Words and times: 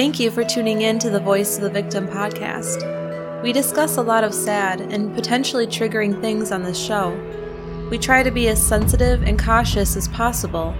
Thank 0.00 0.18
you 0.18 0.30
for 0.30 0.42
tuning 0.42 0.80
in 0.80 0.98
to 1.00 1.10
the 1.10 1.20
Voice 1.20 1.58
of 1.58 1.62
the 1.62 1.68
Victim 1.68 2.08
podcast. 2.08 3.42
We 3.42 3.52
discuss 3.52 3.98
a 3.98 4.02
lot 4.02 4.24
of 4.24 4.32
sad 4.32 4.80
and 4.80 5.14
potentially 5.14 5.66
triggering 5.66 6.18
things 6.22 6.52
on 6.52 6.62
this 6.62 6.82
show. 6.82 7.10
We 7.90 7.98
try 7.98 8.22
to 8.22 8.30
be 8.30 8.48
as 8.48 8.66
sensitive 8.66 9.22
and 9.24 9.38
cautious 9.38 9.96
as 9.96 10.08
possible, 10.08 10.74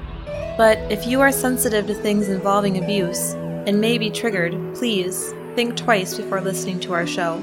but 0.57 0.79
if 0.91 1.07
you 1.07 1.21
are 1.21 1.33
sensitive 1.33 1.87
to 1.89 1.95
things 1.95 2.31
involving 2.31 2.83
abuse 2.83 3.35
and 3.67 3.79
may 3.79 3.99
be 3.99 4.09
triggered, 4.09 4.55
please 4.75 5.35
think 5.55 5.77
twice 5.77 6.15
before 6.15 6.41
listening 6.41 6.81
to 6.81 6.95
our 6.95 7.07
show. 7.07 7.37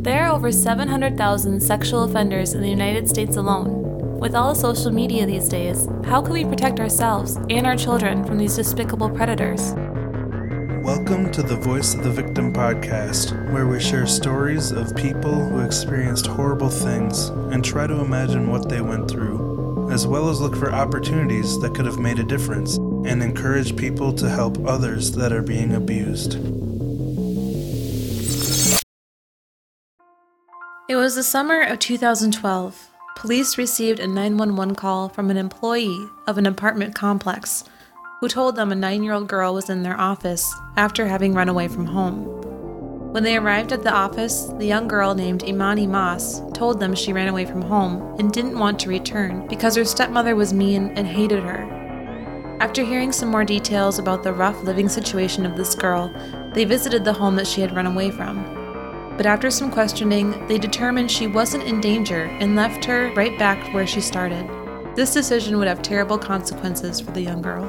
There 0.00 0.24
are 0.24 0.32
over 0.32 0.50
700,000 0.50 1.60
sexual 1.60 2.04
offenders 2.04 2.54
in 2.54 2.62
the 2.62 2.70
United 2.70 3.10
States 3.10 3.36
alone. 3.36 3.93
With 4.24 4.34
all 4.34 4.54
the 4.54 4.58
social 4.58 4.90
media 4.90 5.26
these 5.26 5.50
days, 5.50 5.86
how 6.06 6.22
can 6.22 6.32
we 6.32 6.46
protect 6.46 6.80
ourselves 6.80 7.36
and 7.50 7.66
our 7.66 7.76
children 7.76 8.24
from 8.24 8.38
these 8.38 8.56
despicable 8.56 9.10
predators? 9.10 9.74
Welcome 10.82 11.30
to 11.32 11.42
the 11.42 11.58
Voice 11.60 11.92
of 11.92 12.04
the 12.04 12.10
Victim 12.10 12.50
podcast, 12.50 13.52
where 13.52 13.66
we 13.66 13.78
share 13.78 14.06
stories 14.06 14.70
of 14.70 14.96
people 14.96 15.34
who 15.34 15.60
experienced 15.60 16.26
horrible 16.26 16.70
things 16.70 17.28
and 17.52 17.62
try 17.62 17.86
to 17.86 18.00
imagine 18.00 18.50
what 18.50 18.70
they 18.70 18.80
went 18.80 19.10
through, 19.10 19.90
as 19.92 20.06
well 20.06 20.30
as 20.30 20.40
look 20.40 20.56
for 20.56 20.72
opportunities 20.72 21.60
that 21.60 21.74
could 21.74 21.84
have 21.84 21.98
made 21.98 22.18
a 22.18 22.24
difference 22.24 22.78
and 22.78 23.22
encourage 23.22 23.76
people 23.76 24.10
to 24.14 24.30
help 24.30 24.56
others 24.66 25.12
that 25.12 25.34
are 25.34 25.42
being 25.42 25.74
abused. 25.74 26.36
It 30.88 30.96
was 30.96 31.14
the 31.14 31.22
summer 31.22 31.60
of 31.60 31.78
2012. 31.78 32.93
Police 33.24 33.56
received 33.56 34.00
a 34.00 34.06
911 34.06 34.74
call 34.74 35.08
from 35.08 35.30
an 35.30 35.38
employee 35.38 36.10
of 36.26 36.36
an 36.36 36.44
apartment 36.44 36.94
complex 36.94 37.64
who 38.20 38.28
told 38.28 38.54
them 38.54 38.70
a 38.70 38.74
nine 38.74 39.02
year 39.02 39.14
old 39.14 39.28
girl 39.28 39.54
was 39.54 39.70
in 39.70 39.82
their 39.82 39.98
office 39.98 40.54
after 40.76 41.06
having 41.06 41.32
run 41.32 41.48
away 41.48 41.66
from 41.66 41.86
home. 41.86 42.26
When 43.14 43.22
they 43.22 43.38
arrived 43.38 43.72
at 43.72 43.82
the 43.82 43.94
office, 43.94 44.52
the 44.58 44.66
young 44.66 44.88
girl 44.88 45.14
named 45.14 45.40
Emani 45.40 45.88
Moss 45.88 46.42
told 46.52 46.78
them 46.78 46.94
she 46.94 47.14
ran 47.14 47.28
away 47.28 47.46
from 47.46 47.62
home 47.62 48.14
and 48.18 48.30
didn't 48.30 48.58
want 48.58 48.78
to 48.80 48.90
return 48.90 49.46
because 49.46 49.74
her 49.74 49.86
stepmother 49.86 50.36
was 50.36 50.52
mean 50.52 50.92
and 50.94 51.06
hated 51.06 51.42
her. 51.44 52.58
After 52.60 52.84
hearing 52.84 53.10
some 53.10 53.30
more 53.30 53.46
details 53.46 53.98
about 53.98 54.22
the 54.22 54.34
rough 54.34 54.62
living 54.64 54.90
situation 54.90 55.46
of 55.46 55.56
this 55.56 55.74
girl, 55.74 56.12
they 56.52 56.66
visited 56.66 57.06
the 57.06 57.14
home 57.14 57.36
that 57.36 57.46
she 57.46 57.62
had 57.62 57.74
run 57.74 57.86
away 57.86 58.10
from 58.10 58.53
but 59.16 59.26
after 59.26 59.48
some 59.48 59.70
questioning, 59.70 60.46
they 60.48 60.58
determined 60.58 61.08
she 61.08 61.28
wasn't 61.28 61.62
in 61.62 61.80
danger 61.80 62.24
and 62.40 62.56
left 62.56 62.84
her 62.84 63.12
right 63.14 63.38
back 63.38 63.72
where 63.72 63.86
she 63.86 64.00
started. 64.00 64.44
This 64.96 65.12
decision 65.12 65.56
would 65.58 65.68
have 65.68 65.82
terrible 65.82 66.18
consequences 66.18 67.00
for 67.00 67.12
the 67.12 67.20
young 67.20 67.40
girl. 67.40 67.64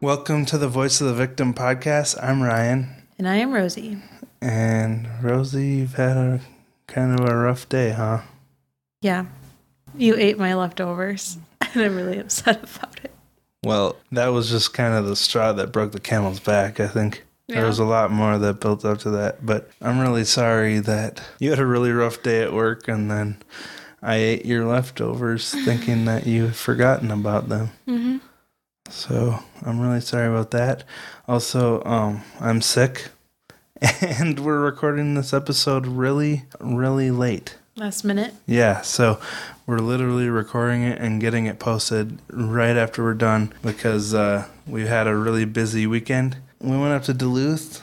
Welcome 0.00 0.44
to 0.46 0.58
the 0.58 0.68
Voice 0.68 1.00
of 1.00 1.08
the 1.08 1.14
Victim 1.14 1.54
podcast. 1.54 2.22
I'm 2.22 2.40
Ryan. 2.40 3.02
And 3.18 3.28
I 3.28 3.36
am 3.36 3.52
Rosie. 3.52 3.98
And 4.40 5.08
Rosie, 5.20 5.66
you've 5.66 5.94
had 5.94 6.16
a 6.16 6.40
kind 6.86 7.18
of 7.18 7.28
a 7.28 7.36
rough 7.36 7.68
day, 7.68 7.90
huh? 7.90 8.20
Yeah. 9.00 9.26
You 9.96 10.14
ate 10.16 10.38
my 10.38 10.54
leftovers, 10.54 11.38
and 11.60 11.82
I'm 11.82 11.96
really 11.96 12.18
upset 12.18 12.62
about 12.62 13.00
it. 13.02 13.12
Well, 13.64 13.96
that 14.12 14.28
was 14.28 14.50
just 14.50 14.74
kind 14.74 14.94
of 14.94 15.06
the 15.06 15.16
straw 15.16 15.52
that 15.54 15.72
broke 15.72 15.92
the 15.92 16.00
camel's 16.00 16.40
back, 16.40 16.80
I 16.80 16.86
think. 16.86 17.23
Yeah. 17.46 17.56
There 17.56 17.66
was 17.66 17.78
a 17.78 17.84
lot 17.84 18.10
more 18.10 18.38
that 18.38 18.60
built 18.60 18.84
up 18.84 18.98
to 19.00 19.10
that, 19.10 19.44
but 19.44 19.70
I'm 19.82 20.00
really 20.00 20.24
sorry 20.24 20.78
that 20.78 21.22
you 21.38 21.50
had 21.50 21.58
a 21.58 21.66
really 21.66 21.92
rough 21.92 22.22
day 22.22 22.42
at 22.42 22.52
work 22.52 22.88
and 22.88 23.10
then 23.10 23.42
I 24.02 24.16
ate 24.16 24.46
your 24.46 24.66
leftovers 24.66 25.50
thinking 25.64 26.06
that 26.06 26.26
you 26.26 26.46
had 26.46 26.56
forgotten 26.56 27.10
about 27.10 27.48
them. 27.48 27.70
Mm-hmm. 27.86 28.18
So 28.88 29.38
I'm 29.62 29.80
really 29.80 30.00
sorry 30.00 30.28
about 30.28 30.50
that. 30.52 30.84
Also, 31.28 31.82
um, 31.84 32.22
I'm 32.40 32.62
sick 32.62 33.08
and 34.00 34.40
we're 34.40 34.60
recording 34.60 35.14
this 35.14 35.34
episode 35.34 35.86
really, 35.86 36.44
really 36.60 37.10
late. 37.10 37.56
Last 37.76 38.04
minute. 38.04 38.32
Yeah, 38.46 38.82
so 38.82 39.20
we're 39.66 39.78
literally 39.78 40.28
recording 40.28 40.84
it 40.84 41.00
and 41.00 41.20
getting 41.20 41.46
it 41.46 41.58
posted 41.58 42.20
right 42.30 42.76
after 42.76 43.02
we're 43.02 43.14
done 43.14 43.52
because 43.62 44.14
uh, 44.14 44.46
we 44.66 44.86
had 44.86 45.08
a 45.08 45.16
really 45.16 45.44
busy 45.44 45.86
weekend. 45.86 46.36
We 46.64 46.76
went 46.78 46.92
up 46.94 47.02
to 47.04 47.14
Duluth. 47.14 47.82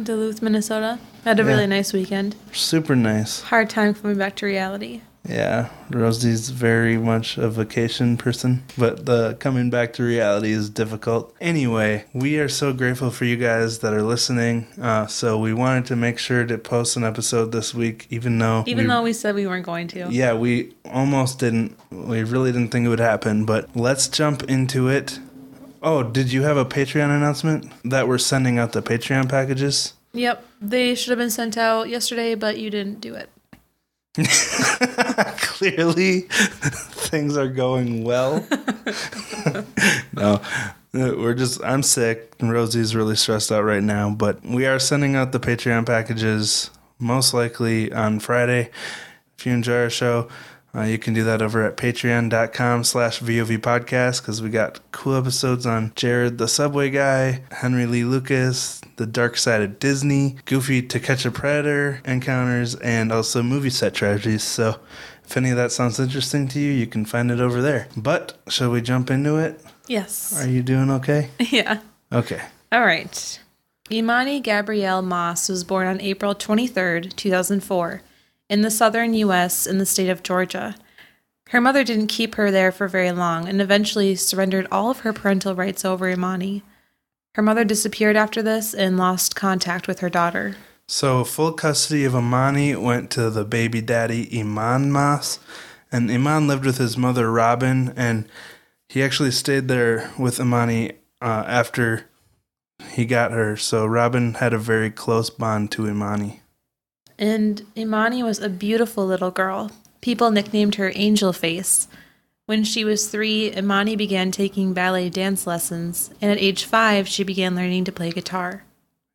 Duluth, 0.00 0.40
Minnesota. 0.42 0.98
Had 1.24 1.38
a 1.40 1.42
Yeah. 1.42 1.48
really 1.48 1.66
nice 1.66 1.92
weekend. 1.92 2.36
Super 2.52 2.94
nice. 2.96 3.42
Hard 3.42 3.68
time 3.68 3.94
coming 3.94 4.16
back 4.16 4.36
to 4.36 4.46
reality. 4.46 5.00
Yeah, 5.28 5.68
Rosie's 5.90 6.48
very 6.50 6.98
much 6.98 7.38
a 7.38 7.48
vacation 7.48 8.16
person, 8.16 8.64
but 8.76 9.06
the 9.06 9.34
coming 9.38 9.70
back 9.70 9.92
to 9.94 10.02
reality 10.02 10.50
is 10.50 10.68
difficult. 10.68 11.32
Anyway, 11.40 12.06
we 12.12 12.38
are 12.40 12.48
so 12.48 12.72
grateful 12.72 13.10
for 13.10 13.24
you 13.24 13.36
guys 13.36 13.78
that 13.80 13.94
are 13.94 14.02
listening. 14.02 14.66
Uh, 14.80 15.06
so 15.06 15.38
we 15.38 15.52
wanted 15.54 15.84
to 15.86 15.96
make 15.96 16.18
sure 16.18 16.44
to 16.44 16.58
post 16.58 16.96
an 16.96 17.04
episode 17.04 17.52
this 17.52 17.72
week, 17.72 18.06
even 18.10 18.36
though 18.38 18.64
Even 18.66 18.86
we- 18.86 18.88
though 18.90 19.02
we 19.02 19.12
said 19.12 19.36
we 19.36 19.46
weren't 19.46 19.66
going 19.66 19.86
to. 19.88 20.08
Yeah, 20.10 20.32
we 20.34 20.72
almost 20.92 21.38
didn't. 21.38 21.76
We 21.92 22.24
really 22.24 22.50
didn't 22.50 22.70
think 22.72 22.86
it 22.86 22.88
would 22.88 22.98
happen, 22.98 23.44
but 23.44 23.68
let's 23.76 24.08
jump 24.08 24.42
into 24.44 24.88
it. 24.88 25.20
Oh, 25.84 26.04
did 26.04 26.32
you 26.32 26.42
have 26.42 26.56
a 26.56 26.64
Patreon 26.64 27.14
announcement 27.14 27.72
that 27.84 28.06
we're 28.06 28.18
sending 28.18 28.56
out 28.56 28.70
the 28.70 28.82
Patreon 28.82 29.28
packages? 29.28 29.94
Yep. 30.12 30.46
They 30.60 30.94
should 30.94 31.10
have 31.10 31.18
been 31.18 31.30
sent 31.30 31.58
out 31.58 31.88
yesterday, 31.88 32.36
but 32.36 32.56
you 32.58 32.70
didn't 32.70 33.00
do 33.00 33.14
it. 33.14 33.28
Clearly, 35.38 36.20
things 36.30 37.36
are 37.36 37.48
going 37.48 38.04
well. 38.04 38.46
no, 40.12 40.40
we're 40.92 41.34
just, 41.34 41.64
I'm 41.64 41.82
sick. 41.82 42.32
and 42.38 42.52
Rosie's 42.52 42.94
really 42.94 43.16
stressed 43.16 43.50
out 43.50 43.64
right 43.64 43.82
now, 43.82 44.10
but 44.10 44.44
we 44.44 44.66
are 44.66 44.78
sending 44.78 45.16
out 45.16 45.32
the 45.32 45.40
Patreon 45.40 45.86
packages 45.86 46.70
most 47.00 47.34
likely 47.34 47.92
on 47.92 48.20
Friday. 48.20 48.70
If 49.36 49.46
you 49.46 49.52
enjoy 49.52 49.82
our 49.82 49.90
show, 49.90 50.28
uh, 50.74 50.82
you 50.82 50.98
can 50.98 51.12
do 51.12 51.22
that 51.24 51.42
over 51.42 51.64
at 51.64 51.76
patreon.com 51.76 52.84
slash 52.84 53.20
VOV 53.20 53.58
podcast 53.58 54.22
because 54.22 54.40
we 54.40 54.48
got 54.48 54.80
cool 54.90 55.14
episodes 55.16 55.66
on 55.66 55.92
Jared 55.94 56.38
the 56.38 56.48
Subway 56.48 56.90
Guy, 56.90 57.42
Henry 57.50 57.86
Lee 57.86 58.04
Lucas, 58.04 58.80
The 58.96 59.06
Dark 59.06 59.36
Side 59.36 59.62
of 59.62 59.78
Disney, 59.78 60.36
Goofy 60.46 60.80
to 60.82 60.98
Catch 60.98 61.26
a 61.26 61.30
Predator 61.30 62.00
encounters, 62.04 62.74
and 62.76 63.12
also 63.12 63.42
movie 63.42 63.70
set 63.70 63.92
tragedies. 63.92 64.42
So 64.42 64.80
if 65.24 65.36
any 65.36 65.50
of 65.50 65.56
that 65.56 65.72
sounds 65.72 66.00
interesting 66.00 66.48
to 66.48 66.60
you, 66.60 66.72
you 66.72 66.86
can 66.86 67.04
find 67.04 67.30
it 67.30 67.40
over 67.40 67.60
there. 67.60 67.88
But 67.96 68.38
shall 68.48 68.70
we 68.70 68.80
jump 68.80 69.10
into 69.10 69.36
it? 69.36 69.62
Yes. 69.86 70.42
Are 70.42 70.48
you 70.48 70.62
doing 70.62 70.90
okay? 70.90 71.30
yeah. 71.38 71.80
Okay. 72.10 72.40
All 72.70 72.80
right. 72.84 73.40
Emani 73.90 74.42
Gabrielle 74.42 75.02
Moss 75.02 75.50
was 75.50 75.64
born 75.64 75.86
on 75.86 76.00
April 76.00 76.34
23rd, 76.34 77.14
2004, 77.14 78.00
in 78.48 78.62
the 78.62 78.70
southern 78.70 79.14
U.S. 79.14 79.66
in 79.66 79.78
the 79.78 79.86
state 79.86 80.08
of 80.08 80.22
Georgia. 80.22 80.74
Her 81.48 81.60
mother 81.60 81.84
didn't 81.84 82.06
keep 82.06 82.36
her 82.36 82.50
there 82.50 82.72
for 82.72 82.88
very 82.88 83.12
long 83.12 83.48
and 83.48 83.60
eventually 83.60 84.14
surrendered 84.14 84.66
all 84.70 84.90
of 84.90 85.00
her 85.00 85.12
parental 85.12 85.54
rights 85.54 85.84
over 85.84 86.06
Emani. 86.06 86.62
Her 87.34 87.42
mother 87.42 87.64
disappeared 87.64 88.16
after 88.16 88.42
this 88.42 88.74
and 88.74 88.98
lost 88.98 89.36
contact 89.36 89.86
with 89.88 90.00
her 90.00 90.10
daughter. 90.10 90.56
So 90.86 91.24
full 91.24 91.52
custody 91.52 92.04
of 92.04 92.12
Emani 92.12 92.78
went 92.80 93.10
to 93.12 93.30
the 93.30 93.44
baby 93.44 93.80
daddy 93.80 94.28
Iman 94.38 94.92
Moss, 94.92 95.38
and 95.90 96.10
Iman 96.10 96.46
lived 96.46 96.66
with 96.66 96.78
his 96.78 96.98
mother 96.98 97.30
Robin, 97.30 97.94
and 97.96 98.28
he 98.88 99.02
actually 99.02 99.30
stayed 99.30 99.68
there 99.68 100.10
with 100.18 100.36
Emani 100.36 100.96
uh, 101.22 101.44
after 101.46 102.10
he 102.90 103.06
got 103.06 103.32
her. 103.32 103.56
So 103.56 103.86
Robin 103.86 104.34
had 104.34 104.52
a 104.52 104.58
very 104.58 104.90
close 104.90 105.30
bond 105.30 105.70
to 105.72 105.84
Emani. 105.84 106.40
And 107.22 107.62
Emani 107.76 108.24
was 108.24 108.40
a 108.40 108.48
beautiful 108.48 109.06
little 109.06 109.30
girl. 109.30 109.70
People 110.00 110.32
nicknamed 110.32 110.74
her 110.74 110.90
Angel 110.96 111.32
Face. 111.32 111.86
When 112.46 112.64
she 112.64 112.84
was 112.84 113.06
three, 113.06 113.52
Emani 113.52 113.96
began 113.96 114.32
taking 114.32 114.72
ballet 114.72 115.08
dance 115.08 115.46
lessons, 115.46 116.10
and 116.20 116.32
at 116.32 116.42
age 116.42 116.64
five, 116.64 117.06
she 117.06 117.22
began 117.22 117.54
learning 117.54 117.84
to 117.84 117.92
play 117.92 118.10
guitar. 118.10 118.64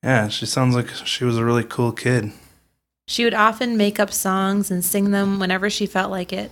Yeah, 0.01 0.29
she 0.29 0.45
sounds 0.45 0.73
like 0.73 0.87
she 0.87 1.25
was 1.25 1.37
a 1.37 1.43
really 1.43 1.65
cool 1.65 1.91
kid. 1.91 2.31
She 3.07 3.25
would 3.25 3.33
often 3.33 3.75
make 3.75 3.99
up 3.99 4.13
songs 4.13 4.71
and 4.71 4.85
sing 4.85 5.11
them 5.11 5.37
whenever 5.37 5.69
she 5.69 5.85
felt 5.85 6.09
like 6.09 6.31
it. 6.31 6.51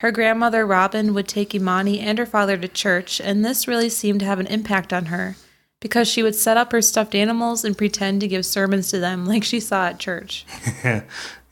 Her 0.00 0.10
grandmother, 0.10 0.66
Robin, 0.66 1.12
would 1.12 1.28
take 1.28 1.50
Emani 1.50 2.00
and 2.00 2.16
her 2.16 2.24
father 2.24 2.56
to 2.56 2.66
church, 2.66 3.20
and 3.20 3.44
this 3.44 3.68
really 3.68 3.90
seemed 3.90 4.20
to 4.20 4.26
have 4.26 4.40
an 4.40 4.46
impact 4.46 4.94
on 4.94 5.06
her 5.06 5.36
because 5.82 6.08
she 6.08 6.22
would 6.22 6.36
set 6.36 6.56
up 6.56 6.72
her 6.72 6.80
stuffed 6.80 7.14
animals 7.14 7.64
and 7.64 7.76
pretend 7.76 8.20
to 8.22 8.28
give 8.28 8.46
sermons 8.46 8.88
to 8.90 9.00
them 9.00 9.26
like 9.26 9.44
she 9.44 9.60
saw 9.60 9.88
at 9.88 9.98
church. 9.98 10.46
yeah. 10.84 11.02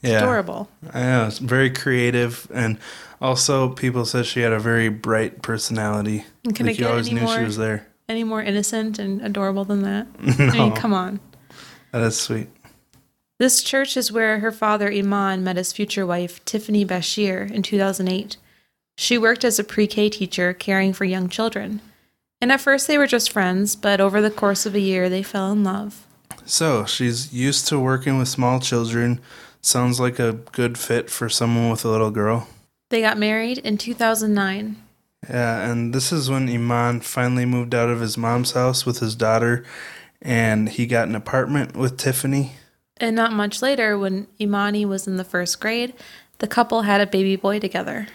It's 0.03 0.23
Adorable. 0.23 0.71
I 0.95 1.01
know, 1.03 1.27
it's 1.27 1.39
very 1.39 1.69
creative, 1.69 2.51
and 2.55 2.79
also 3.21 3.69
people 3.69 4.07
said 4.07 4.25
she 4.25 4.41
had 4.41 4.53
a 4.53 4.59
very 4.59 4.89
bright 4.89 5.43
personality. 5.43 6.25
And 6.45 6.57
can 6.57 6.65
like 6.65 6.79
you 6.79 6.89
always 6.89 7.09
any 7.09 7.21
knew 7.21 7.27
she 7.27 7.35
more- 7.35 7.45
was 7.45 7.59
there. 7.59 7.87
Any 8.09 8.25
more 8.25 8.43
innocent 8.43 8.99
and 8.99 9.21
adorable 9.21 9.65
than 9.65 9.83
that? 9.83 10.07
I 10.21 10.51
mean, 10.51 10.73
come 10.75 10.95
on. 10.95 11.21
that 11.93 12.03
is 12.03 12.19
sweet. 12.19 12.49
This 13.39 13.63
church 13.63 13.97
is 13.97 14.11
where 14.11 14.41
her 14.41 14.51
father 14.51 14.91
Iman 14.91 15.45
met 15.45 15.57
his 15.57 15.73
future 15.73 16.07
wife, 16.07 16.45
Tiffany 16.45 16.85
Bashir, 16.85 17.51
in 17.51 17.63
2008. 17.63 18.37
She 18.97 19.17
worked 19.17 19.45
as 19.45 19.59
a 19.59 19.65
pre 19.65 19.87
K 19.87 20.09
teacher 20.09 20.53
caring 20.53 20.93
for 20.93 21.05
young 21.05 21.29
children. 21.29 21.81
And 22.41 22.51
at 22.51 22.61
first 22.61 22.87
they 22.87 22.99
were 22.99 23.07
just 23.07 23.33
friends, 23.33 23.77
but 23.77 24.01
over 24.01 24.21
the 24.21 24.31
course 24.31 24.67
of 24.67 24.75
a 24.75 24.81
year 24.81 25.09
they 25.09 25.23
fell 25.23 25.53
in 25.53 25.63
love. 25.63 26.07
So 26.47 26.85
she's 26.87 27.33
used 27.33 27.69
to 27.69 27.79
working 27.79 28.19
with 28.19 28.29
small 28.29 28.61
children. 28.61 29.21
Sounds 29.61 30.01
like 30.01 30.19
a 30.19 30.33
good 30.33 30.79
fit 30.79 31.11
for 31.11 31.29
someone 31.29 31.71
with 31.71 31.85
a 31.85 31.89
little 31.89 32.11
girl. 32.11 32.49
They 32.89 33.03
got 33.03 33.19
married 33.19 33.59
in 33.59 33.79
2009. 33.79 34.77
Yeah, 35.29 35.71
and 35.71 35.95
this 35.95 36.13
is 36.13 36.31
when 36.31 36.49
Iman 36.49 37.03
finally 37.03 37.45
moved 37.45 37.75
out 37.75 37.91
of 37.91 38.01
his 38.01 38.17
mom's 38.17 38.53
house 38.53 38.87
with 38.87 39.01
his 39.01 39.15
daughter 39.15 39.65
and 40.23 40.69
he 40.69 40.87
got 40.87 41.09
an 41.09 41.15
apartment 41.15 41.77
with 41.77 41.99
Tiffany. 41.99 42.53
And 42.97 43.17
not 43.17 43.33
much 43.33 43.63
later, 43.63 43.99
when 43.99 44.27
Emani 44.39 44.87
was 44.87 45.07
in 45.07 45.17
the 45.17 45.25
first 45.25 45.61
grade, 45.61 45.95
the 46.39 46.47
couple 46.47 46.83
had 46.83 47.01
a 47.01 47.07
baby 47.07 47.37
boy 47.37 47.59
together. 47.59 48.09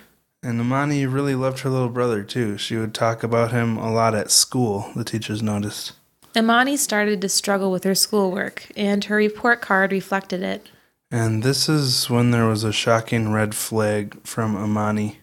And 0.45 0.61
Emani 0.61 1.11
really 1.11 1.33
loved 1.33 1.61
her 1.61 1.71
little 1.71 1.89
brother 1.89 2.21
too. 2.21 2.55
She 2.59 2.77
would 2.77 2.93
talk 2.93 3.23
about 3.23 3.51
him 3.51 3.77
a 3.77 3.91
lot 3.91 4.13
at 4.13 4.29
school, 4.29 4.91
the 4.95 5.03
teachers 5.03 5.41
noticed. 5.41 5.93
Emani 6.35 6.77
started 6.77 7.19
to 7.21 7.29
struggle 7.29 7.71
with 7.71 7.83
her 7.83 7.95
schoolwork, 7.95 8.67
and 8.77 9.03
her 9.05 9.15
report 9.15 9.59
card 9.61 9.91
reflected 9.91 10.43
it. 10.43 10.69
And 11.09 11.41
this 11.41 11.67
is 11.67 12.11
when 12.11 12.29
there 12.29 12.45
was 12.45 12.63
a 12.63 12.71
shocking 12.71 13.31
red 13.31 13.55
flag 13.55 14.21
from 14.23 14.55
Emani. 14.55 15.15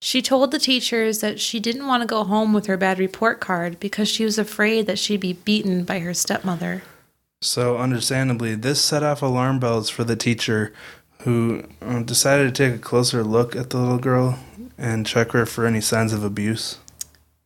She 0.00 0.22
told 0.22 0.52
the 0.52 0.60
teachers 0.60 1.18
that 1.22 1.40
she 1.40 1.58
didn't 1.58 1.88
want 1.88 2.02
to 2.02 2.06
go 2.06 2.22
home 2.22 2.52
with 2.52 2.66
her 2.66 2.76
bad 2.76 3.00
report 3.00 3.40
card 3.40 3.80
because 3.80 4.08
she 4.08 4.24
was 4.24 4.38
afraid 4.38 4.86
that 4.86 4.98
she'd 4.98 5.20
be 5.20 5.32
beaten 5.32 5.82
by 5.82 5.98
her 5.98 6.14
stepmother. 6.14 6.82
So, 7.40 7.78
understandably, 7.78 8.54
this 8.54 8.80
set 8.80 9.02
off 9.02 9.22
alarm 9.22 9.58
bells 9.58 9.90
for 9.90 10.04
the 10.04 10.14
teacher 10.14 10.72
who 11.24 11.64
uh, 11.80 12.02
decided 12.02 12.54
to 12.54 12.70
take 12.70 12.74
a 12.74 12.82
closer 12.82 13.22
look 13.22 13.54
at 13.54 13.70
the 13.70 13.78
little 13.78 13.98
girl 13.98 14.38
and 14.76 15.06
check 15.06 15.32
her 15.32 15.46
for 15.46 15.66
any 15.66 15.80
signs 15.80 16.12
of 16.12 16.24
abuse. 16.24 16.78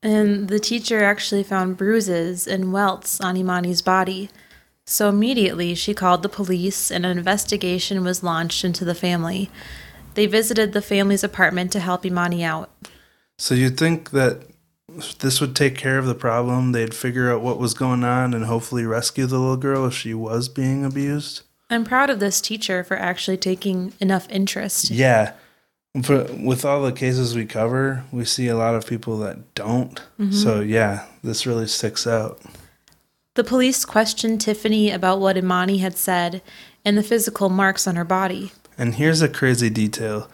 And 0.02 0.48
the 0.48 0.60
teacher 0.60 1.02
actually 1.02 1.42
found 1.42 1.76
bruises 1.76 2.46
and 2.46 2.72
welts 2.72 3.20
on 3.20 3.36
Emani's 3.36 3.82
body. 3.82 4.30
So 4.86 5.08
immediately 5.08 5.74
she 5.74 5.94
called 5.94 6.22
the 6.22 6.28
police 6.28 6.90
and 6.90 7.04
an 7.04 7.18
investigation 7.18 8.04
was 8.04 8.22
launched 8.22 8.64
into 8.64 8.84
the 8.84 8.94
family. 8.94 9.50
They 10.14 10.26
visited 10.26 10.72
the 10.72 10.82
family's 10.82 11.24
apartment 11.24 11.72
to 11.72 11.80
help 11.80 12.04
Emani 12.04 12.42
out. 12.42 12.70
So 13.38 13.54
you'd 13.54 13.76
think 13.76 14.10
that 14.12 14.42
this 15.18 15.40
would 15.40 15.56
take 15.56 15.76
care 15.76 15.98
of 15.98 16.06
the 16.06 16.14
problem. 16.14 16.72
They'd 16.72 16.94
figure 16.94 17.30
out 17.30 17.42
what 17.42 17.58
was 17.58 17.74
going 17.74 18.04
on 18.04 18.32
and 18.32 18.44
hopefully 18.44 18.86
rescue 18.86 19.26
the 19.26 19.38
little 19.38 19.56
girl 19.56 19.86
if 19.86 19.94
she 19.94 20.14
was 20.14 20.48
being 20.48 20.84
abused. 20.84 21.42
I'm 21.68 21.84
proud 21.84 22.10
of 22.10 22.20
this 22.20 22.40
teacher 22.40 22.84
for 22.84 22.96
actually 22.96 23.36
taking 23.36 23.92
enough 24.00 24.28
interest. 24.30 24.90
Yeah. 24.90 25.32
But 25.94 26.38
with 26.38 26.64
all 26.64 26.82
the 26.82 26.92
cases 26.92 27.34
we 27.34 27.46
cover, 27.46 28.04
we 28.12 28.24
see 28.24 28.48
a 28.48 28.56
lot 28.56 28.74
of 28.74 28.86
people 28.86 29.18
that 29.18 29.54
don't. 29.54 29.94
Mm-hmm. 30.20 30.32
So, 30.32 30.60
yeah, 30.60 31.06
this 31.24 31.46
really 31.46 31.66
sticks 31.66 32.06
out. 32.06 32.40
The 33.34 33.44
police 33.44 33.84
questioned 33.84 34.40
Tiffany 34.40 34.90
about 34.90 35.20
what 35.20 35.36
Emani 35.36 35.80
had 35.80 35.96
said 35.96 36.42
and 36.84 36.96
the 36.96 37.02
physical 37.02 37.48
marks 37.48 37.86
on 37.86 37.96
her 37.96 38.04
body. 38.04 38.52
And 38.78 38.94
here's 38.94 39.22
a 39.22 39.28
crazy 39.28 39.70
detail 39.70 40.30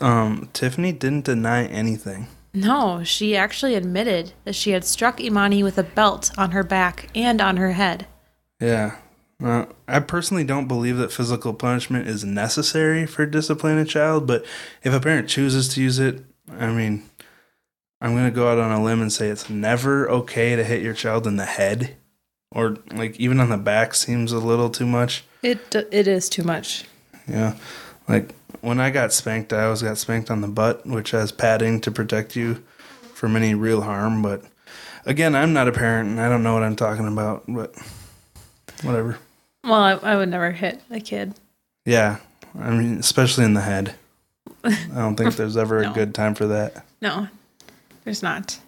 um, 0.00 0.48
Tiffany 0.52 0.92
didn't 0.92 1.24
deny 1.24 1.66
anything. 1.66 2.28
No, 2.54 3.02
she 3.04 3.36
actually 3.36 3.74
admitted 3.74 4.32
that 4.44 4.54
she 4.54 4.72
had 4.72 4.84
struck 4.84 5.18
Emani 5.18 5.62
with 5.62 5.78
a 5.78 5.82
belt 5.82 6.30
on 6.36 6.52
her 6.52 6.62
back 6.62 7.08
and 7.14 7.40
on 7.40 7.56
her 7.56 7.72
head. 7.72 8.06
Yeah, 8.60 8.96
uh, 9.42 9.66
I 9.86 10.00
personally 10.00 10.44
don't 10.44 10.68
believe 10.68 10.96
that 10.96 11.12
physical 11.12 11.54
punishment 11.54 12.08
is 12.08 12.24
necessary 12.24 13.06
for 13.06 13.26
disciplining 13.26 13.78
a 13.78 13.84
child, 13.84 14.26
but 14.26 14.44
if 14.82 14.92
a 14.92 15.00
parent 15.00 15.28
chooses 15.28 15.68
to 15.74 15.82
use 15.82 15.98
it, 15.98 16.24
I 16.50 16.70
mean, 16.70 17.08
I'm 18.00 18.14
going 18.14 18.24
to 18.24 18.34
go 18.34 18.50
out 18.50 18.58
on 18.58 18.72
a 18.72 18.82
limb 18.82 19.00
and 19.00 19.12
say 19.12 19.28
it's 19.28 19.50
never 19.50 20.08
okay 20.10 20.56
to 20.56 20.64
hit 20.64 20.82
your 20.82 20.94
child 20.94 21.26
in 21.26 21.36
the 21.36 21.44
head 21.44 21.96
or 22.50 22.76
like 22.92 23.18
even 23.20 23.40
on 23.40 23.50
the 23.50 23.56
back 23.56 23.94
seems 23.94 24.32
a 24.32 24.38
little 24.38 24.70
too 24.70 24.86
much. 24.86 25.24
It 25.42 25.74
it 25.92 26.08
is 26.08 26.28
too 26.28 26.42
much. 26.42 26.84
Yeah. 27.26 27.56
Like 28.08 28.34
when 28.60 28.80
I 28.80 28.90
got 28.90 29.12
spanked, 29.12 29.52
I 29.52 29.64
always 29.64 29.82
got 29.82 29.98
spanked 29.98 30.30
on 30.30 30.40
the 30.40 30.48
butt, 30.48 30.86
which 30.86 31.10
has 31.10 31.30
padding 31.30 31.80
to 31.82 31.90
protect 31.90 32.36
you 32.36 32.64
from 33.14 33.36
any 33.36 33.54
real 33.54 33.82
harm, 33.82 34.22
but 34.22 34.42
again, 35.04 35.34
I'm 35.34 35.52
not 35.52 35.68
a 35.68 35.72
parent 35.72 36.08
and 36.10 36.20
I 36.20 36.28
don't 36.28 36.42
know 36.42 36.54
what 36.54 36.62
I'm 36.62 36.76
talking 36.76 37.08
about, 37.08 37.44
but 37.48 37.74
whatever. 38.82 39.18
Well, 39.64 39.74
I, 39.74 39.92
I 39.92 40.16
would 40.16 40.28
never 40.28 40.52
hit 40.52 40.80
a 40.90 41.00
kid. 41.00 41.34
Yeah, 41.84 42.18
I 42.58 42.70
mean, 42.70 42.98
especially 42.98 43.44
in 43.44 43.54
the 43.54 43.60
head. 43.60 43.94
I 44.64 44.76
don't 44.94 45.16
think 45.16 45.36
there's 45.36 45.56
ever 45.56 45.82
no. 45.82 45.90
a 45.90 45.94
good 45.94 46.14
time 46.14 46.34
for 46.34 46.46
that. 46.46 46.84
No, 47.00 47.28
there's 48.04 48.22
not. 48.22 48.58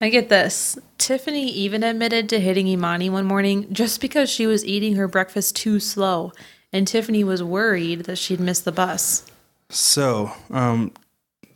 I 0.00 0.10
get 0.10 0.28
this. 0.28 0.78
Tiffany 0.96 1.48
even 1.50 1.82
admitted 1.82 2.28
to 2.28 2.40
hitting 2.40 2.66
Emani 2.66 3.10
one 3.10 3.26
morning 3.26 3.72
just 3.72 4.00
because 4.00 4.30
she 4.30 4.46
was 4.46 4.64
eating 4.64 4.94
her 4.94 5.08
breakfast 5.08 5.56
too 5.56 5.80
slow, 5.80 6.32
and 6.72 6.86
Tiffany 6.86 7.24
was 7.24 7.42
worried 7.42 8.04
that 8.04 8.16
she'd 8.16 8.40
miss 8.40 8.60
the 8.60 8.72
bus. 8.72 9.26
So, 9.70 10.32
um, 10.50 10.92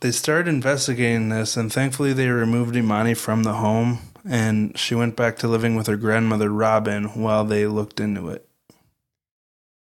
they 0.01 0.11
started 0.11 0.49
investigating 0.49 1.29
this, 1.29 1.55
and 1.55 1.71
thankfully, 1.71 2.11
they 2.11 2.27
removed 2.27 2.75
Emani 2.75 3.15
from 3.15 3.43
the 3.43 3.53
home, 3.53 3.99
and 4.27 4.77
she 4.77 4.93
went 4.93 5.15
back 5.15 5.37
to 5.37 5.47
living 5.47 5.75
with 5.75 5.87
her 5.87 5.95
grandmother, 5.95 6.49
Robin, 6.49 7.05
while 7.19 7.45
they 7.45 7.65
looked 7.65 8.01
into 8.01 8.29
it. 8.29 8.47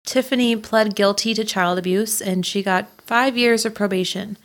Tiffany 0.06 0.56
pled 0.56 0.96
guilty 0.96 1.34
to 1.34 1.44
child 1.44 1.78
abuse 1.78 2.22
and 2.22 2.46
she 2.46 2.62
got 2.62 2.90
five 3.02 3.38
years 3.38 3.66
of 3.66 3.74
probation. 3.74 4.38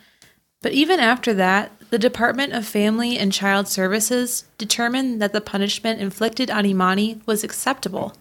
But 0.61 0.73
even 0.73 0.99
after 0.99 1.33
that, 1.35 1.71
the 1.89 1.99
Department 1.99 2.53
of 2.53 2.65
Family 2.65 3.17
and 3.17 3.33
Child 3.33 3.67
Services 3.67 4.45
determined 4.57 5.21
that 5.21 5.33
the 5.33 5.41
punishment 5.41 5.99
inflicted 5.99 6.51
on 6.51 6.65
Emani 6.65 7.25
was 7.25 7.43
acceptable 7.43 8.13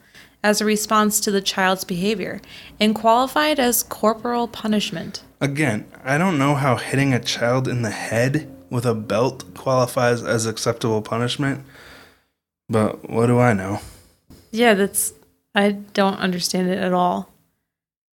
as 0.43 0.61
a 0.61 0.65
response 0.65 1.21
to 1.21 1.31
the 1.31 1.43
child's 1.43 1.85
behavior 1.85 2.41
and 2.81 2.95
qualified 2.95 3.59
as 3.59 3.83
corporal 3.83 4.49
punishment. 4.49 5.23
Again, 5.41 5.87
I 6.05 6.17
don't 6.17 6.39
know 6.39 6.55
how 6.55 6.77
hitting 6.77 7.13
a 7.13 7.21
child 7.21 7.69
in 7.69 7.83
the 7.83 7.91
head 7.91 8.49
with 8.71 8.87
a 8.87 8.95
belt 8.95 9.55
qualifies 9.55 10.23
as 10.23 10.47
acceptable 10.47 11.03
punishment, 11.03 11.65
but 12.69 13.09
what 13.11 13.27
do 13.27 13.39
I 13.39 13.53
know? 13.53 13.81
Yeah, 14.51 14.75
that's 14.75 15.13
I 15.59 15.73
don't 15.73 16.21
understand 16.21 16.69
it 16.69 16.79
at 16.79 16.93
all. 16.93 17.33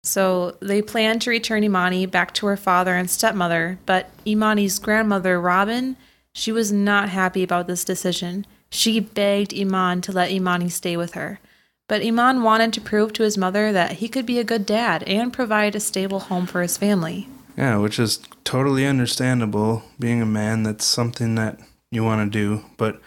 So 0.03 0.57
they 0.61 0.83
plan 0.83 1.19
to 1.21 1.31
return 1.31 1.63
Emani 1.63 2.11
back 2.11 2.35
to 2.35 2.47
her 2.47 2.57
father 2.57 2.95
and 2.95 3.11
stepmother, 3.11 3.79
but 3.87 4.11
Emani's 4.27 4.79
grandmother, 4.79 5.41
Robin, 5.41 5.97
she 6.35 6.53
was 6.53 6.71
not 6.71 7.09
happy 7.09 7.43
about 7.43 7.67
this 7.67 7.83
decision. 7.83 8.47
She 8.71 9.01
begged 9.01 9.55
Iman 9.55 10.03
to 10.03 10.13
let 10.13 10.31
Emani 10.31 10.71
stay 10.71 10.99
with 10.99 11.15
her. 11.15 11.41
But 11.89 12.03
Iman 12.03 12.43
wanted 12.43 12.75
to 12.75 12.81
prove 12.81 13.15
to 13.15 13.23
his 13.23 13.39
mother 13.39 13.73
that 13.73 13.93
he 13.93 14.09
could 14.09 14.27
be 14.27 14.39
a 14.39 14.45
good 14.45 14.67
dad 14.67 15.03
and 15.05 15.33
provide 15.33 15.75
a 15.75 15.81
stable 15.81 16.21
home 16.21 16.47
for 16.47 16.61
his 16.61 16.77
family. 16.77 17.27
Yeah, 17.57 17.79
which 17.79 17.99
is 17.99 18.21
totally 18.45 18.87
understandable. 18.87 19.83
Being 19.99 20.21
a 20.21 20.27
man, 20.27 20.63
that's 20.63 20.85
something 20.85 21.37
that 21.37 21.59
you 21.91 22.05
want 22.05 22.33
to 22.33 22.39
do. 22.39 22.65
But 22.77 23.01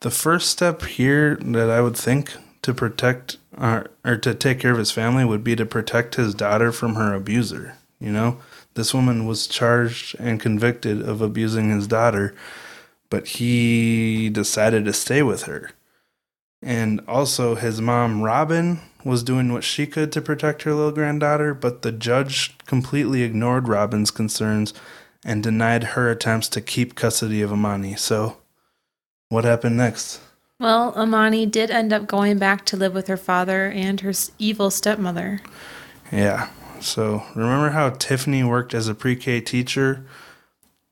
the 0.00 0.10
first 0.10 0.50
step 0.50 0.82
here 0.82 1.36
that 1.42 1.68
I 1.68 1.80
would 1.80 1.96
think 1.96 2.32
to 2.62 2.72
protect 2.72 3.36
or, 3.56 3.88
or 4.04 4.16
to 4.16 4.34
take 4.34 4.60
care 4.60 4.72
of 4.72 4.78
his 4.78 4.90
family 4.90 5.24
would 5.24 5.44
be 5.44 5.56
to 5.56 5.66
protect 5.66 6.14
his 6.14 6.34
daughter 6.34 6.72
from 6.72 6.94
her 6.94 7.12
abuser. 7.12 7.76
You 8.00 8.12
know, 8.12 8.38
this 8.74 8.94
woman 8.94 9.26
was 9.26 9.46
charged 9.46 10.16
and 10.18 10.40
convicted 10.40 11.02
of 11.02 11.20
abusing 11.20 11.70
his 11.70 11.86
daughter, 11.86 12.34
but 13.10 13.26
he 13.28 14.30
decided 14.30 14.84
to 14.84 14.92
stay 14.92 15.22
with 15.22 15.44
her. 15.44 15.70
And 16.62 17.00
also, 17.08 17.56
his 17.56 17.80
mom, 17.80 18.22
Robin, 18.22 18.80
was 19.04 19.24
doing 19.24 19.52
what 19.52 19.64
she 19.64 19.86
could 19.86 20.12
to 20.12 20.22
protect 20.22 20.62
her 20.62 20.72
little 20.72 20.92
granddaughter, 20.92 21.54
but 21.54 21.82
the 21.82 21.90
judge 21.90 22.56
completely 22.66 23.22
ignored 23.22 23.66
Robin's 23.66 24.12
concerns 24.12 24.72
and 25.24 25.42
denied 25.42 25.84
her 25.84 26.10
attempts 26.10 26.48
to 26.50 26.60
keep 26.60 26.94
custody 26.94 27.42
of 27.42 27.50
Emani. 27.50 27.98
So, 27.98 28.38
what 29.28 29.44
happened 29.44 29.76
next? 29.76 30.20
Well, 30.62 30.92
Emani 30.92 31.50
did 31.50 31.72
end 31.72 31.92
up 31.92 32.06
going 32.06 32.38
back 32.38 32.64
to 32.66 32.76
live 32.76 32.94
with 32.94 33.08
her 33.08 33.16
father 33.16 33.66
and 33.66 34.00
her 34.02 34.12
evil 34.38 34.70
stepmother. 34.70 35.40
Yeah. 36.12 36.50
So 36.80 37.24
remember 37.34 37.70
how 37.70 37.90
Tiffany 37.90 38.44
worked 38.44 38.72
as 38.72 38.86
a 38.86 38.94
pre 38.94 39.16
K 39.16 39.40
teacher? 39.40 40.06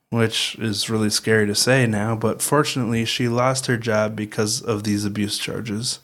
Which 0.09 0.57
is 0.57 0.91
really 0.91 1.09
scary 1.09 1.47
to 1.47 1.55
say 1.55 1.87
now, 1.87 2.17
but 2.17 2.43
fortunately, 2.43 3.05
she 3.05 3.29
lost 3.29 3.67
her 3.67 3.77
job 3.77 4.17
because 4.17 4.61
of 4.61 4.83
these 4.83 5.05
abuse 5.05 5.39
charges. 5.39 6.01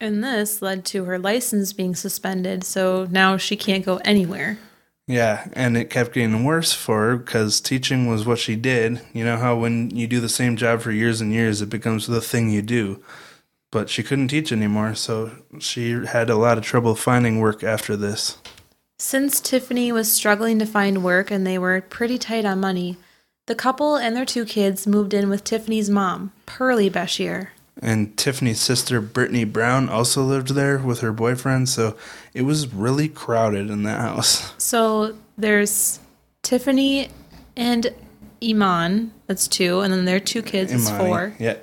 And 0.00 0.24
this 0.24 0.60
led 0.60 0.84
to 0.86 1.04
her 1.04 1.20
license 1.20 1.72
being 1.72 1.94
suspended, 1.94 2.64
so 2.64 3.06
now 3.12 3.36
she 3.36 3.54
can't 3.54 3.84
go 3.84 3.98
anywhere. 3.98 4.58
Yeah, 5.06 5.48
and 5.52 5.76
it 5.76 5.90
kept 5.90 6.14
getting 6.14 6.44
worse 6.44 6.72
for 6.72 7.00
her 7.10 7.16
because 7.18 7.60
teaching 7.60 8.06
was 8.06 8.24
what 8.24 8.38
she 8.38 8.56
did. 8.56 9.02
You 9.12 9.24
know 9.24 9.36
how 9.36 9.54
when 9.56 9.90
you 9.94 10.06
do 10.06 10.18
the 10.20 10.28
same 10.30 10.56
job 10.56 10.80
for 10.80 10.92
years 10.92 11.20
and 11.20 11.30
years, 11.32 11.60
it 11.60 11.68
becomes 11.68 12.06
the 12.06 12.20
thing 12.22 12.48
you 12.50 12.62
do. 12.62 13.02
but 13.70 13.90
she 13.90 14.04
couldn't 14.04 14.28
teach 14.28 14.52
anymore, 14.52 14.94
so 14.94 15.32
she 15.58 15.90
had 16.06 16.30
a 16.30 16.36
lot 16.36 16.56
of 16.56 16.62
trouble 16.64 16.94
finding 16.94 17.40
work 17.40 17.64
after 17.64 17.96
this. 17.96 18.38
Since 19.00 19.40
Tiffany 19.40 19.90
was 19.90 20.10
struggling 20.12 20.60
to 20.60 20.64
find 20.66 21.02
work 21.02 21.32
and 21.32 21.44
they 21.44 21.58
were 21.58 21.80
pretty 21.80 22.16
tight 22.16 22.44
on 22.44 22.60
money, 22.60 22.96
the 23.46 23.56
couple 23.56 23.96
and 23.96 24.14
their 24.14 24.24
two 24.24 24.44
kids 24.44 24.86
moved 24.86 25.12
in 25.12 25.28
with 25.28 25.42
Tiffany's 25.42 25.90
mom, 25.90 26.30
Pearlie 26.46 26.88
Bashir. 26.88 27.48
And 27.82 28.16
Tiffany's 28.16 28.60
sister, 28.60 29.00
Brittany 29.00 29.44
Brown, 29.44 29.88
also 29.88 30.22
lived 30.22 30.50
there 30.50 30.78
with 30.78 31.00
her 31.00 31.12
boyfriend, 31.12 31.68
so 31.68 31.96
it 32.32 32.42
was 32.42 32.72
really 32.72 33.08
crowded 33.08 33.68
in 33.70 33.82
that 33.82 34.00
house. 34.00 34.52
So 34.58 35.16
there's 35.36 35.98
Tiffany 36.42 37.08
and 37.56 37.92
Iman, 38.42 39.12
that's 39.26 39.48
two, 39.48 39.80
and 39.80 39.92
then 39.92 40.04
their 40.04 40.20
two 40.20 40.42
kids 40.42 40.72
is 40.72 40.88
four. 40.90 41.34
Yeah. 41.38 41.56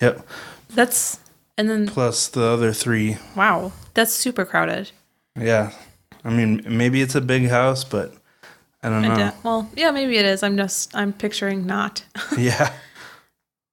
yep. 0.00 0.26
That's, 0.70 1.20
and 1.56 1.68
then, 1.68 1.86
Plus 1.86 2.28
the 2.28 2.42
other 2.42 2.72
three. 2.72 3.16
wow, 3.36 3.72
that's 3.94 4.12
super 4.12 4.44
crowded. 4.44 4.90
Yeah. 5.38 5.72
I 6.24 6.30
mean, 6.30 6.62
maybe 6.66 7.00
it's 7.02 7.14
a 7.14 7.20
big 7.20 7.48
house, 7.48 7.84
but 7.84 8.14
I 8.82 8.88
don't 8.90 9.02
know. 9.02 9.14
de- 9.14 9.34
well, 9.42 9.70
yeah, 9.76 9.90
maybe 9.90 10.16
it 10.16 10.24
is. 10.24 10.42
I'm 10.42 10.56
just, 10.56 10.94
I'm 10.96 11.12
picturing 11.12 11.66
not. 11.66 12.04
yeah. 12.38 12.72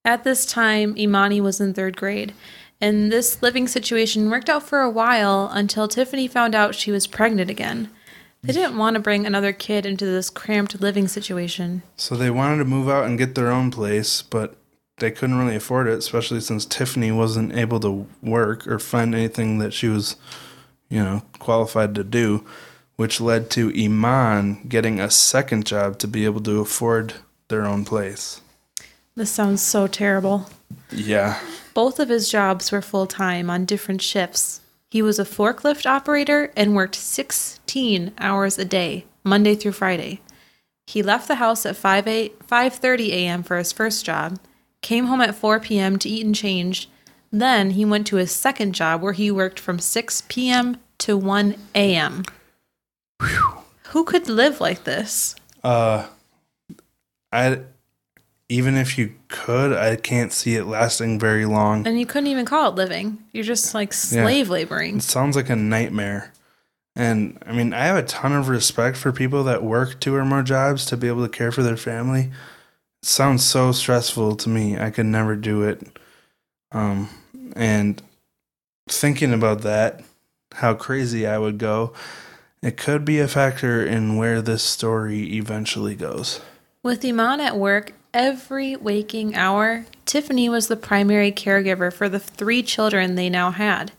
At 0.06 0.24
this 0.24 0.46
time, 0.46 0.94
Emani 0.94 1.42
was 1.42 1.60
in 1.60 1.74
third 1.74 1.98
grade, 1.98 2.36
and 2.80 3.12
this 3.12 3.42
living 3.42 3.68
situation 3.68 4.30
worked 4.30 4.50
out 4.50 4.62
for 4.62 4.82
a 4.82 4.90
while 4.90 5.50
until 5.52 5.88
Tiffany 5.88 6.28
found 6.28 6.54
out 6.54 6.76
she 6.76 6.92
was 6.92 7.08
pregnant 7.08 7.50
again. 7.50 7.90
They 8.44 8.54
didn't 8.54 8.78
want 8.78 8.94
to 8.94 9.00
bring 9.00 9.26
another 9.26 9.52
kid 9.52 9.84
into 9.88 10.06
this 10.06 10.30
cramped 10.30 10.80
living 10.80 11.08
situation. 11.08 11.82
So 11.98 12.16
they 12.16 12.30
wanted 12.30 12.58
to 12.58 12.66
move 12.66 12.88
out 12.88 13.06
and 13.06 13.18
get 13.18 13.34
their 13.34 13.52
own 13.52 13.72
place, 13.72 14.22
but 14.22 14.56
they 15.00 15.10
couldn't 15.10 15.40
really 15.40 15.56
afford 15.56 15.88
it, 15.88 15.98
especially 15.98 16.40
since 16.40 16.68
Tiffany 16.68 17.12
wasn't 17.12 17.58
able 17.58 17.80
to 17.80 18.08
work 18.22 18.68
or 18.68 18.78
find 18.78 19.16
anything 19.16 19.58
that 19.58 19.74
she 19.74 19.88
was, 19.88 20.18
you 20.88 21.04
know, 21.04 21.24
qualified 21.40 21.96
to 21.96 22.04
do, 22.04 22.46
which 22.96 23.20
led 23.20 23.50
to 23.52 23.74
Iman 23.76 24.68
getting 24.70 25.00
a 25.00 25.10
second 25.10 25.66
job 25.66 25.98
to 25.98 26.08
be 26.08 26.26
able 26.26 26.42
to 26.42 26.62
afford 26.62 27.16
their 27.48 27.66
own 27.66 27.84
place. 27.84 28.42
This 29.16 29.32
sounds 29.32 29.62
so 29.62 29.88
terrible. 29.88 30.50
Yeah. 30.92 31.40
Both 31.74 32.00
of 32.00 32.10
his 32.10 32.30
jobs 32.30 32.72
were 32.72 32.82
full 32.82 33.08
time 33.08 33.50
on 33.50 33.66
different 33.66 34.02
shifts. 34.02 34.62
He 34.92 35.02
was 35.02 35.20
a 35.20 35.26
forklift 35.26 35.86
operator 35.86 36.52
and 36.56 36.76
worked 36.76 36.96
16 36.96 38.14
hours 38.18 38.58
a 38.58 38.66
day, 38.66 39.06
Monday 39.24 39.56
through 39.56 39.74
Friday. 39.74 40.22
He 40.88 41.02
left 41.02 41.28
the 41.28 41.36
house 41.36 41.66
at 41.66 41.76
5 41.76 42.08
a, 42.08 42.30
5:30 42.30 43.10
a.m. 43.10 43.44
for 43.44 43.58
his 43.58 43.72
first 43.72 44.06
job, 44.06 44.40
came 44.82 45.06
home 45.08 45.22
at 45.22 45.36
4 45.36 45.60
p.m. 45.60 45.98
to 46.00 46.10
eat 46.10 46.26
and 46.26 46.36
change. 46.36 46.90
Then 47.32 47.72
he 47.72 47.84
went 47.86 48.08
to 48.08 48.18
his 48.18 48.32
second 48.32 48.76
job 48.76 49.02
where 49.02 49.14
he 49.14 49.32
worked 49.32 49.60
from 49.60 49.80
6 49.80 50.24
p.m. 50.30 50.78
to 51.00 51.18
1 51.18 51.56
a.m. 51.74 52.24
Who 53.90 54.04
could 54.04 54.30
live 54.30 54.62
like 54.62 54.84
this? 54.84 55.36
Uh 55.64 56.08
I 57.32 57.62
even 58.50 58.76
if 58.76 58.98
you 58.98 59.14
could, 59.28 59.74
I 59.74 59.96
can't 59.96 60.32
see 60.32 60.56
it 60.56 60.66
lasting 60.66 61.20
very 61.20 61.46
long. 61.46 61.88
And 61.88 62.00
you 62.00 62.06
couldn't 62.06 62.28
even 62.28 62.46
call 62.46 62.70
it 62.70 62.76
living. 62.76 63.18
You're 63.32 63.44
just 63.44 63.74
like 63.74 63.92
slave 63.92 64.50
laboring. 64.50 64.98
It 64.98 65.04
sounds 65.04 65.36
like 65.36 65.50
a 65.50 65.56
nightmare. 65.56 66.32
And 66.96 67.42
I 67.46 67.52
mean, 67.52 67.74
I 67.74 67.86
have 67.86 67.98
a 67.98 68.04
ton 68.04 68.34
of 68.34 68.48
respect 68.48 68.98
for 68.98 69.12
people 69.12 69.44
that 69.46 69.64
work 69.64 70.00
two 70.00 70.16
or 70.16 70.24
more 70.24 70.44
jobs 70.44 70.86
to 70.88 70.98
be 70.98 71.08
able 71.08 71.24
to 71.24 71.30
care 71.30 71.52
for 71.52 71.64
their 71.64 71.76
family. 71.76 72.32
It 73.02 73.08
sounds 73.08 73.44
so 73.44 73.72
stressful 73.72 74.36
to 74.38 74.50
me. 74.50 74.78
I 74.78 74.92
could 74.92 75.08
never 75.08 75.36
do 75.36 75.64
it. 75.64 76.00
Um, 76.72 77.10
and 77.56 78.02
thinking 78.88 79.34
about 79.34 79.62
that, 79.62 80.04
how 80.54 80.74
crazy 80.74 81.26
I 81.28 81.38
would 81.38 81.58
go, 81.58 81.94
it 82.62 82.78
could 82.78 83.04
be 83.04 83.20
a 83.20 83.28
factor 83.28 83.86
in 83.86 84.16
where 84.16 84.42
this 84.42 84.64
story 84.64 85.36
eventually 85.36 85.96
goes. 85.96 86.42
With 86.82 87.04
Iman 87.04 87.42
at 87.42 87.58
work 87.58 87.94
every 88.16 88.78
waking 88.78 89.36
hour, 89.36 89.86
Tiffany 90.06 90.48
was 90.48 90.68
the 90.68 90.78
primary 90.78 91.32
caregiver 91.32 91.92
for 91.92 92.08
the 92.08 92.18
three 92.20 92.64
children 92.64 93.14
they 93.16 93.30
now 93.30 93.52
had. 93.52 93.92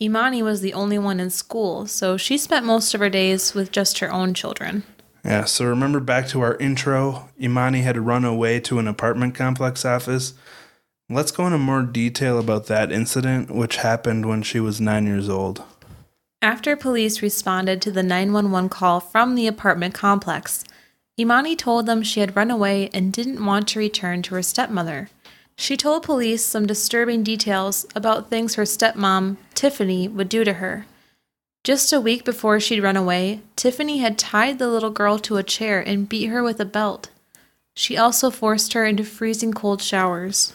Emani 0.00 0.42
was 0.42 0.60
the 0.60 0.74
only 0.74 0.98
one 0.98 1.18
in 1.18 1.30
school, 1.30 1.86
so 1.86 2.16
she 2.16 2.38
spent 2.38 2.66
most 2.66 2.94
of 2.94 3.00
her 3.00 3.08
days 3.08 3.54
with 3.54 3.72
just 3.72 3.98
her 3.98 4.12
own 4.12 4.34
children. 4.34 4.84
Yeah, 5.24 5.44
so 5.46 5.64
remember 5.64 5.98
back 5.98 6.28
to 6.28 6.42
our 6.42 6.56
intro, 6.56 7.30
Emani 7.40 7.82
had 7.82 7.96
run 7.96 8.24
away 8.24 8.60
to 8.60 8.78
an 8.78 8.86
apartment 8.86 9.34
complex 9.34 9.84
office. 9.84 10.34
Let's 11.10 11.32
go 11.32 11.46
into 11.46 11.58
more 11.58 11.82
detail 11.82 12.38
about 12.38 12.66
that 12.66 12.92
incident, 12.92 13.50
which 13.50 13.76
happened 13.76 14.26
when 14.26 14.42
she 14.42 14.60
was 14.60 14.80
nine 14.80 15.06
years 15.06 15.28
old. 15.28 15.62
After 16.40 16.76
police 16.76 17.22
responded 17.22 17.82
to 17.82 17.90
the 17.90 18.02
911 18.02 18.68
call 18.68 19.00
from 19.00 19.34
the 19.34 19.48
apartment 19.48 19.94
complex, 19.94 20.64
Emani 21.18 21.58
told 21.58 21.86
them 21.86 22.02
she 22.02 22.20
had 22.20 22.36
run 22.36 22.50
away 22.50 22.88
and 22.94 23.12
didn't 23.12 23.44
want 23.44 23.66
to 23.68 23.78
return 23.78 24.22
to 24.22 24.34
her 24.36 24.42
stepmother. 24.42 25.10
She 25.56 25.76
told 25.76 26.04
police 26.04 26.44
some 26.44 26.66
disturbing 26.66 27.24
details 27.24 27.84
about 27.96 28.30
things 28.30 28.54
her 28.54 28.62
stepmom, 28.62 29.36
Tiffany, 29.54 30.06
would 30.06 30.28
do 30.28 30.44
to 30.44 30.54
her. 30.54 30.86
Just 31.64 31.92
a 31.92 32.00
week 32.00 32.24
before 32.24 32.60
she'd 32.60 32.80
run 32.80 32.96
away, 32.96 33.40
Tiffany 33.56 33.98
had 33.98 34.16
tied 34.16 34.60
the 34.60 34.68
little 34.68 34.90
girl 34.90 35.18
to 35.18 35.36
a 35.36 35.42
chair 35.42 35.80
and 35.80 36.08
beat 36.08 36.26
her 36.26 36.42
with 36.44 36.60
a 36.60 36.64
belt. 36.64 37.10
She 37.74 37.96
also 37.96 38.30
forced 38.30 38.72
her 38.74 38.86
into 38.86 39.02
freezing 39.02 39.52
cold 39.52 39.82
showers. 39.82 40.52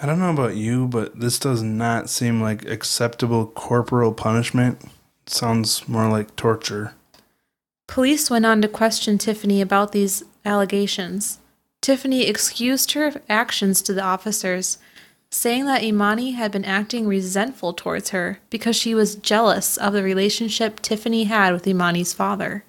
I 0.00 0.06
don't 0.06 0.18
know 0.18 0.30
about 0.30 0.56
you, 0.56 0.86
but 0.86 1.18
this 1.18 1.38
does 1.38 1.62
not 1.62 2.10
seem 2.10 2.42
like 2.42 2.66
acceptable 2.66 3.46
corporal 3.46 4.12
punishment. 4.12 4.82
It 5.26 5.30
sounds 5.30 5.88
more 5.88 6.10
like 6.10 6.36
torture. 6.36 6.94
Police 7.86 8.30
went 8.30 8.46
on 8.46 8.62
to 8.62 8.68
question 8.68 9.18
Tiffany 9.18 9.60
about 9.60 9.92
these 9.92 10.24
allegations. 10.44 11.38
Tiffany 11.80 12.26
excused 12.26 12.92
her 12.92 13.20
actions 13.28 13.82
to 13.82 13.92
the 13.92 14.02
officers, 14.02 14.78
saying 15.30 15.66
that 15.66 15.82
Emani 15.82 16.34
had 16.34 16.50
been 16.50 16.64
acting 16.64 17.06
resentful 17.06 17.72
towards 17.72 18.10
her 18.10 18.38
because 18.50 18.76
she 18.76 18.94
was 18.94 19.16
jealous 19.16 19.76
of 19.76 19.92
the 19.92 20.02
relationship 20.02 20.80
Tiffany 20.80 21.24
had 21.24 21.52
with 21.52 21.64
Emani's 21.64 22.14
father. 22.14 22.64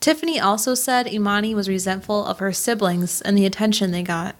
Tiffany 0.00 0.38
also 0.38 0.74
said 0.74 1.06
Emani 1.06 1.54
was 1.54 1.68
resentful 1.68 2.24
of 2.24 2.38
her 2.38 2.52
siblings 2.52 3.20
and 3.20 3.36
the 3.36 3.46
attention 3.46 3.90
they 3.90 4.02
got. 4.02 4.36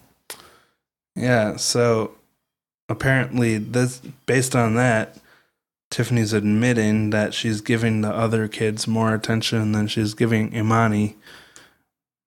Yeah, 1.14 1.56
so 1.56 2.12
apparently 2.88 3.58
this 3.58 4.00
based 4.26 4.54
on 4.54 4.74
that, 4.76 5.16
Tiffany's 5.90 6.32
admitting 6.32 7.10
that 7.10 7.32
she's 7.32 7.60
giving 7.60 8.00
the 8.00 8.10
other 8.10 8.48
kids 8.48 8.86
more 8.86 9.14
attention 9.14 9.72
than 9.72 9.86
she's 9.86 10.14
giving 10.14 10.50
Emani. 10.50 11.14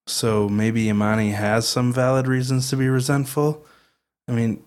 So 0.07 0.49
maybe 0.49 0.85
Emani 0.85 1.33
has 1.33 1.67
some 1.67 1.93
valid 1.93 2.27
reasons 2.27 2.69
to 2.69 2.77
be 2.77 2.87
resentful. 2.87 3.65
I 4.27 4.31
mean, 4.31 4.63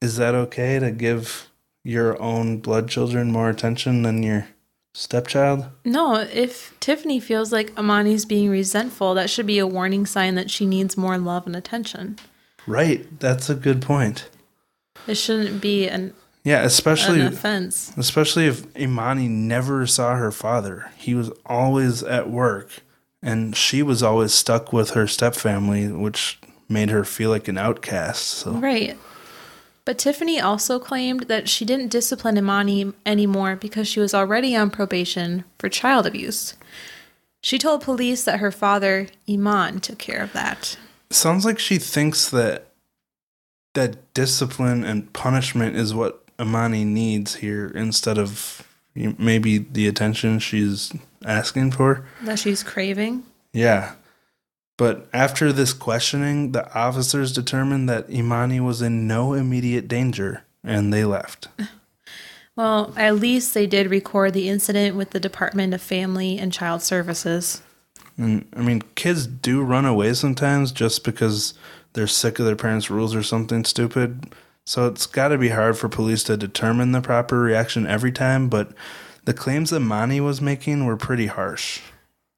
is 0.00 0.16
that 0.16 0.34
okay 0.34 0.78
to 0.78 0.90
give 0.90 1.50
your 1.84 2.20
own 2.20 2.58
blood 2.58 2.88
children 2.88 3.32
more 3.32 3.48
attention 3.48 4.02
than 4.02 4.22
your 4.22 4.48
stepchild? 4.94 5.66
No, 5.84 6.16
if 6.16 6.78
Tiffany 6.80 7.20
feels 7.20 7.52
like 7.52 7.74
Emani's 7.76 8.24
being 8.24 8.50
resentful, 8.50 9.14
that 9.14 9.30
should 9.30 9.46
be 9.46 9.58
a 9.58 9.66
warning 9.66 10.06
sign 10.06 10.34
that 10.34 10.50
she 10.50 10.66
needs 10.66 10.96
more 10.96 11.18
love 11.18 11.46
and 11.46 11.56
attention. 11.56 12.18
Right, 12.66 13.18
that's 13.20 13.48
a 13.48 13.54
good 13.54 13.80
point. 13.82 14.28
It 15.06 15.14
shouldn't 15.14 15.60
be 15.60 15.88
an, 15.88 16.14
Yeah, 16.44 16.60
an 16.60 16.66
especially 16.66 17.20
offense. 17.20 17.92
Especially 17.96 18.46
if 18.46 18.62
Emani 18.74 19.28
never 19.28 19.86
saw 19.86 20.16
her 20.16 20.32
father. 20.32 20.90
He 20.96 21.14
was 21.14 21.30
always 21.46 22.02
at 22.02 22.28
work, 22.30 22.82
and 23.22 23.54
she 23.54 23.82
was 23.82 24.02
always 24.02 24.32
stuck 24.32 24.72
with 24.72 24.90
her 24.90 25.04
stepfamily, 25.04 25.96
which 25.96 26.40
made 26.68 26.90
her 26.90 27.04
feel 27.04 27.30
like 27.30 27.48
an 27.48 27.58
outcast. 27.58 28.24
So, 28.24 28.52
Right. 28.52 28.98
But 29.84 29.98
Tiffany 29.98 30.40
also 30.40 30.78
claimed 30.78 31.22
that 31.24 31.48
she 31.48 31.64
didn't 31.64 31.88
discipline 31.88 32.36
Emani 32.36 32.94
anymore 33.04 33.56
because 33.56 33.88
she 33.88 33.98
was 33.98 34.14
already 34.14 34.54
on 34.54 34.70
probation 34.70 35.44
for 35.58 35.68
child 35.68 36.06
abuse. 36.06 36.54
She 37.42 37.58
told 37.58 37.82
police 37.82 38.22
that 38.22 38.38
her 38.38 38.52
father, 38.52 39.08
Iman, 39.28 39.80
took 39.80 39.98
care 39.98 40.22
of 40.22 40.32
that. 40.34 40.76
sounds 41.10 41.44
like 41.44 41.58
she 41.58 41.78
thinks 41.78 42.30
that 42.30 42.68
that 43.74 44.14
discipline 44.14 44.84
and 44.84 45.12
punishment 45.12 45.74
is 45.76 45.92
what 45.92 46.21
Emani 46.42 46.84
needs 46.84 47.36
here 47.36 47.68
instead 47.74 48.18
of 48.18 48.66
maybe 48.94 49.58
the 49.58 49.86
attention 49.86 50.38
she's 50.38 50.92
asking 51.24 51.72
for. 51.72 52.04
That 52.22 52.38
she's 52.38 52.62
craving. 52.62 53.24
Yeah. 53.52 53.94
But 54.76 55.08
after 55.12 55.52
this 55.52 55.72
questioning, 55.72 56.52
the 56.52 56.72
officers 56.74 57.32
determined 57.32 57.88
that 57.88 58.08
Emani 58.08 58.60
was 58.60 58.82
in 58.82 59.06
no 59.06 59.34
immediate 59.34 59.86
danger 59.86 60.44
and 60.64 60.92
they 60.92 61.04
left. 61.04 61.48
Well, 62.54 62.92
at 62.96 63.16
least 63.16 63.54
they 63.54 63.66
did 63.66 63.90
record 63.90 64.34
the 64.34 64.48
incident 64.48 64.94
with 64.94 65.10
the 65.10 65.20
Department 65.20 65.72
of 65.72 65.80
Family 65.80 66.38
and 66.38 66.52
Child 66.52 66.82
Services. 66.82 67.62
And 68.18 68.46
I 68.54 68.60
mean, 68.60 68.82
kids 68.94 69.26
do 69.26 69.62
run 69.62 69.86
away 69.86 70.12
sometimes 70.12 70.70
just 70.70 71.02
because 71.02 71.54
they're 71.94 72.06
sick 72.06 72.38
of 72.38 72.44
their 72.44 72.56
parents' 72.56 72.90
rules 72.90 73.14
or 73.14 73.22
something 73.22 73.64
stupid. 73.64 74.34
So 74.64 74.86
it's 74.86 75.06
got 75.06 75.28
to 75.28 75.38
be 75.38 75.48
hard 75.48 75.76
for 75.76 75.88
police 75.88 76.22
to 76.24 76.36
determine 76.36 76.92
the 76.92 77.00
proper 77.00 77.40
reaction 77.40 77.86
every 77.86 78.12
time, 78.12 78.48
but 78.48 78.72
the 79.24 79.34
claims 79.34 79.70
that 79.70 79.82
Emani 79.82 80.20
was 80.20 80.40
making 80.40 80.84
were 80.84 80.96
pretty 80.96 81.26
harsh. 81.26 81.80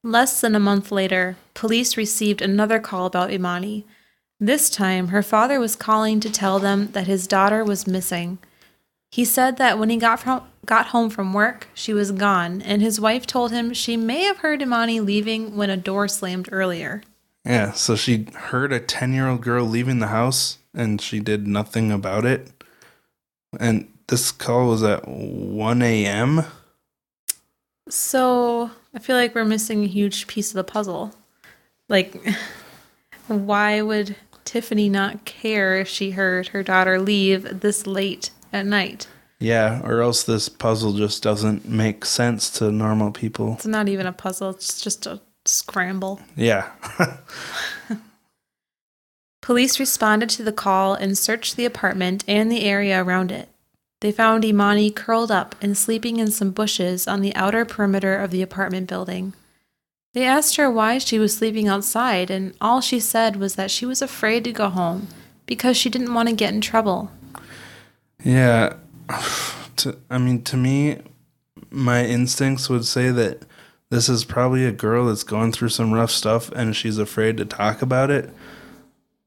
Less 0.02 0.40
than 0.40 0.54
a 0.54 0.60
month 0.60 0.92
later, 0.92 1.36
police 1.54 1.96
received 1.96 2.42
another 2.42 2.78
call 2.78 3.06
about 3.06 3.30
Emani. 3.30 3.84
This 4.38 4.68
time, 4.68 5.08
her 5.08 5.22
father 5.22 5.58
was 5.58 5.76
calling 5.76 6.20
to 6.20 6.30
tell 6.30 6.58
them 6.58 6.92
that 6.92 7.06
his 7.06 7.26
daughter 7.26 7.64
was 7.64 7.86
missing. 7.86 8.38
He 9.10 9.24
said 9.24 9.56
that 9.58 9.78
when 9.78 9.90
he 9.90 9.96
got 9.96 10.20
from 10.20 10.42
got 10.66 10.88
home 10.88 11.08
from 11.08 11.32
work, 11.32 11.68
she 11.72 11.92
was 11.92 12.10
gone, 12.10 12.60
and 12.62 12.82
his 12.82 13.00
wife 13.00 13.26
told 13.26 13.52
him 13.52 13.72
she 13.72 13.96
may 13.96 14.22
have 14.24 14.38
heard 14.38 14.60
Emani 14.60 15.04
leaving 15.04 15.56
when 15.56 15.70
a 15.70 15.76
door 15.76 16.08
slammed 16.08 16.48
earlier. 16.50 17.02
Yeah, 17.44 17.72
so 17.72 17.94
she 17.94 18.26
heard 18.34 18.72
a 18.72 18.80
10 18.80 19.12
year 19.12 19.28
old 19.28 19.42
girl 19.42 19.66
leaving 19.66 19.98
the 19.98 20.08
house 20.08 20.58
and 20.74 21.00
she 21.00 21.20
did 21.20 21.46
nothing 21.46 21.92
about 21.92 22.24
it. 22.24 22.50
And 23.60 23.92
this 24.08 24.32
call 24.32 24.68
was 24.68 24.82
at 24.82 25.06
1 25.06 25.82
a.m. 25.82 26.44
So 27.88 28.70
I 28.94 28.98
feel 28.98 29.16
like 29.16 29.34
we're 29.34 29.44
missing 29.44 29.84
a 29.84 29.88
huge 29.88 30.26
piece 30.26 30.50
of 30.50 30.56
the 30.56 30.64
puzzle. 30.64 31.14
Like, 31.88 32.16
why 33.26 33.82
would 33.82 34.16
Tiffany 34.44 34.88
not 34.88 35.24
care 35.24 35.78
if 35.80 35.88
she 35.88 36.12
heard 36.12 36.48
her 36.48 36.62
daughter 36.62 36.98
leave 36.98 37.60
this 37.60 37.86
late 37.86 38.30
at 38.52 38.66
night? 38.66 39.06
Yeah, 39.38 39.82
or 39.84 40.00
else 40.00 40.22
this 40.22 40.48
puzzle 40.48 40.94
just 40.94 41.22
doesn't 41.22 41.68
make 41.68 42.04
sense 42.04 42.48
to 42.58 42.72
normal 42.72 43.10
people. 43.10 43.54
It's 43.54 43.66
not 43.66 43.88
even 43.88 44.06
a 44.06 44.12
puzzle, 44.12 44.50
it's 44.50 44.80
just 44.80 45.06
a 45.06 45.20
scramble. 45.44 46.20
Yeah. 46.36 46.70
Police 49.42 49.78
responded 49.78 50.30
to 50.30 50.42
the 50.42 50.52
call 50.52 50.94
and 50.94 51.18
searched 51.18 51.56
the 51.56 51.66
apartment 51.66 52.24
and 52.26 52.50
the 52.50 52.64
area 52.64 53.02
around 53.02 53.30
it. 53.30 53.48
They 54.00 54.12
found 54.12 54.44
Emani 54.44 54.94
curled 54.94 55.30
up 55.30 55.54
and 55.60 55.76
sleeping 55.76 56.18
in 56.18 56.30
some 56.30 56.50
bushes 56.50 57.06
on 57.06 57.20
the 57.20 57.34
outer 57.34 57.64
perimeter 57.64 58.16
of 58.16 58.30
the 58.30 58.42
apartment 58.42 58.88
building. 58.88 59.34
They 60.14 60.24
asked 60.24 60.56
her 60.56 60.70
why 60.70 60.98
she 60.98 61.18
was 61.18 61.36
sleeping 61.36 61.68
outside, 61.68 62.30
and 62.30 62.54
all 62.60 62.80
she 62.80 63.00
said 63.00 63.36
was 63.36 63.56
that 63.56 63.70
she 63.70 63.84
was 63.84 64.00
afraid 64.00 64.44
to 64.44 64.52
go 64.52 64.68
home 64.68 65.08
because 65.44 65.76
she 65.76 65.90
didn't 65.90 66.14
want 66.14 66.28
to 66.28 66.34
get 66.34 66.54
in 66.54 66.60
trouble. 66.60 67.10
Yeah. 68.22 68.74
To, 69.78 69.98
I 70.08 70.18
mean, 70.18 70.42
to 70.44 70.56
me, 70.56 70.98
my 71.68 72.04
instincts 72.04 72.70
would 72.70 72.84
say 72.84 73.10
that 73.10 73.42
this 73.94 74.08
is 74.08 74.24
probably 74.24 74.66
a 74.66 74.72
girl 74.72 75.06
that's 75.06 75.22
going 75.22 75.52
through 75.52 75.68
some 75.68 75.92
rough 75.92 76.10
stuff 76.10 76.50
and 76.50 76.74
she's 76.74 76.98
afraid 76.98 77.36
to 77.36 77.44
talk 77.44 77.80
about 77.80 78.10
it. 78.10 78.28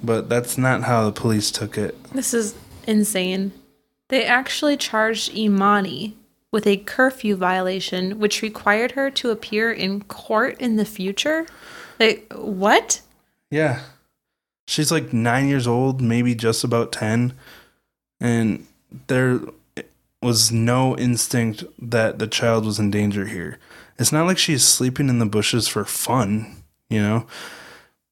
But 0.04 0.28
that's 0.28 0.58
not 0.58 0.84
how 0.84 1.06
the 1.06 1.14
police 1.14 1.52
took 1.52 1.78
it. 1.78 1.96
This 2.12 2.34
is 2.34 2.54
insane. 2.86 3.54
They 4.10 4.26
actually 4.26 4.76
charged 4.76 5.32
Emani 5.32 6.16
with 6.52 6.68
a 6.68 6.78
curfew 6.78 7.38
violation, 7.38 8.20
which 8.20 8.42
required 8.42 8.92
her 8.92 9.10
to 9.12 9.32
appear 9.32 9.72
in 9.72 10.04
court 10.04 10.60
in 10.60 10.76
the 10.76 10.86
future. 10.86 11.46
Like, 11.98 12.32
what? 12.36 13.00
Yeah. 13.50 13.80
She's 14.68 14.92
like 14.92 15.14
nine 15.14 15.48
years 15.48 15.66
old, 15.66 16.02
maybe 16.02 16.36
just 16.36 16.66
about 16.66 16.92
10. 16.92 17.34
And 18.20 18.68
there 19.08 19.40
was 20.22 20.52
no 20.52 20.98
instinct 20.98 21.64
that 21.80 22.20
the 22.20 22.28
child 22.28 22.66
was 22.66 22.80
in 22.80 22.92
danger 22.92 23.28
here. 23.28 23.60
It's 24.00 24.12
not 24.12 24.26
like 24.26 24.38
she's 24.38 24.64
sleeping 24.64 25.10
in 25.10 25.20
the 25.20 25.26
bushes 25.26 25.68
for 25.68 25.84
fun, 25.86 26.56
you 26.90 27.02
know? 27.02 27.28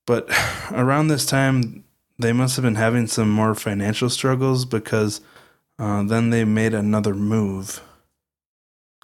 But 0.06 0.30
around 0.72 1.08
this 1.08 1.26
time, 1.26 1.84
they 2.18 2.34
must 2.34 2.56
have 2.56 2.64
been 2.64 2.76
having 2.76 3.08
some 3.08 3.30
more 3.30 3.56
financial 3.56 4.10
struggles 4.10 4.66
because 4.66 5.22
uh, 5.78 6.04
then 6.04 6.30
they 6.30 6.46
made 6.46 6.74
another 6.74 7.14
move. 7.14 7.82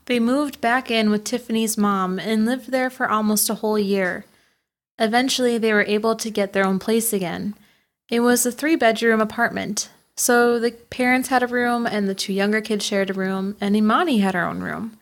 They 0.06 0.20
moved 0.20 0.62
back 0.62 0.90
in 0.90 1.10
with 1.10 1.24
Tiffany's 1.24 1.78
mom 1.78 2.20
and 2.20 2.46
lived 2.46 2.72
there 2.72 2.90
for 2.90 3.10
almost 3.10 3.50
a 3.50 3.56
whole 3.56 3.80
year. 3.80 4.26
Eventually, 4.98 5.58
they 5.58 5.74
were 5.74 5.86
able 5.86 6.16
to 6.16 6.30
get 6.30 6.54
their 6.54 6.66
own 6.66 6.80
place 6.80 7.14
again. 7.14 7.56
It 8.10 8.22
was 8.22 8.46
a 8.46 8.52
three 8.52 8.76
bedroom 8.76 9.22
apartment, 9.22 9.90
so 10.16 10.60
the 10.60 10.72
parents 10.72 11.30
had 11.30 11.44
a 11.44 11.48
room 11.48 11.86
and 11.86 12.10
the 12.10 12.16
two 12.16 12.34
younger 12.34 12.62
kids 12.62 12.86
shared 12.86 13.10
a 13.10 13.14
room, 13.14 13.56
and 13.62 13.76
Emani 13.76 14.22
had 14.22 14.34
her 14.34 14.46
own 14.46 14.62
room. 14.62 14.98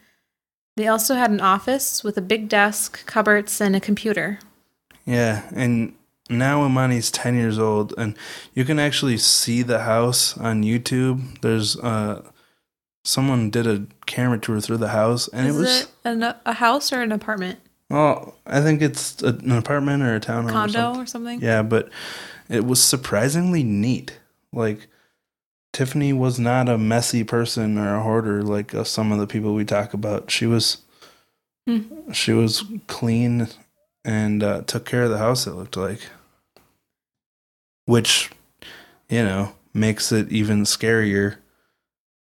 They 0.80 0.88
also 0.88 1.16
had 1.16 1.30
an 1.30 1.42
office 1.42 2.06
with 2.06 2.18
a 2.18 2.22
big 2.22 2.48
desk, 2.48 3.06
cupboards, 3.06 3.60
and 3.60 3.76
a 3.76 3.82
computer. 3.82 4.40
Yeah, 5.06 5.44
and 5.54 5.94
now 6.30 6.64
Emani's 6.64 7.12
10 7.12 7.36
years 7.36 7.60
old, 7.60 7.94
and 7.98 8.16
you 8.54 8.64
can 8.64 8.80
actually 8.80 9.18
see 9.18 9.62
the 9.62 9.80
house 9.80 10.38
on 10.38 10.64
YouTube. 10.64 11.42
There's 11.42 11.76
uh, 11.78 12.22
someone 13.04 13.50
did 13.50 13.68
a 13.68 13.88
camera 14.06 14.40
tour 14.40 14.62
through 14.62 14.78
the 14.78 14.88
house, 14.90 15.28
and 15.28 15.48
Is 15.48 15.56
it 15.58 15.60
was. 15.60 15.82
it 15.82 15.90
an, 16.06 16.24
a 16.46 16.54
house 16.54 16.94
or 16.94 17.02
an 17.02 17.12
apartment? 17.12 17.60
Well, 17.90 18.36
I 18.46 18.62
think 18.62 18.82
it's 18.82 19.22
a, 19.22 19.30
an 19.34 19.52
apartment 19.52 20.04
or 20.04 20.16
a 20.16 20.20
townhome. 20.22 20.50
or 20.50 20.52
Condo 20.52 20.72
something. 20.80 21.02
or 21.02 21.06
something? 21.08 21.42
Yeah, 21.42 21.62
but 21.62 21.90
it 22.48 22.66
was 22.66 22.82
surprisingly 22.82 23.64
neat. 23.64 24.18
Like 24.54 24.88
Tiffany 25.72 26.14
was 26.14 26.40
not 26.40 26.68
a 26.68 26.78
messy 26.78 27.24
person 27.24 27.78
or 27.78 27.96
a 27.96 28.02
hoarder 28.04 28.42
like 28.44 28.74
uh, 28.74 28.84
some 28.84 29.12
of 29.12 29.20
the 29.20 29.28
people 29.28 29.54
we 29.54 29.66
talk 29.66 29.94
about. 29.94 30.32
She 30.32 30.46
was 30.46 30.78
Hmm. 31.68 32.12
she 32.12 32.32
was 32.34 32.64
clean 32.88 33.48
and 34.04 34.42
uh, 34.42 34.62
took 34.64 34.86
care 34.86 35.04
of 35.04 35.12
the 35.12 35.20
house. 35.20 35.46
It 35.46 35.52
looked 35.52 35.78
like, 35.78 36.02
which 37.86 38.32
you 39.10 39.24
know 39.24 39.54
makes 39.74 40.12
it 40.12 40.32
even 40.32 40.64
scarier. 40.64 41.36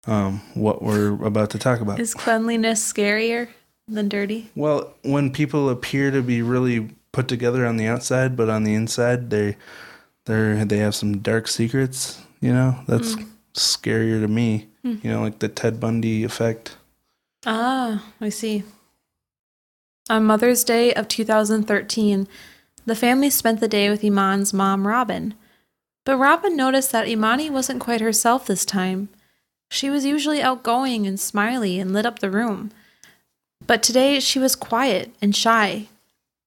Um, 0.08 0.42
what 0.54 0.82
we're 0.82 1.24
about 1.24 1.52
to 1.52 1.60
talk 1.60 1.80
about. 1.80 2.00
Is 2.00 2.14
cleanliness 2.14 2.82
scarier 2.92 3.50
than 3.88 4.10
dirty? 4.10 4.50
Well, 4.56 4.94
when 5.04 5.32
people 5.32 5.70
appear 5.70 6.12
to 6.12 6.22
be 6.22 6.42
really 6.42 6.90
put 7.12 7.28
together 7.28 7.66
on 7.66 7.78
the 7.78 7.88
outside, 7.88 8.36
but 8.36 8.50
on 8.50 8.64
the 8.64 8.74
inside 8.74 9.30
they 9.30 9.58
they 10.26 10.64
they 10.64 10.78
have 10.78 10.96
some 10.96 11.20
dark 11.20 11.48
secrets. 11.48 12.22
You 12.42 12.54
know, 12.54 12.80
that's 12.88 13.16
scarier 13.54 14.22
to 14.22 14.28
me. 14.28 14.68
You 14.84 15.12
know, 15.12 15.22
like 15.22 15.40
the 15.40 15.48
Ted 15.48 15.80
Bundy 15.80 16.24
effect. 16.24 16.76
Ah, 17.46 18.04
I 18.20 18.30
see. 18.30 18.64
On 20.10 20.26
Mother's 20.26 20.64
Day 20.64 20.94
of 20.94 21.08
2013, 21.08 22.28
the 22.86 22.96
family 22.96 23.30
spent 23.30 23.60
the 23.60 23.68
day 23.68 23.90
with 23.90 24.04
Iman's 24.04 24.54
mom, 24.54 24.88
Robin. 24.88 25.36
But 26.04 26.18
Robin 26.18 26.56
noticed 26.56 26.92
that 26.92 27.08
Emani 27.08 27.50
wasn't 27.50 27.80
quite 27.80 28.02
herself 28.02 28.48
this 28.48 28.66
time. 28.66 29.10
She 29.70 29.90
was 29.90 30.04
usually 30.04 30.42
outgoing 30.42 31.06
and 31.06 31.20
smiley 31.20 31.80
and 31.80 31.94
lit 31.94 32.06
up 32.06 32.20
the 32.20 32.32
room. 32.32 32.72
But 33.66 33.84
today 33.84 34.20
she 34.20 34.40
was 34.40 34.56
quiet 34.56 35.14
and 35.22 35.36
shy. 35.36 35.88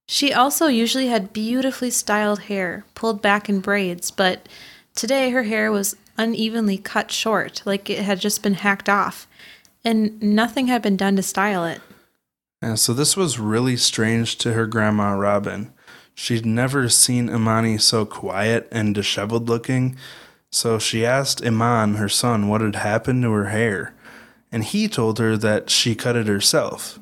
She 0.07 0.33
also 0.33 0.67
usually 0.67 1.07
had 1.07 1.33
beautifully 1.33 1.89
styled 1.89 2.41
hair, 2.41 2.83
pulled 2.93 3.21
back 3.21 3.49
in 3.49 3.61
braids, 3.61 4.11
but 4.11 4.47
today 4.93 5.31
her 5.31 5.43
hair 5.43 5.71
was 5.71 5.95
unevenly 6.17 6.77
cut 6.77 7.11
short, 7.11 7.61
like 7.65 7.89
it 7.89 7.99
had 7.99 8.19
just 8.19 8.43
been 8.43 8.55
hacked 8.55 8.89
off, 8.89 9.27
and 9.83 10.21
nothing 10.21 10.67
had 10.67 10.81
been 10.81 10.97
done 10.97 11.15
to 11.15 11.23
style 11.23 11.65
it. 11.65 11.81
Yeah, 12.61 12.75
so 12.75 12.93
this 12.93 13.15
was 13.15 13.39
really 13.39 13.77
strange 13.77 14.37
to 14.39 14.53
her 14.53 14.65
grandma 14.65 15.11
Robin. 15.13 15.71
She'd 16.13 16.45
never 16.45 16.87
seen 16.89 17.27
Emani 17.27 17.79
so 17.79 18.05
quiet 18.05 18.67
and 18.71 18.95
disheveled 18.95 19.49
looking, 19.49 19.97
so 20.49 20.79
she 20.79 21.05
asked 21.05 21.45
Iman, 21.45 21.95
her 21.95 22.07
son, 22.07 22.47
what 22.47 22.61
had 22.61 22.77
happened 22.77 23.23
to 23.23 23.31
her 23.31 23.49
hair. 23.49 23.93
And 24.51 24.63
he 24.63 24.87
told 24.87 25.19
her 25.19 25.35
that 25.35 25.69
she 25.69 25.95
cut 25.95 26.15
it 26.15 26.27
herself, 26.27 26.97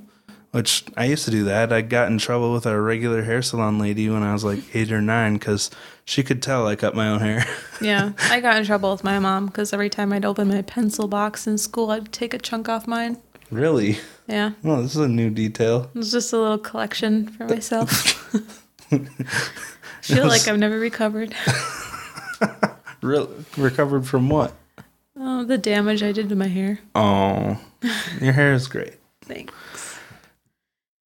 which 0.53 0.85
I 0.95 1.05
used 1.05 1.25
to 1.25 1.31
do 1.31 1.43
that. 1.45 1.73
I 1.73 1.81
got 1.81 2.09
in 2.09 2.19
trouble 2.19 2.53
with 2.53 2.65
our 2.67 2.79
regular 2.81 3.23
hair 3.23 3.41
salon 3.41 3.79
lady 3.79 4.07
when 4.09 4.21
I 4.23 4.33
was 4.33 4.43
like 4.43 4.59
eight 4.75 4.91
or 4.91 5.01
nine 5.01 5.33
because 5.33 5.69
she 6.05 6.21
could 6.23 6.41
tell 6.43 6.67
I 6.67 6.75
cut 6.75 6.95
my 6.95 7.09
own 7.09 7.19
hair. 7.19 7.45
Yeah, 7.81 8.13
I 8.29 8.39
got 8.39 8.55
in 8.55 8.63
trouble 8.65 8.91
with 8.93 9.03
my 9.03 9.19
mom 9.19 9.47
because 9.47 9.73
every 9.73 9.89
time 9.89 10.13
I'd 10.13 10.23
open 10.23 10.47
my 10.47 10.61
pencil 10.61 11.09
box 11.09 11.45
in 11.47 11.57
school, 11.57 11.91
I'd 11.91 12.13
take 12.13 12.33
a 12.33 12.37
chunk 12.37 12.69
off 12.69 12.87
mine. 12.87 13.17
really? 13.51 13.97
Yeah, 14.25 14.51
Well, 14.63 14.81
this 14.83 14.95
is 14.95 15.01
a 15.01 15.09
new 15.09 15.29
detail. 15.29 15.89
It's 15.95 16.11
just 16.11 16.31
a 16.31 16.37
little 16.39 16.57
collection 16.57 17.27
for 17.27 17.45
myself. 17.45 18.33
I 18.89 18.99
Feel 20.01 20.27
like 20.27 20.47
I've 20.47 20.59
never 20.59 20.79
recovered. 20.79 21.35
Real 23.01 23.29
recovered 23.57 24.07
from 24.07 24.29
what? 24.29 24.53
Oh, 25.17 25.43
the 25.43 25.57
damage 25.57 26.01
I 26.03 26.13
did 26.13 26.29
to 26.29 26.35
my 26.37 26.47
hair. 26.47 26.79
Oh, 26.95 27.59
your 28.21 28.31
hair 28.31 28.53
is 28.53 28.67
great. 28.67 28.93
Thanks. 29.23 29.53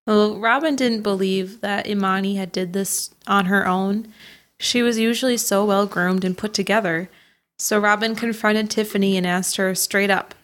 Well, 0.06 0.40
Robin 0.40 0.76
didn't 0.76 1.02
believe 1.02 1.62
that 1.62 1.86
Emani 1.86 2.36
had 2.36 2.52
did 2.52 2.74
this 2.74 3.12
on 3.26 3.46
her 3.46 3.68
own. 3.68 4.14
She 4.60 4.82
was 4.82 5.00
usually 5.00 5.38
so 5.38 5.64
well 5.66 5.86
groomed 5.86 6.26
and 6.26 6.38
put 6.38 6.54
together. 6.54 7.10
So 7.58 7.80
Robin 7.80 8.16
confronted 8.16 8.70
Tiffany 8.70 9.16
and 9.16 9.26
asked 9.26 9.56
her 9.58 9.74
straight 9.76 10.10
up, 10.10 10.36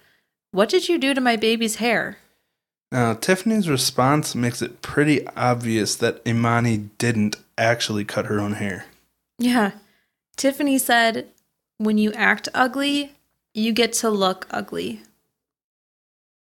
"What 0.52 0.69
did 0.69 0.88
you 0.88 0.98
do 0.98 1.13
to 1.13 1.22
my 1.22 1.36
baby's 1.36 1.76
hair?" 1.76 2.17
Now, 2.91 3.13
Tiffany's 3.13 3.69
response 3.69 4.34
makes 4.34 4.62
it 4.62 4.82
pretty 4.82 5.28
obvious 5.36 5.95
that 5.95 6.24
Emani 6.26 6.89
didn't 6.98 7.38
actually 7.58 8.06
cut 8.06 8.26
her 8.28 8.39
own 8.39 8.54
hair. 8.54 8.86
Yeah. 9.38 9.72
Tiffany 10.38 10.78
said, 10.78 11.28
"When 11.78 11.98
you 11.98 12.13
act 12.13 12.50
ugly, 12.54 13.13
you 13.54 13.72
get 13.72 13.93
to 13.93 14.10
look 14.10 14.48
ugly. 14.52 15.02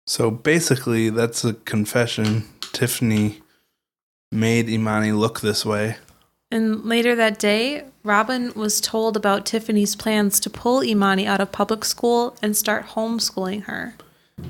So 0.06 0.30
basically, 0.30 1.10
that's 1.10 1.44
a 1.44 1.54
confession. 1.54 2.44
Tiffany 2.72 3.40
made 4.30 4.66
Emani 4.66 5.16
look 5.16 5.40
this 5.40 5.64
way. 5.64 5.96
And 6.50 6.84
later 6.84 7.14
that 7.14 7.38
day, 7.38 7.84
Robin 8.02 8.52
was 8.54 8.80
told 8.80 9.16
about 9.16 9.46
Tiffany's 9.46 9.96
plans 9.96 10.38
to 10.40 10.50
pull 10.50 10.80
Emani 10.80 11.26
out 11.26 11.40
of 11.40 11.52
public 11.52 11.84
school 11.84 12.36
and 12.42 12.56
start 12.56 12.88
homeschooling 12.88 13.64
her. 13.64 13.94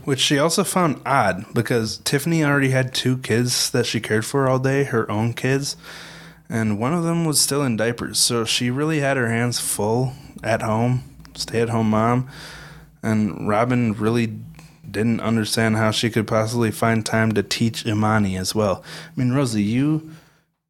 Which 0.04 0.20
she 0.20 0.38
also 0.38 0.64
found 0.64 1.00
odd 1.04 1.44
because 1.54 1.98
Tiffany 1.98 2.44
already 2.44 2.70
had 2.70 2.94
two 2.94 3.18
kids 3.18 3.70
that 3.70 3.87
she 3.87 4.00
cared 4.00 4.24
for 4.24 4.48
all 4.48 4.58
day, 4.58 4.85
her 4.85 5.11
own 5.11 5.32
kids, 5.35 5.76
and 6.48 6.78
one 6.78 6.92
of 6.92 7.04
them 7.04 7.24
was 7.24 7.40
still 7.40 7.62
in 7.62 7.76
diapers. 7.76 8.18
So 8.18 8.44
she 8.44 8.70
really 8.70 9.00
had 9.00 9.16
her 9.16 9.28
hands 9.28 9.61
full 9.61 10.12
at 10.42 10.62
home, 10.62 11.02
stay 11.35 11.61
at 11.61 11.68
home 11.68 11.90
mom. 11.90 12.28
And 13.02 13.48
Robin 13.48 13.92
really 13.94 14.26
didn't 14.92 15.20
understand 15.20 15.76
how 15.76 15.90
she 15.90 16.11
could 16.11 16.26
possibly 16.28 16.70
find 16.70 17.05
time 17.05 17.33
to 17.33 17.42
teach 17.42 17.85
Emani 17.85 18.38
as 18.38 18.55
well. 18.55 18.85
I 19.09 19.11
mean, 19.20 19.33
Rosie, 19.33 19.62
you 19.62 20.11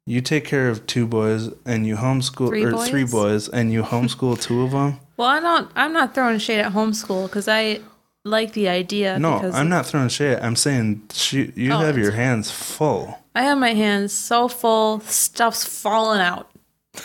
you 0.05 0.19
take 0.21 0.43
care 0.45 0.67
of 0.69 0.85
two 0.87 1.05
boys 1.07 1.49
and 1.65 1.85
you 1.87 1.95
homeschool 1.95 2.47
Three 2.49 2.63
or 2.65 2.71
boys? 2.71 2.89
three 2.89 3.05
boys 3.05 3.47
and 3.49 3.71
you 3.71 3.83
homeschool 3.83 4.41
two 4.41 4.61
of 4.63 4.71
them. 4.71 4.99
Well, 5.15 5.27
I 5.29 5.39
don't. 5.39 5.69
I'm 5.75 5.93
not 5.93 6.15
throwing 6.15 6.39
shade 6.39 6.61
at 6.61 6.73
homeschool 6.73 7.27
because 7.27 7.47
I 7.47 7.81
like 8.25 8.53
the 8.53 8.67
idea. 8.67 9.19
No, 9.19 9.35
because 9.35 9.53
I'm 9.53 9.69
not 9.69 9.85
throwing 9.85 10.09
shade. 10.09 10.39
I'm 10.39 10.55
saying 10.55 11.03
she, 11.13 11.53
you 11.55 11.71
Oh, 11.71 11.77
have 11.77 11.99
your 11.99 12.13
hands 12.13 12.49
full. 12.49 13.19
I 13.35 13.43
have 13.43 13.59
my 13.59 13.75
hands 13.75 14.11
so 14.11 14.47
full, 14.47 15.01
stuff's 15.01 15.65
falling 15.65 16.19
out. 16.19 16.49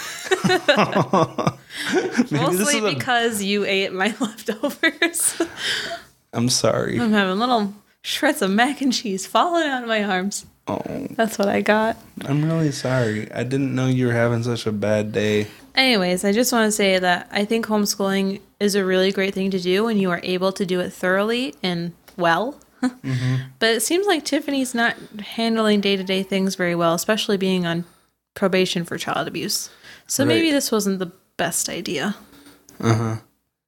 Mostly 2.31 2.79
is 2.79 2.85
a- 2.85 2.95
because 2.95 3.43
you 3.43 3.65
ate 3.67 3.93
my 3.93 4.15
leftovers. 4.21 5.43
I'm 6.33 6.49
sorry. 6.49 7.01
I'm 7.01 7.13
having 7.13 7.39
little 7.39 7.75
shreds 8.03 8.43
of 8.43 8.51
mac 8.51 8.81
and 8.81 8.93
cheese 8.93 9.27
falling 9.27 9.67
out 9.67 9.83
of 9.83 9.89
my 9.89 10.05
arms. 10.05 10.47
Oh, 10.67 10.83
That's 11.13 11.39
what 11.39 11.49
I 11.49 11.63
got. 11.63 11.97
I'm 12.27 12.45
really 12.45 12.73
sorry. 12.73 13.33
I 13.33 13.43
didn't 13.43 13.75
know 13.75 13.87
you 13.87 14.07
were 14.07 14.13
having 14.13 14.43
such 14.43 14.67
a 14.67 14.73
bad 14.73 15.13
day. 15.13 15.47
Anyways, 15.75 16.25
I 16.25 16.33
just 16.33 16.53
want 16.53 16.67
to 16.67 16.73
say 16.73 16.99
that 16.99 17.29
I 17.33 17.45
think 17.47 17.67
homeschooling 17.67 18.41
is 18.61 18.75
a 18.75 18.85
really 18.85 19.11
great 19.13 19.33
thing 19.33 19.51
to 19.53 19.61
do 19.61 19.85
when 19.85 19.97
you 19.97 20.11
are 20.11 20.21
able 20.23 20.53
to 20.53 20.67
do 20.67 20.81
it 20.81 20.93
thoroughly 20.93 21.55
and 21.63 21.93
well. 22.17 22.61
But 23.59 23.71
it 23.71 23.81
seems 23.83 24.07
like 24.07 24.25
Tiffany's 24.25 24.73
not 24.75 24.95
handling 25.21 25.81
day 25.81 25.97
to 25.97 26.05
day 26.05 26.23
things 26.23 26.55
very 26.55 26.75
well, 26.77 26.95
especially 26.95 27.37
being 27.37 27.67
on 27.67 27.85
probation 28.35 28.85
for 28.85 28.97
child 28.99 29.27
abuse. 29.27 29.69
So 30.07 30.25
maybe 30.25 30.53
this 30.53 30.71
wasn't 30.71 31.01
the 31.01 31.11
best 31.37 31.69
idea. 31.69 32.15
Uh 32.79 32.95
huh. 32.95 33.17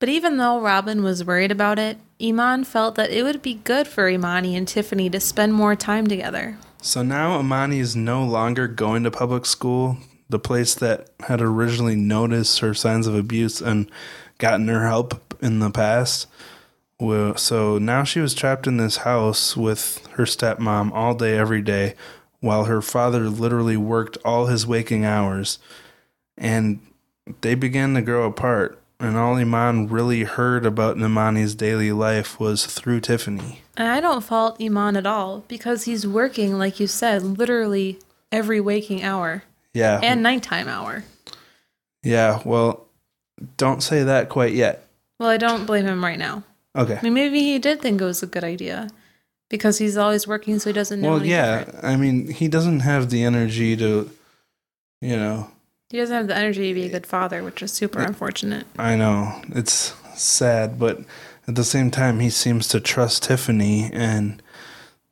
But 0.00 0.08
even 0.08 0.38
though 0.38 0.60
Robin 0.60 1.02
was 1.02 1.24
worried 1.24 1.52
about 1.52 1.78
it, 1.78 1.98
Iman 2.20 2.64
felt 2.64 2.94
that 2.94 3.10
it 3.10 3.22
would 3.22 3.42
be 3.42 3.54
good 3.54 3.86
for 3.86 4.10
Emani 4.10 4.56
and 4.56 4.66
Tiffany 4.66 5.10
to 5.10 5.20
spend 5.20 5.52
more 5.52 5.76
time 5.76 6.06
together. 6.06 6.56
So 6.80 7.02
now 7.02 7.40
Emani 7.40 7.80
is 7.80 7.94
no 7.94 8.24
longer 8.24 8.66
going 8.66 9.04
to 9.04 9.10
public 9.10 9.44
school, 9.44 9.98
the 10.30 10.38
place 10.38 10.74
that 10.76 11.10
had 11.20 11.42
originally 11.42 11.96
noticed 11.96 12.60
her 12.60 12.72
signs 12.72 13.06
of 13.06 13.14
abuse 13.14 13.60
and 13.60 13.90
gotten 14.38 14.68
her 14.68 14.86
help 14.88 15.36
in 15.42 15.58
the 15.58 15.70
past. 15.70 16.26
So 16.98 17.78
now 17.78 18.02
she 18.04 18.20
was 18.20 18.32
trapped 18.32 18.66
in 18.66 18.78
this 18.78 18.98
house 18.98 19.54
with 19.54 20.06
her 20.12 20.24
stepmom 20.24 20.92
all 20.92 21.14
day, 21.14 21.36
every 21.36 21.60
day, 21.60 21.94
while 22.40 22.64
her 22.64 22.80
father 22.80 23.28
literally 23.28 23.76
worked 23.76 24.16
all 24.24 24.46
his 24.46 24.66
waking 24.66 25.04
hours. 25.04 25.58
And 26.38 26.80
they 27.42 27.54
began 27.54 27.92
to 27.94 28.02
grow 28.02 28.24
apart. 28.24 28.79
And 29.00 29.16
all 29.16 29.36
Iman 29.36 29.88
really 29.88 30.24
heard 30.24 30.66
about 30.66 30.98
Emani's 30.98 31.54
daily 31.54 31.90
life 31.90 32.38
was 32.38 32.66
through 32.66 33.00
Tiffany. 33.00 33.62
And 33.76 33.88
I 33.88 33.98
don't 34.00 34.22
fault 34.22 34.60
Iman 34.60 34.94
at 34.96 35.06
all 35.06 35.42
because 35.48 35.84
he's 35.84 36.06
working, 36.06 36.58
like 36.58 36.78
you 36.78 36.86
said, 36.86 37.22
literally 37.22 37.98
every 38.30 38.60
waking 38.60 39.02
hour 39.02 39.42
Yeah. 39.72 40.00
and 40.02 40.22
nighttime 40.22 40.68
hour. 40.68 41.04
Yeah, 42.02 42.40
well, 42.44 42.86
don't 43.56 43.82
say 43.82 44.02
that 44.02 44.28
quite 44.28 44.52
yet. 44.52 44.86
Well, 45.18 45.30
I 45.30 45.38
don't 45.38 45.64
blame 45.66 45.86
him 45.86 46.04
right 46.04 46.18
now. 46.18 46.42
Okay. 46.76 46.96
I 46.98 47.02
mean, 47.02 47.14
maybe 47.14 47.40
he 47.40 47.58
did 47.58 47.80
think 47.80 48.00
it 48.00 48.04
was 48.04 48.22
a 48.22 48.26
good 48.26 48.44
idea 48.44 48.88
because 49.48 49.78
he's 49.78 49.96
always 49.96 50.26
working, 50.28 50.58
so 50.58 50.68
he 50.70 50.74
doesn't 50.74 51.00
know. 51.00 51.12
Well, 51.12 51.24
yeah, 51.26 51.64
different. 51.64 51.84
I 51.84 51.96
mean, 51.96 52.28
he 52.30 52.48
doesn't 52.48 52.80
have 52.80 53.08
the 53.10 53.24
energy 53.24 53.76
to, 53.78 54.10
you 55.00 55.16
know, 55.16 55.50
he 55.90 55.98
doesn't 55.98 56.16
have 56.16 56.28
the 56.28 56.36
energy 56.36 56.68
to 56.68 56.74
be 56.74 56.86
a 56.86 56.88
good 56.88 57.06
father, 57.06 57.42
which 57.42 57.62
is 57.62 57.72
super 57.72 58.00
unfortunate. 58.00 58.66
I 58.78 58.96
know 58.96 59.42
it's 59.48 59.94
sad, 60.14 60.78
but 60.78 61.00
at 61.48 61.56
the 61.56 61.64
same 61.64 61.90
time, 61.90 62.20
he 62.20 62.30
seems 62.30 62.68
to 62.68 62.80
trust 62.80 63.24
Tiffany, 63.24 63.90
and 63.92 64.40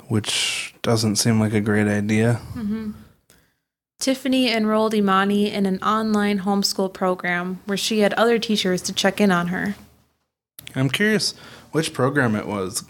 which 0.07 0.75
doesn't 0.83 1.17
seem 1.17 1.41
like 1.41 1.53
a 1.53 1.61
great 1.61 1.89
idea. 1.89 2.41
Mm-hmm. 2.55 2.93
Tiffany 3.99 4.53
enrolled 4.53 4.93
Emani 4.93 5.53
in 5.53 5.67
an 5.67 5.83
online 5.83 6.41
homeschool 6.41 6.95
program 6.95 7.61
where 7.67 7.77
she 7.77 8.01
had 8.01 8.15
other 8.15 8.39
teachers 8.39 8.81
to 8.83 8.93
check 8.93 9.21
in 9.21 9.33
on 9.33 9.49
her. 9.49 9.75
I'm 10.77 10.89
curious 10.89 11.33
which 11.73 11.93
program 11.93 12.37
it 12.37 12.47
was. 12.47 12.85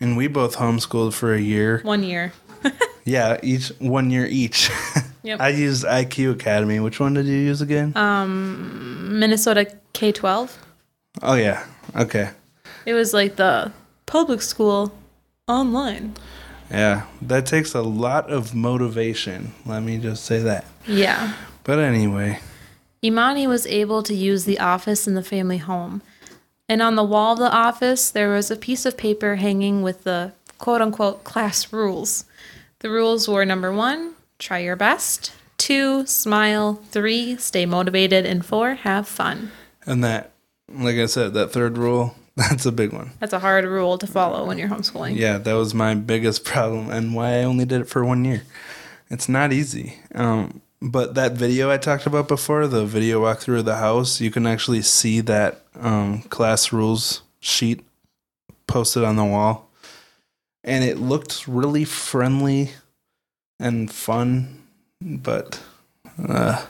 I 0.00 0.04
mean, 0.04 0.16
we 0.16 0.28
both 0.28 0.56
homeschooled 0.56 1.14
for 1.14 1.32
a 1.32 1.40
year. 1.40 1.80
One 1.82 2.02
year. 2.02 2.34
Yeah, 3.04 3.38
each 3.42 3.72
one 3.78 4.10
year 4.10 4.26
each. 4.26 4.70
Yep. 5.22 5.38
I 5.38 5.48
used 5.50 5.84
IQ 5.84 6.32
Academy. 6.32 6.80
Which 6.80 6.98
one 6.98 7.12
did 7.12 7.26
you 7.26 7.36
use 7.36 7.60
again? 7.60 7.92
Um, 7.94 9.18
Minnesota 9.18 9.70
K 9.92 10.12
12. 10.12 10.58
oh 11.22 11.34
yeah. 11.34 11.66
Okay. 11.94 12.30
It 12.86 12.94
was 12.94 13.12
like 13.12 13.36
the 13.36 13.70
public 14.06 14.40
school 14.40 14.94
online. 15.46 16.14
Yeah, 16.70 17.04
that 17.20 17.44
takes 17.44 17.74
a 17.74 17.82
lot 17.82 18.30
of 18.30 18.54
motivation. 18.54 19.52
Let 19.66 19.82
me 19.82 19.98
just 19.98 20.24
say 20.24 20.38
that. 20.38 20.64
Yeah. 20.86 21.34
But 21.64 21.80
anyway, 21.80 22.40
Emani 23.02 23.46
was 23.46 23.66
able 23.66 24.02
to 24.04 24.14
use 24.14 24.46
the 24.46 24.58
office 24.58 25.06
in 25.06 25.14
the 25.14 25.22
family 25.22 25.58
home. 25.58 26.00
And 26.66 26.80
on 26.80 26.94
the 26.94 27.04
wall 27.04 27.34
of 27.34 27.40
the 27.40 27.52
office, 27.52 28.10
there 28.10 28.30
was 28.30 28.50
a 28.50 28.56
piece 28.56 28.86
of 28.86 28.96
paper 28.96 29.36
hanging 29.36 29.82
with 29.82 30.04
the 30.04 30.32
quote 30.56 30.80
unquote 30.80 31.24
class 31.24 31.72
rules. 31.74 32.24
The 32.80 32.90
rules 32.90 33.28
were 33.28 33.44
number 33.44 33.72
one, 33.72 34.14
try 34.38 34.58
your 34.58 34.76
best, 34.76 35.32
two, 35.58 36.06
smile, 36.06 36.82
three, 36.90 37.36
stay 37.36 37.66
motivated, 37.66 38.24
and 38.26 38.44
four, 38.44 38.74
have 38.74 39.06
fun. 39.06 39.50
and 39.86 40.02
that, 40.02 40.32
like 40.68 40.96
I 40.96 41.06
said, 41.06 41.34
that 41.34 41.52
third 41.52 41.76
rule, 41.76 42.14
that's 42.36 42.64
a 42.66 42.72
big 42.72 42.92
one. 42.92 43.12
That's 43.20 43.32
a 43.34 43.38
hard 43.38 43.64
rule 43.66 43.98
to 43.98 44.06
follow 44.06 44.46
when 44.46 44.56
you're 44.58 44.68
homeschooling. 44.68 45.16
Yeah, 45.16 45.38
that 45.38 45.52
was 45.52 45.74
my 45.74 45.94
biggest 45.94 46.44
problem 46.52 46.90
and 46.90 47.14
why 47.14 47.40
I 47.40 47.44
only 47.44 47.64
did 47.66 47.82
it 47.82 47.88
for 47.88 48.04
one 48.04 48.24
year. 48.24 48.42
It's 49.10 49.28
not 49.28 49.52
easy. 49.52 49.96
Um, 50.14 50.62
but 50.80 51.14
that 51.16 51.32
video 51.32 51.70
I 51.70 51.76
talked 51.76 52.06
about 52.06 52.28
before, 52.28 52.66
the 52.66 52.86
video 52.86 53.20
walkthrough 53.22 53.58
of 53.58 53.64
the 53.66 53.76
house, 53.76 54.20
you 54.20 54.30
can 54.30 54.46
actually 54.46 54.80
see 54.82 55.20
that 55.20 55.62
um, 55.78 56.22
class 56.22 56.72
rules 56.72 57.20
sheet 57.40 57.84
posted 58.66 59.04
on 59.04 59.16
the 59.16 59.24
wall. 59.24 59.68
And 60.62 60.84
it 60.84 60.98
looked 60.98 61.48
really 61.48 61.84
friendly 61.84 62.72
and 63.58 63.90
fun, 63.90 64.62
but 65.00 65.62
uh, 66.22 66.66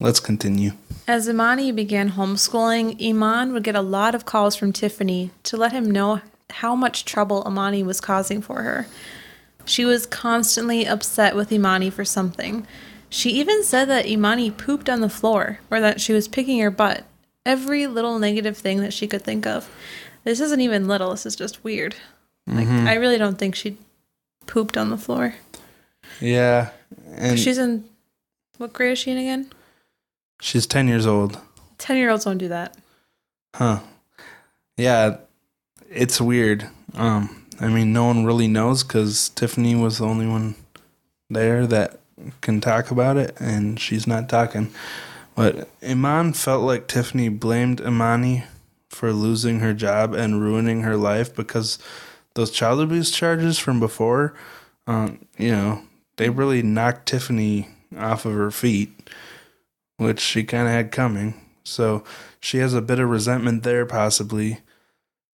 let's 0.00 0.20
continue. 0.20 0.72
As 1.06 1.28
Emani 1.28 1.74
began 1.74 2.12
homeschooling, 2.12 3.00
Iman 3.04 3.52
would 3.52 3.62
get 3.62 3.76
a 3.76 3.82
lot 3.82 4.14
of 4.14 4.24
calls 4.24 4.56
from 4.56 4.72
Tiffany 4.72 5.30
to 5.44 5.56
let 5.56 5.72
him 5.72 5.90
know 5.90 6.20
how 6.50 6.74
much 6.74 7.04
trouble 7.04 7.44
Emani 7.44 7.84
was 7.84 8.00
causing 8.00 8.40
for 8.40 8.62
her. 8.62 8.86
She 9.64 9.84
was 9.84 10.06
constantly 10.06 10.86
upset 10.86 11.34
with 11.34 11.50
Emani 11.50 11.92
for 11.92 12.04
something. 12.04 12.66
She 13.08 13.30
even 13.30 13.64
said 13.64 13.86
that 13.86 14.06
Emani 14.06 14.56
pooped 14.56 14.88
on 14.88 15.00
the 15.00 15.08
floor 15.08 15.60
or 15.70 15.80
that 15.80 16.00
she 16.00 16.12
was 16.12 16.28
picking 16.28 16.60
her 16.60 16.70
butt. 16.70 17.04
Every 17.44 17.86
little 17.86 18.18
negative 18.18 18.56
thing 18.56 18.80
that 18.80 18.92
she 18.92 19.06
could 19.06 19.22
think 19.22 19.46
of. 19.46 19.70
This 20.24 20.40
isn't 20.40 20.60
even 20.60 20.88
little, 20.88 21.10
this 21.10 21.26
is 21.26 21.36
just 21.36 21.62
weird. 21.62 21.94
Like 22.46 22.68
I 22.68 22.94
really 22.94 23.18
don't 23.18 23.38
think 23.38 23.54
she 23.54 23.76
pooped 24.46 24.76
on 24.76 24.90
the 24.90 24.96
floor. 24.96 25.34
Yeah. 26.20 26.70
And 27.12 27.36
she's, 27.36 27.44
She's 27.44 27.58
in 27.58 27.84
what 28.58 28.72
grade 28.72 28.92
is 28.92 28.98
she 28.98 29.10
in 29.10 29.18
again? 29.18 29.50
She's 30.40 30.66
10 30.66 30.88
years 30.88 31.06
old. 31.06 31.38
10 31.78 31.96
year 31.96 32.10
olds 32.10 32.24
don't 32.24 32.38
do 32.38 32.48
that. 32.48 32.76
Huh. 33.54 33.80
Yeah, 34.76 35.18
it's 35.90 36.20
weird. 36.20 36.68
Um, 36.94 37.46
I 37.60 37.68
mean, 37.68 37.92
no 37.92 38.04
one 38.04 38.24
really 38.24 38.48
knows 38.48 38.82
because 38.84 39.30
Tiffany 39.30 39.74
was 39.74 39.98
the 39.98 40.04
only 40.04 40.26
one 40.26 40.54
there 41.30 41.66
that 41.66 41.98
can 42.40 42.60
talk 42.60 42.90
about 42.90 43.16
it, 43.16 43.34
and 43.40 43.80
she's 43.80 44.06
not 44.06 44.28
talking. 44.28 44.72
But 45.34 45.68
Iman 45.86 46.32
felt 46.34 46.64
like 46.64 46.86
Tiffany 46.88 47.28
blamed 47.28 47.80
Emani 47.80 48.44
for 48.90 49.12
losing 49.12 49.60
her 49.60 49.74
job 49.74 50.14
and 50.14 50.40
ruining 50.40 50.82
her 50.82 50.96
life 50.96 51.34
because 51.34 51.78
those 52.36 52.50
child 52.50 52.80
abuse 52.80 53.10
charges 53.10 53.58
from 53.58 53.80
before, 53.80 54.34
um, 54.86 55.26
you 55.36 55.50
know, 55.50 55.82
they 56.16 56.30
really 56.30 56.62
knocked 56.62 57.06
Tiffany 57.06 57.68
off 57.98 58.24
of 58.24 58.34
her 58.34 58.50
feet, 58.50 59.10
which 59.96 60.20
she 60.20 60.44
kind 60.44 60.68
of 60.68 60.72
had 60.72 60.92
coming. 60.92 61.34
So 61.64 62.04
she 62.38 62.58
has 62.58 62.74
a 62.74 62.82
bit 62.82 63.00
of 63.00 63.08
resentment 63.08 63.64
there, 63.64 63.84
possibly. 63.86 64.60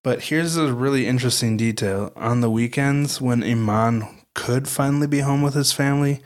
But 0.03 0.25
here's 0.25 0.57
a 0.57 0.73
really 0.73 1.07
interesting 1.07 1.57
detail. 1.57 2.13
On 2.17 2.41
the 2.41 2.51
weekends, 2.51 3.21
when 3.21 3.43
Iman 3.43 4.07
could 4.35 4.67
finally 4.67 5.07
be 5.07 5.21
home 5.21 5.43
with 5.43 5.55
his 5.55 5.73
family, 5.73 6.21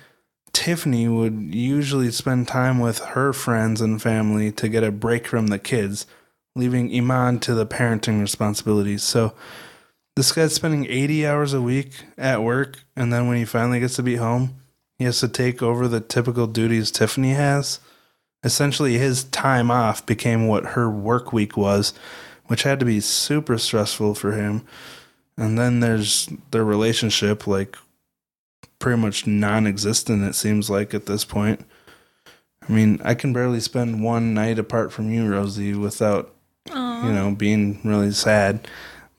Tiffany 0.52 1.08
would 1.08 1.54
usually 1.54 2.10
spend 2.10 2.48
time 2.48 2.78
with 2.78 2.98
her 2.98 3.32
friends 3.32 3.80
and 3.80 4.00
family 4.00 4.52
to 4.52 4.68
get 4.68 4.84
a 4.84 4.92
break 4.92 5.26
from 5.26 5.48
the 5.48 5.58
kids, 5.58 6.06
leaving 6.54 6.94
Iman 6.94 7.40
to 7.40 7.54
the 7.54 7.66
parenting 7.66 8.20
responsibilities. 8.20 9.02
So 9.02 9.34
this 10.16 10.32
guy's 10.32 10.54
spending 10.54 10.86
80 10.86 11.26
hours 11.26 11.52
a 11.52 11.60
week 11.60 12.04
at 12.16 12.42
work, 12.42 12.82
and 12.96 13.12
then 13.12 13.28
when 13.28 13.36
he 13.36 13.44
finally 13.44 13.80
gets 13.80 13.96
to 13.96 14.02
be 14.02 14.16
home, 14.16 14.56
he 14.98 15.04
has 15.04 15.20
to 15.20 15.28
take 15.28 15.62
over 15.62 15.86
the 15.86 16.00
typical 16.00 16.46
duties 16.46 16.90
Tiffany 16.90 17.34
has. 17.34 17.80
Essentially, 18.42 18.96
his 18.96 19.24
time 19.24 19.70
off 19.70 20.06
became 20.06 20.46
what 20.46 20.68
her 20.68 20.88
work 20.88 21.34
week 21.34 21.56
was, 21.56 21.92
which 22.46 22.62
had 22.62 22.80
to 22.80 22.86
be 22.86 23.00
super 23.00 23.58
stressful 23.58 24.14
for 24.14 24.32
him. 24.32 24.66
And 25.36 25.58
then 25.58 25.80
there's 25.80 26.30
their 26.50 26.64
relationship, 26.64 27.46
like 27.46 27.76
pretty 28.78 28.98
much 28.98 29.26
non 29.26 29.66
existent, 29.66 30.24
it 30.24 30.34
seems 30.34 30.70
like 30.70 30.94
at 30.94 31.04
this 31.04 31.26
point. 31.26 31.60
I 32.66 32.72
mean, 32.72 33.00
I 33.04 33.14
can 33.14 33.34
barely 33.34 33.60
spend 33.60 34.02
one 34.02 34.32
night 34.32 34.58
apart 34.58 34.92
from 34.92 35.10
you, 35.10 35.28
Rosie, 35.28 35.74
without, 35.74 36.34
Aww. 36.68 37.04
you 37.04 37.12
know, 37.12 37.32
being 37.32 37.80
really 37.84 38.12
sad. 38.12 38.66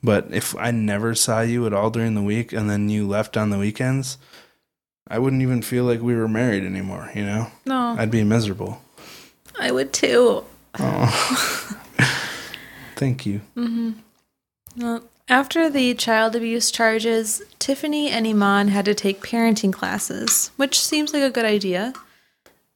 But 0.02 0.28
if 0.30 0.54
I 0.56 0.70
never 0.70 1.14
saw 1.14 1.40
you 1.40 1.66
at 1.66 1.72
all 1.72 1.90
during 1.90 2.14
the 2.14 2.22
week 2.22 2.52
and 2.52 2.70
then 2.70 2.88
you 2.88 3.06
left 3.06 3.36
on 3.36 3.50
the 3.50 3.58
weekends, 3.58 4.18
I 5.08 5.18
wouldn't 5.18 5.42
even 5.42 5.62
feel 5.62 5.84
like 5.84 6.00
we 6.00 6.14
were 6.14 6.28
married 6.28 6.64
anymore, 6.64 7.10
you 7.14 7.24
know? 7.24 7.50
No, 7.66 7.96
I'd 7.98 8.10
be 8.10 8.22
miserable. 8.24 8.82
I 9.58 9.72
would 9.72 9.92
too. 9.92 10.44
Oh. 10.78 11.76
Thank 12.96 13.26
you. 13.26 13.40
Mm-hmm. 13.56 13.92
Well, 14.76 15.02
after 15.28 15.68
the 15.68 15.94
child 15.94 16.36
abuse 16.36 16.70
charges, 16.70 17.42
Tiffany 17.58 18.10
and 18.10 18.26
Iman 18.26 18.68
had 18.68 18.84
to 18.84 18.94
take 18.94 19.20
parenting 19.20 19.72
classes, 19.72 20.50
which 20.56 20.78
seems 20.80 21.12
like 21.12 21.22
a 21.22 21.30
good 21.30 21.44
idea. 21.44 21.92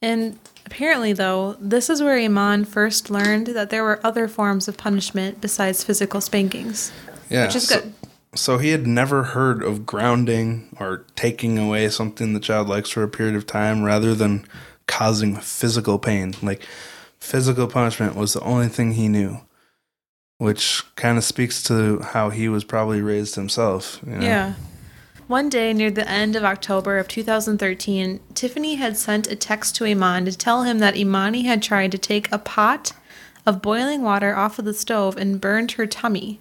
And 0.00 0.38
apparently, 0.66 1.12
though, 1.12 1.56
this 1.60 1.88
is 1.88 2.02
where 2.02 2.18
Iman 2.18 2.64
first 2.64 3.10
learned 3.10 3.48
that 3.48 3.70
there 3.70 3.84
were 3.84 4.00
other 4.04 4.26
forms 4.26 4.68
of 4.68 4.76
punishment 4.76 5.40
besides 5.40 5.84
physical 5.84 6.20
spankings, 6.20 6.92
Yeah. 7.32 7.46
which 7.46 7.56
is 7.56 7.68
so- 7.68 7.80
good. 7.80 7.94
So 8.34 8.56
he 8.56 8.70
had 8.70 8.86
never 8.86 9.24
heard 9.24 9.62
of 9.62 9.84
grounding 9.84 10.74
or 10.80 11.04
taking 11.16 11.58
away 11.58 11.88
something 11.90 12.32
the 12.32 12.40
child 12.40 12.66
likes 12.66 12.88
for 12.88 13.02
a 13.02 13.08
period 13.08 13.34
of 13.36 13.46
time 13.46 13.82
rather 13.82 14.14
than 14.14 14.46
causing 14.86 15.36
physical 15.36 15.98
pain. 15.98 16.34
Like 16.42 16.62
physical 17.18 17.66
punishment 17.66 18.16
was 18.16 18.32
the 18.32 18.40
only 18.40 18.68
thing 18.68 18.92
he 18.92 19.08
knew, 19.08 19.40
which 20.38 20.82
kind 20.96 21.18
of 21.18 21.24
speaks 21.24 21.62
to 21.64 22.00
how 22.00 22.30
he 22.30 22.48
was 22.48 22.64
probably 22.64 23.02
raised 23.02 23.34
himself. 23.34 24.00
You 24.06 24.12
know? 24.14 24.26
Yeah. 24.26 24.54
One 25.28 25.48
day 25.50 25.72
near 25.74 25.90
the 25.90 26.08
end 26.08 26.34
of 26.34 26.42
October 26.44 26.96
of 26.98 27.08
2013, 27.08 28.20
Tiffany 28.34 28.74
had 28.76 28.96
sent 28.96 29.30
a 29.30 29.36
text 29.36 29.76
to 29.76 29.84
Iman 29.84 30.24
to 30.24 30.36
tell 30.36 30.62
him 30.62 30.78
that 30.78 30.94
Emani 30.94 31.44
had 31.44 31.62
tried 31.62 31.92
to 31.92 31.98
take 31.98 32.32
a 32.32 32.38
pot 32.38 32.92
of 33.46 33.62
boiling 33.62 34.02
water 34.02 34.34
off 34.34 34.58
of 34.58 34.64
the 34.64 34.74
stove 34.74 35.16
and 35.16 35.40
burned 35.40 35.72
her 35.72 35.86
tummy. 35.86 36.40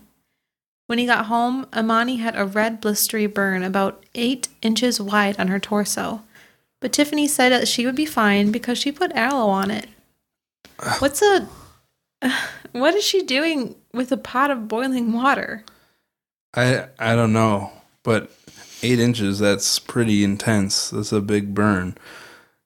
When 0.91 0.99
he 0.99 1.05
got 1.05 1.27
home, 1.27 1.67
Emani 1.67 2.19
had 2.19 2.35
a 2.35 2.43
red 2.43 2.81
blistery 2.81 3.33
burn 3.33 3.63
about 3.63 4.03
eight 4.13 4.49
inches 4.61 4.99
wide 4.99 5.39
on 5.39 5.47
her 5.47 5.57
torso. 5.57 6.21
But 6.81 6.91
Tiffany 6.91 7.29
said 7.29 7.53
that 7.53 7.69
she 7.69 7.85
would 7.85 7.95
be 7.95 8.05
fine 8.05 8.51
because 8.51 8.77
she 8.77 8.91
put 8.91 9.13
aloe 9.13 9.47
on 9.47 9.71
it. 9.71 9.87
What's 10.99 11.21
a. 11.21 11.47
What 12.73 12.93
is 12.93 13.05
she 13.05 13.23
doing 13.23 13.75
with 13.93 14.11
a 14.11 14.17
pot 14.17 14.51
of 14.51 14.67
boiling 14.67 15.13
water? 15.13 15.63
I 16.53 16.87
I 16.99 17.15
don't 17.15 17.31
know, 17.31 17.71
but 18.03 18.29
eight 18.83 18.99
inches 18.99 19.39
that's 19.39 19.79
pretty 19.79 20.25
intense. 20.25 20.89
That's 20.89 21.13
a 21.13 21.21
big 21.21 21.55
burn. 21.55 21.97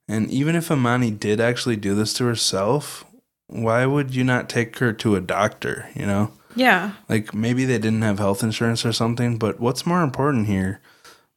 And 0.08 0.32
even 0.32 0.56
if 0.56 0.70
Emani 0.70 1.12
did 1.12 1.40
actually 1.40 1.76
do 1.76 1.94
this 1.94 2.12
to 2.14 2.26
herself, 2.26 3.06
why 3.46 3.86
would 3.86 4.16
you 4.16 4.24
not 4.24 4.50
take 4.50 4.80
her 4.80 4.94
to 4.94 5.16
a 5.16 5.22
doctor? 5.22 5.90
You 5.94 6.08
know, 6.08 6.32
Yeah. 6.56 6.94
like 7.10 7.34
maybe 7.34 7.66
they 7.66 7.78
didn't 7.78 8.02
have 8.02 8.20
health 8.20 8.44
insurance 8.44 8.86
or 8.86 8.94
something. 8.94 9.38
But 9.38 9.60
what's 9.60 9.86
more 9.86 10.04
important 10.04 10.48
here, 10.48 10.80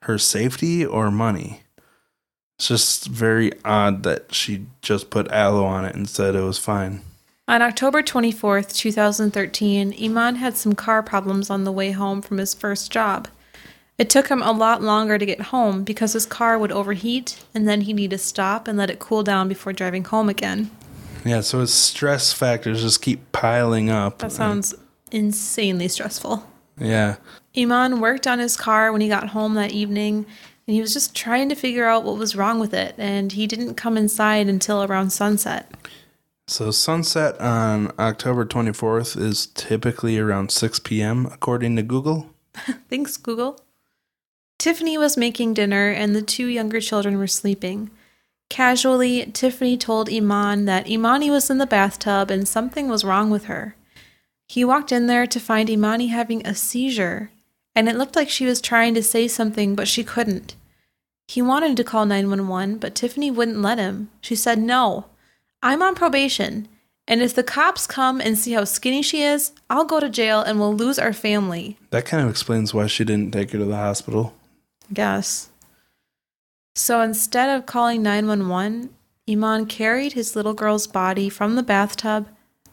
her 0.03 0.19
safety 0.19 0.85
or 0.87 1.11
money? 1.11 1.63
It's 2.59 2.69
just 2.69 3.07
very 3.07 3.53
odd 3.65 4.03
that 4.03 4.35
she 4.35 4.67
just 4.83 5.11
put 5.11 5.31
aloe 5.31 5.65
on 5.65 5.85
it 5.85 5.95
and 5.95 6.09
said 6.09 6.35
it 6.35 6.43
was 6.43 6.59
fine. 6.59 7.03
On 7.47 7.63
October 7.63 8.03
24th, 8.03 8.75
2013, 8.75 9.95
Iman 10.03 10.35
had 10.37 10.57
some 10.57 10.75
car 10.75 11.03
problems 11.03 11.49
on 11.49 11.65
the 11.65 11.73
way 11.73 11.93
home 11.93 12.21
from 12.21 12.39
his 12.39 12.53
first 12.53 12.91
job. 12.91 13.29
It 13.97 14.11
took 14.11 14.29
him 14.29 14.43
a 14.43 14.53
lot 14.53 14.83
longer 14.83 15.19
to 15.19 15.27
get 15.27 15.41
home 15.41 15.83
because 15.83 16.13
his 16.13 16.27
car 16.27 16.59
would 16.59 16.71
overheat 16.71 17.43
and 17.55 17.67
then 17.67 17.81
he'd 17.83 17.95
need 17.97 18.11
to 18.11 18.19
stop 18.19 18.69
and 18.69 18.77
let 18.77 18.91
it 18.91 18.99
cool 18.99 19.23
down 19.23 19.49
before 19.49 19.73
driving 19.73 20.05
home 20.05 20.29
again. 20.29 20.71
Yeah, 21.25 21.41
so 21.41 21.61
his 21.61 21.73
stress 21.73 22.33
factors 22.33 22.83
just 22.83 23.03
keep 23.03 23.33
piling 23.33 23.89
up. 23.91 24.19
That 24.19 24.31
sounds 24.33 24.75
insanely 25.11 25.89
stressful. 25.89 26.47
Yeah. 26.79 27.17
Iman 27.57 28.01
worked 28.01 28.27
on 28.27 28.39
his 28.39 28.57
car 28.57 28.93
when 28.93 29.01
he 29.01 29.09
got 29.09 29.29
home 29.29 29.55
that 29.55 29.73
evening 29.73 30.27
and 30.67 30.75
he 30.75 30.81
was 30.81 30.93
just 30.93 31.15
trying 31.15 31.49
to 31.49 31.55
figure 31.55 31.87
out 31.87 32.05
what 32.05 32.19
was 32.19 32.37
wrong 32.37 32.61
with 32.61 32.75
it 32.75 32.95
and 32.99 33.33
he 33.33 33.47
didn't 33.47 33.75
come 33.75 33.97
inside 33.97 34.49
until 34.49 34.85
around 34.85 35.11
sunset. 35.11 35.71
So 36.47 36.71
sunset 36.71 37.39
on 37.41 37.93
October 37.99 38.47
24th 38.47 39.21
is 39.21 39.47
typically 39.49 40.19
around 40.19 40.51
6 40.51 40.79
p.m. 40.81 41.27
according 41.27 41.77
to 41.77 41.83
Google. 41.83 42.31
Thanks, 42.89 43.17
Google. 43.17 43.61
Tiffany 44.59 44.99
was 44.99 45.17
making 45.17 45.55
dinner 45.55 45.91
and 45.91 46.17
the 46.17 46.23
two 46.23 46.47
younger 46.47 46.81
children 46.81 47.19
were 47.19 47.27
sleeping. 47.27 47.91
Casually, 48.49 49.31
Tiffany 49.33 49.77
told 49.77 50.11
Iman 50.11 50.65
that 50.65 50.87
Emani 50.87 51.31
was 51.31 51.51
in 51.51 51.59
the 51.59 51.67
bathtub 51.67 52.31
and 52.31 52.49
something 52.49 52.89
was 52.89 53.05
wrong 53.05 53.31
with 53.31 53.45
her. 53.45 53.77
He 54.49 54.65
walked 54.65 54.93
in 54.93 55.07
there 55.07 55.27
to 55.27 55.39
find 55.39 55.69
Emani 55.69 56.09
having 56.09 56.45
a 56.47 56.55
seizure, 56.55 57.31
and 57.75 57.87
it 57.89 57.97
looked 57.97 58.17
like 58.17 58.31
she 58.31 58.47
was 58.47 58.63
trying 58.63 58.95
to 58.95 59.03
say 59.03 59.29
something, 59.29 59.75
but 59.75 59.87
she 59.87 60.03
couldn't. 60.03 60.57
He 61.27 61.43
wanted 61.43 61.77
to 61.77 61.85
call 61.85 62.07
911, 62.07 62.79
but 62.79 62.95
Tiffany 62.95 63.31
wouldn't 63.31 63.61
let 63.61 63.79
him. 63.79 64.09
She 64.23 64.35
said, 64.35 64.59
No, 64.59 65.05
I'm 65.63 65.83
on 65.83 65.95
probation, 65.95 66.67
and 67.07 67.21
if 67.21 67.35
the 67.35 67.43
cops 67.43 67.87
come 67.87 68.23
and 68.23 68.39
see 68.39 68.53
how 68.53 68.65
skinny 68.65 69.03
she 69.03 69.23
is, 69.23 69.53
I'll 69.69 69.85
go 69.85 70.01
to 70.01 70.09
jail 70.09 70.41
and 70.41 70.59
we'll 70.59 70.75
lose 70.75 70.99
our 70.99 71.13
family. 71.13 71.77
That 71.91 72.07
kind 72.07 72.25
of 72.25 72.31
explains 72.31 72.73
why 72.73 72.87
she 72.87 73.05
didn't 73.05 73.33
take 73.33 73.51
her 73.51 73.59
to 73.59 73.67
the 73.67 73.77
hospital. 73.77 74.35
guess. 74.95 75.51
So 76.75 77.03
instead 77.03 77.51
of 77.51 77.67
calling 77.67 78.03
911, 78.03 78.89
Iman 79.29 79.67
carried 79.67 80.15
his 80.15 80.35
little 80.35 80.55
girl's 80.55 80.87
body 80.87 81.29
from 81.29 81.55
the 81.55 81.63
bathtub 81.63 82.29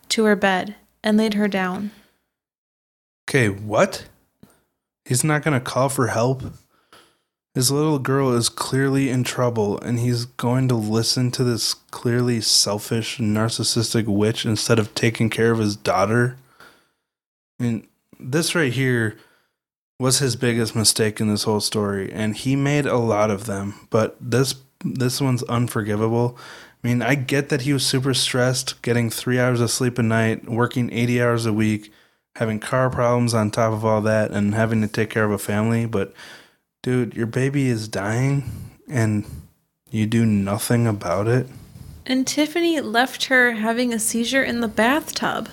to 0.10 0.24
her 0.24 0.38
bed 0.38 0.76
and 1.06 1.18
laid 1.18 1.36
her 1.36 1.48
down. 1.48 1.92
Okay, 3.30 3.48
what? 3.48 4.08
He's 5.06 5.24
not 5.24 5.44
going 5.44 5.54
to 5.54 5.64
call 5.64 5.88
for 5.88 6.08
help? 6.08 6.42
His 7.54 7.72
little 7.72 8.00
girl 8.00 8.34
is 8.34 8.50
clearly 8.50 9.10
in 9.10 9.24
trouble, 9.24 9.80
and 9.80 10.00
he's 10.00 10.26
going 10.26 10.68
to 10.68 10.76
listen 10.76 11.32
to 11.32 11.44
this 11.44 11.74
clearly 11.74 12.42
selfish, 12.42 13.20
narcissistic 13.20 14.08
witch 14.08 14.46
instead 14.46 14.80
of 14.80 14.94
taking 14.94 15.30
care 15.30 15.52
of 15.52 15.60
his 15.60 15.78
daughter? 15.78 16.36
I 17.58 17.64
mean, 17.64 17.88
this 18.20 18.56
right 18.56 18.74
here 18.74 19.18
was 20.00 20.20
his 20.20 20.36
biggest 20.36 20.76
mistake 20.76 21.22
in 21.22 21.30
this 21.30 21.44
whole 21.44 21.62
story, 21.62 22.12
and 22.12 22.36
he 22.36 22.58
made 22.58 22.86
a 22.86 22.98
lot 22.98 23.32
of 23.32 23.46
them, 23.46 23.88
but 23.90 24.18
this 24.20 24.56
this 24.84 25.22
one's 25.22 25.42
unforgivable. 25.44 26.38
I 26.86 26.88
mean, 26.88 27.02
I 27.02 27.16
get 27.16 27.50
that 27.50 27.62
he 27.62 27.74
was 27.74 27.84
super 27.84 28.14
stressed, 28.14 28.80
getting 28.84 29.10
three 29.10 29.40
hours 29.40 29.60
of 29.60 29.72
sleep 29.72 29.98
a 29.98 30.04
night, 30.04 30.48
working 30.48 30.94
80 30.94 31.20
hours 31.20 31.48
a 31.48 31.52
week, 31.52 31.92
having 32.36 32.60
car 32.60 32.92
problems 32.92 33.34
on 33.34 33.50
top 33.50 33.74
of 33.74 33.84
all 33.84 34.02
that, 34.02 34.30
and 34.30 34.54
having 34.54 34.82
to 34.82 34.88
take 34.88 35.10
care 35.10 35.24
of 35.24 35.32
a 35.32 35.40
family. 35.40 35.88
But, 35.88 36.14
dude, 36.84 37.16
your 37.16 37.26
baby 37.26 37.70
is 37.70 37.88
dying, 37.88 38.70
and 38.88 39.26
you 39.90 40.06
do 40.06 40.28
nothing 40.28 40.86
about 40.86 41.28
it. 41.28 41.48
And 42.06 42.28
Tiffany 42.28 42.80
left 42.82 43.26
her 43.26 43.54
having 43.54 43.92
a 43.92 43.98
seizure 43.98 44.44
in 44.44 44.62
the 44.62 44.68
bathtub. 44.68 45.50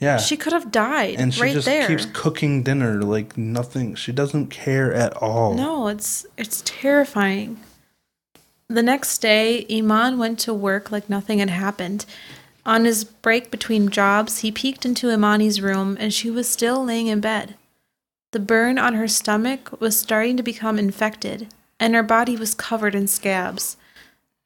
Yeah. 0.00 0.16
She 0.16 0.36
could 0.36 0.52
have 0.52 0.72
died 0.72 1.14
and 1.20 1.32
she 1.32 1.42
right 1.42 1.52
just 1.52 1.66
there. 1.66 1.86
keeps 1.86 2.06
cooking 2.06 2.64
dinner 2.64 3.02
like 3.02 3.38
nothing. 3.38 3.94
She 3.94 4.10
doesn't 4.10 4.48
care 4.48 4.92
at 4.92 5.16
all. 5.18 5.54
No, 5.54 5.86
it's 5.86 6.26
it's 6.36 6.60
terrifying. 6.66 7.60
The 8.68 8.82
next 8.82 9.18
day, 9.18 9.64
Iman 9.70 10.18
went 10.18 10.38
to 10.40 10.52
work 10.52 10.90
like 10.90 11.08
nothing 11.08 11.38
had 11.38 11.50
happened. 11.50 12.04
On 12.64 12.84
his 12.84 13.04
break 13.04 13.52
between 13.52 13.90
jobs, 13.90 14.40
he 14.40 14.50
peeked 14.50 14.84
into 14.84 15.08
Emani's 15.08 15.60
room 15.60 15.96
and 16.00 16.12
she 16.12 16.30
was 16.30 16.48
still 16.48 16.84
laying 16.84 17.06
in 17.06 17.20
bed. 17.20 17.54
The 18.32 18.40
burn 18.40 18.76
on 18.76 18.94
her 18.94 19.06
stomach 19.06 19.80
was 19.80 19.98
starting 19.98 20.36
to 20.36 20.42
become 20.42 20.78
infected, 20.78 21.46
and 21.78 21.94
her 21.94 22.02
body 22.02 22.36
was 22.36 22.54
covered 22.54 22.94
in 22.94 23.06
scabs. 23.06 23.76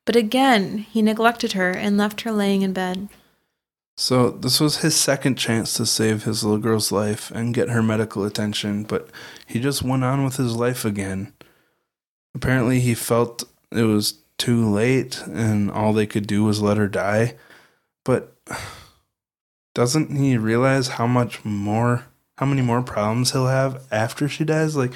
But 0.05 0.17
again, 0.17 0.79
he 0.79 1.01
neglected 1.01 1.53
her 1.53 1.71
and 1.71 1.97
left 1.97 2.21
her 2.21 2.33
laying 2.33 2.61
in 2.63 2.75
bed. 2.75 3.09
So, 3.97 4.31
this 4.31 4.61
was 4.61 4.79
his 4.79 4.95
second 4.95 5.37
chance 5.37 5.75
to 5.75 5.85
save 5.85 6.25
his 6.25 6.45
little 6.45 6.59
girl's 6.59 6.93
life 6.93 7.31
and 7.31 7.55
get 7.55 7.69
her 7.71 7.83
medical 7.83 8.25
attention, 8.25 8.85
but 8.85 9.11
he 9.47 9.61
just 9.61 9.83
went 9.83 10.05
on 10.05 10.25
with 10.25 10.37
his 10.37 10.57
life 10.57 10.85
again. 10.85 11.33
Apparently, 12.35 12.81
he 12.81 12.95
felt 12.95 13.45
it 13.73 13.85
was 13.85 14.19
too 14.39 14.69
late 14.69 15.23
and 15.27 15.71
all 15.71 15.93
they 15.93 16.07
could 16.07 16.27
do 16.27 16.45
was 16.45 16.63
let 16.63 16.77
her 16.77 16.89
die. 16.89 17.35
But 18.05 18.35
doesn't 19.75 20.17
he 20.17 20.37
realize 20.37 20.89
how 20.89 21.07
much 21.07 21.45
more, 21.45 22.07
how 22.39 22.47
many 22.47 22.63
more 22.63 22.83
problems 22.83 23.33
he'll 23.33 23.47
have 23.47 23.83
after 23.93 24.29
she 24.29 24.45
dies? 24.45 24.77
Like, 24.77 24.93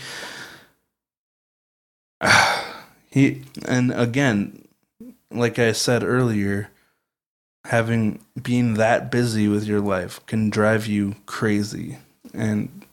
he, 3.11 3.43
and 3.67 3.93
again, 3.93 4.67
like 5.31 5.59
I 5.59 5.73
said 5.73 6.03
earlier, 6.03 6.71
having 7.67 8.21
being 8.41 8.75
that 8.75 9.11
busy 9.11 9.49
with 9.49 9.65
your 9.65 9.81
life 9.81 10.25
can 10.27 10.51
drive 10.51 10.87
you 10.87 11.17
crazy. 11.27 11.99
And 12.33 12.85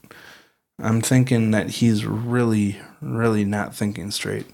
I'm 0.80 1.02
thinking 1.02 1.52
that 1.52 1.70
he's 1.70 2.06
really, 2.06 2.80
really 3.02 3.46
not 3.46 3.76
thinking 3.76 4.12
straight. 4.12 4.46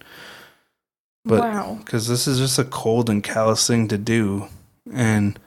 But 1.27 1.41
wow. 1.41 1.77
because 1.83 2.07
this 2.07 2.27
is 2.27 2.39
just 2.39 2.57
a 2.57 2.63
cold 2.63 3.09
and 3.09 3.23
callous 3.23 3.67
thing 3.67 3.87
to 3.89 3.97
do, 3.97 4.47
and 4.93 5.37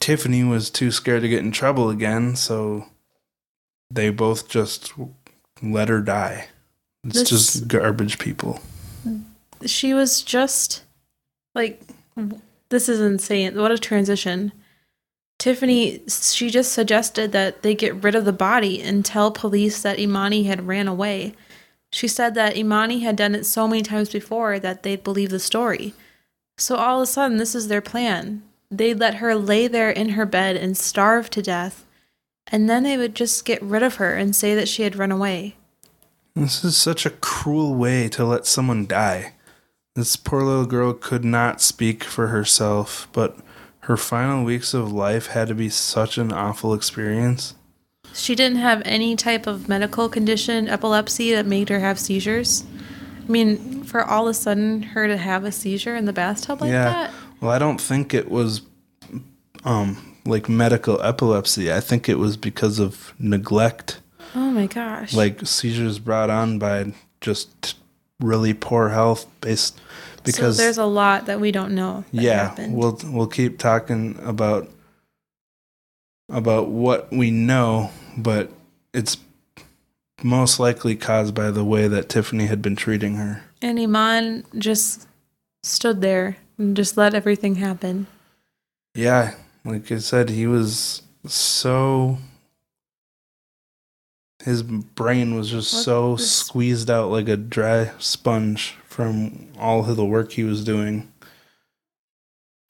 Tiffany 0.00 0.44
was 0.44 0.70
too 0.70 0.90
scared 0.90 1.22
to 1.22 1.28
get 1.28 1.40
in 1.44 1.52
trouble 1.52 1.88
again, 1.90 2.36
so 2.36 2.86
they 3.90 4.10
both 4.10 4.48
just 4.48 4.92
let 5.62 5.88
her 5.88 6.00
die. 6.00 6.48
It's 7.04 7.20
This- 7.20 7.30
just 7.30 7.68
garbage 7.68 8.18
people. 8.18 8.60
She 9.66 9.92
was 9.92 10.22
just 10.22 10.82
like, 11.54 11.82
this 12.70 12.88
is 12.88 13.00
insane. 13.00 13.60
What 13.60 13.70
a 13.70 13.78
transition. 13.78 14.52
Tiffany, 15.38 16.02
she 16.08 16.50
just 16.50 16.72
suggested 16.72 17.32
that 17.32 17.62
they 17.62 17.74
get 17.74 18.02
rid 18.02 18.14
of 18.14 18.24
the 18.24 18.32
body 18.32 18.82
and 18.82 19.04
tell 19.04 19.30
police 19.30 19.82
that 19.82 19.98
Emani 19.98 20.46
had 20.46 20.66
ran 20.66 20.88
away. 20.88 21.34
She 21.92 22.08
said 22.08 22.34
that 22.34 22.54
Emani 22.54 23.02
had 23.02 23.16
done 23.16 23.34
it 23.34 23.46
so 23.46 23.66
many 23.66 23.82
times 23.82 24.10
before 24.10 24.58
that 24.58 24.82
they'd 24.82 25.02
believe 25.02 25.30
the 25.30 25.40
story. 25.40 25.94
So 26.56 26.76
all 26.76 27.00
of 27.00 27.04
a 27.04 27.06
sudden, 27.06 27.38
this 27.38 27.54
is 27.54 27.68
their 27.68 27.80
plan. 27.80 28.42
They'd 28.70 29.00
let 29.00 29.16
her 29.16 29.34
lay 29.34 29.66
there 29.66 29.90
in 29.90 30.10
her 30.10 30.26
bed 30.26 30.56
and 30.56 30.76
starve 30.76 31.30
to 31.30 31.42
death, 31.42 31.84
and 32.46 32.70
then 32.70 32.84
they 32.84 32.96
would 32.96 33.16
just 33.16 33.44
get 33.44 33.62
rid 33.62 33.82
of 33.82 33.96
her 33.96 34.14
and 34.14 34.36
say 34.36 34.54
that 34.54 34.68
she 34.68 34.82
had 34.82 34.96
run 34.96 35.10
away. 35.10 35.56
This 36.36 36.62
is 36.62 36.76
such 36.76 37.04
a 37.04 37.10
cruel 37.10 37.74
way 37.74 38.08
to 38.10 38.24
let 38.24 38.46
someone 38.46 38.86
die. 38.86 39.32
This 39.96 40.14
poor 40.14 40.42
little 40.42 40.66
girl 40.66 40.92
could 40.92 41.24
not 41.24 41.60
speak 41.60 42.04
for 42.04 42.28
herself, 42.28 43.08
but 43.12 43.38
her 43.80 43.96
final 43.96 44.44
weeks 44.44 44.72
of 44.72 44.92
life 44.92 45.28
had 45.28 45.48
to 45.48 45.54
be 45.54 45.68
such 45.68 46.16
an 46.16 46.32
awful 46.32 46.72
experience. 46.72 47.54
She 48.12 48.34
didn't 48.34 48.58
have 48.58 48.82
any 48.84 49.16
type 49.16 49.46
of 49.46 49.68
medical 49.68 50.08
condition, 50.08 50.68
epilepsy, 50.68 51.32
that 51.32 51.46
made 51.46 51.68
her 51.68 51.80
have 51.80 51.98
seizures. 51.98 52.64
I 53.26 53.30
mean, 53.30 53.84
for 53.84 54.04
all 54.04 54.26
of 54.26 54.32
a 54.32 54.34
sudden 54.34 54.82
her 54.82 55.06
to 55.06 55.16
have 55.16 55.44
a 55.44 55.52
seizure 55.52 55.96
in 55.96 56.04
the 56.04 56.12
bathtub 56.12 56.60
like 56.60 56.70
yeah. 56.70 56.84
that? 56.84 57.10
Well, 57.40 57.50
I 57.50 57.58
don't 57.58 57.80
think 57.80 58.12
it 58.14 58.30
was 58.30 58.62
um 59.64 60.16
like 60.24 60.48
medical 60.48 61.00
epilepsy. 61.02 61.72
I 61.72 61.80
think 61.80 62.08
it 62.08 62.18
was 62.18 62.36
because 62.36 62.78
of 62.78 63.14
neglect, 63.18 64.00
Oh 64.34 64.50
my 64.50 64.66
gosh. 64.66 65.14
like 65.14 65.46
seizures 65.46 65.98
brought 65.98 66.30
on 66.30 66.58
by 66.58 66.92
just 67.20 67.76
really 68.20 68.52
poor 68.52 68.90
health 68.90 69.26
based 69.40 69.80
because 70.24 70.56
so 70.56 70.62
there's 70.62 70.78
a 70.78 70.84
lot 70.84 71.26
that 71.26 71.40
we 71.40 71.50
don't 71.52 71.74
know. 71.74 72.04
Yeah 72.12 72.48
happened. 72.48 72.74
we'll 72.74 72.98
we'll 73.04 73.26
keep 73.26 73.58
talking 73.58 74.18
about 74.22 74.68
about 76.28 76.68
what 76.68 77.10
we 77.10 77.30
know 77.30 77.90
but 78.22 78.50
it's 78.92 79.16
most 80.22 80.60
likely 80.60 80.94
caused 80.96 81.34
by 81.34 81.50
the 81.50 81.64
way 81.64 81.88
that 81.88 82.08
tiffany 82.08 82.46
had 82.46 82.60
been 82.60 82.76
treating 82.76 83.16
her 83.16 83.42
and 83.62 83.78
Eman 83.78 84.44
just 84.58 85.06
stood 85.62 86.00
there 86.00 86.36
and 86.58 86.76
just 86.76 86.96
let 86.96 87.14
everything 87.14 87.56
happen. 87.56 88.06
yeah 88.94 89.34
like 89.64 89.90
i 89.92 89.98
said 89.98 90.28
he 90.30 90.46
was 90.46 91.02
so 91.26 92.18
his 94.44 94.62
brain 94.62 95.34
was 95.34 95.50
just 95.50 95.72
What 95.72 95.82
so 95.84 96.16
squeezed 96.16 96.90
out 96.90 97.10
like 97.10 97.28
a 97.28 97.36
dry 97.36 97.92
sponge 97.98 98.76
from 98.86 99.48
all 99.58 99.88
of 99.88 99.96
the 99.96 100.04
work 100.04 100.32
he 100.32 100.44
was 100.44 100.64
doing 100.64 101.10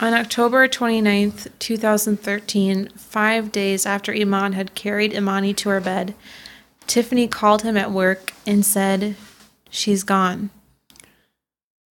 On 0.02 0.14
October 0.14 0.66
29th, 0.66 1.48
2013, 1.58 2.88
five 2.96 3.52
days 3.52 3.84
after 3.84 4.14
Eman 4.14 4.54
had 4.54 4.74
carried 4.74 5.12
Emani 5.12 5.54
to 5.56 5.68
her 5.68 5.80
bed, 5.80 6.14
Tiffany 6.86 7.28
called 7.28 7.60
him 7.60 7.76
at 7.76 7.90
work 7.90 8.32
and 8.46 8.64
said, 8.64 9.14
She's 9.68 10.02
gone. 10.02 10.48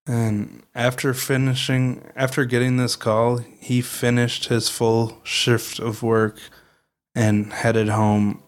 And 0.08 0.64
after 0.74 1.14
finishing, 1.14 2.04
after 2.16 2.46
getting 2.46 2.78
this 2.78 2.96
call, 2.96 3.38
he 3.60 3.80
finished 3.80 4.46
his 4.46 4.70
full 4.70 5.20
shift 5.24 5.78
of 5.78 6.02
work 6.02 6.40
and 7.14 7.54
headed 7.54 7.90
home 7.90 8.42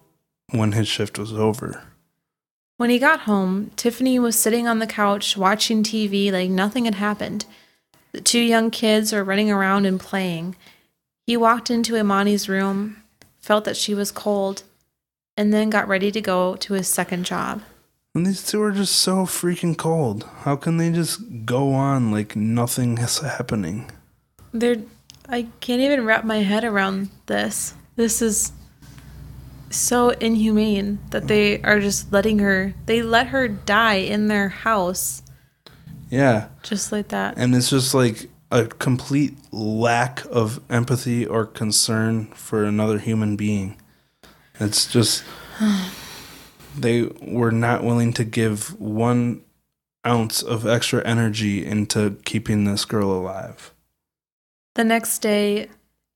when 0.49 0.71
his 0.71 0.87
shift 0.87 1.19
was 1.19 1.33
over. 1.33 1.83
When 2.77 2.89
he 2.89 2.97
got 2.97 3.21
home, 3.21 3.69
Tiffany 3.75 4.17
was 4.17 4.39
sitting 4.39 4.67
on 4.67 4.79
the 4.79 4.87
couch 4.87 5.37
watching 5.37 5.83
TV 5.83 6.31
like 6.31 6.49
nothing 6.49 6.85
had 6.85 6.95
happened. 6.95 7.45
The 8.11 8.21
two 8.21 8.39
young 8.39 8.71
kids 8.71 9.13
were 9.13 9.23
running 9.23 9.49
around 9.49 9.85
and 9.85 9.99
playing. 9.99 10.55
He 11.25 11.37
walked 11.37 11.69
into 11.69 11.95
Emani's 11.95 12.49
room, 12.49 13.03
felt 13.39 13.63
that 13.65 13.77
she 13.77 13.93
was 13.93 14.11
cold, 14.11 14.63
and 15.37 15.53
then 15.53 15.69
got 15.69 15.87
ready 15.87 16.11
to 16.11 16.21
go 16.21 16.55
to 16.57 16.73
his 16.73 16.87
second 16.87 17.25
job. 17.25 17.61
And 18.13 18.25
these 18.25 18.45
two 18.45 18.61
are 18.61 18.73
just 18.73 18.97
so 18.97 19.25
freaking 19.25 19.77
cold. 19.77 20.27
How 20.39 20.57
can 20.57 20.75
they 20.75 20.91
just 20.91 21.45
go 21.45 21.73
on 21.73 22.11
like 22.11 22.35
nothing 22.35 22.97
is 22.97 23.19
happening? 23.19 23.89
They're 24.53 24.81
I 25.29 25.47
can't 25.61 25.81
even 25.81 26.03
wrap 26.03 26.25
my 26.25 26.39
head 26.39 26.65
around 26.65 27.09
this. 27.27 27.73
This 27.95 28.21
is 28.21 28.51
so 29.69 30.09
inhumane 30.09 30.99
that 31.11 31.29
they 31.29 31.61
are 31.61 31.79
just 31.79 32.11
letting 32.11 32.39
her 32.39 32.73
they 32.85 33.01
let 33.01 33.27
her 33.27 33.47
die 33.47 33.95
in 33.95 34.27
their 34.27 34.49
house 34.49 35.23
Yeah. 36.11 36.49
just 36.61 36.91
like 36.91 37.07
that. 37.07 37.35
And 37.37 37.55
it's 37.55 37.69
just 37.69 37.93
like 37.95 38.29
a 38.51 38.65
complete 38.65 39.35
lack 39.51 40.23
of 40.25 40.59
empathy 40.69 41.25
or 41.25 41.45
concern 41.45 42.27
for 42.27 42.63
another 42.63 42.99
human 42.99 43.35
being. 43.37 43.81
It's 44.59 44.85
just 44.85 45.23
they 46.77 47.03
were 47.21 47.51
not 47.51 47.83
willing 47.83 48.13
to 48.13 48.23
give 48.23 48.79
one 48.79 49.41
ounce 50.05 50.41
of 50.41 50.67
extra 50.67 51.03
energy 51.05 51.65
into 51.65 52.17
keeping 52.25 52.65
this 52.65 52.85
girl 52.85 53.11
alive. 53.11 53.73
The 54.75 54.83
next 54.83 55.19
day, 55.19 55.69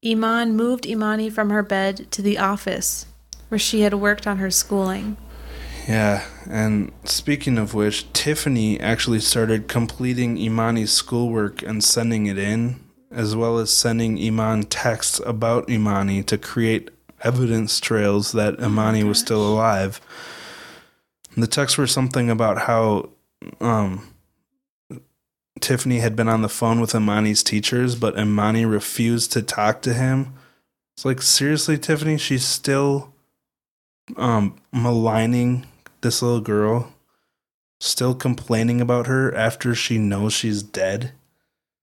Eman 0.03 0.51
moved 0.51 0.85
Emani 0.85 1.31
from 1.31 1.49
her 1.49 1.63
bed 1.63 2.11
to 2.11 2.21
the 2.21 2.37
office 2.37 3.05
where 3.49 3.59
she 3.59 3.81
had 3.81 3.93
worked 3.93 4.27
on 4.27 4.37
her 4.37 4.51
schooling. 4.51 5.17
Yeah, 5.87 6.25
and 6.49 6.91
speaking 7.03 7.59
of 7.59 7.75
which, 7.75 8.11
Tiffany 8.11 8.79
actually 8.79 9.19
started 9.19 9.67
completing 9.67 10.37
Emani's 10.37 10.91
schoolwork 10.91 11.61
and 11.61 11.83
sending 11.83 12.25
it 12.25 12.39
in, 12.39 12.79
as 13.11 13.35
well 13.35 13.59
as 13.59 13.71
sending 13.71 14.17
Eman 14.17 14.65
texts 14.67 15.21
about 15.25 15.67
Emani 15.67 16.25
to 16.25 16.39
create 16.39 16.89
evidence 17.23 17.79
trails 17.79 18.31
that 18.31 18.57
Emani 18.57 19.03
was 19.03 19.19
still 19.19 19.47
alive. 19.47 20.01
The 21.37 21.47
texts 21.47 21.77
were 21.77 21.87
something 21.87 22.31
about 22.31 22.61
how 22.61 23.09
um, 23.61 24.11
Tiffany 25.61 25.99
had 25.99 26.15
been 26.15 26.27
on 26.27 26.41
the 26.41 26.49
phone 26.49 26.79
with 26.79 26.93
Emani's 26.93 27.43
teachers, 27.43 27.95
but 27.95 28.15
Emani 28.15 28.69
refused 28.69 29.31
to 29.33 29.43
talk 29.43 29.83
to 29.83 29.93
him. 29.93 30.33
It's 30.95 31.05
like, 31.05 31.21
seriously, 31.21 31.77
Tiffany, 31.77 32.17
she's 32.17 32.45
still 32.45 33.13
um, 34.17 34.55
maligning 34.71 35.67
this 36.05 36.21
little 36.21 36.39
girl, 36.39 36.93
still 37.79 38.13
complaining 38.13 38.79
about 38.79 39.07
her 39.07 39.33
after 39.35 39.73
she 39.73 39.97
knows 39.97 40.33
she's 40.33 40.61
dead. 40.61 41.13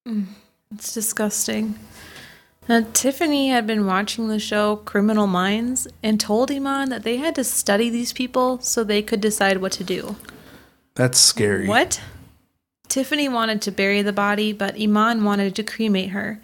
Mm, 0.07 0.27
it's 0.73 0.93
disgusting. 0.93 1.77
Now, 2.69 2.85
Tiffany 2.93 3.49
had 3.49 3.67
been 3.67 3.85
watching 3.85 4.29
the 4.29 4.39
show 4.39 4.77
Criminal 4.77 5.27
Minds 5.27 5.89
and 6.01 6.21
told 6.21 6.49
Eman 6.49 6.89
that 6.89 7.03
they 7.03 7.17
had 7.17 7.35
to 7.35 7.43
study 7.43 7.89
these 7.89 8.13
people 8.13 8.61
so 8.61 8.81
they 8.81 9.01
could 9.01 9.19
decide 9.19 9.57
what 9.57 9.73
to 9.73 9.83
do. 9.83 10.15
That's 10.95 11.19
scary. 11.19 11.67
What? 11.67 12.01
Tiffany 12.87 13.27
wanted 13.27 13.61
to 13.63 13.71
bury 13.71 14.01
the 14.01 14.13
body, 14.13 14.53
but 14.53 14.75
Eman 14.75 15.23
wanted 15.23 15.53
to 15.55 15.63
cremate 15.63 16.11
her. 16.11 16.39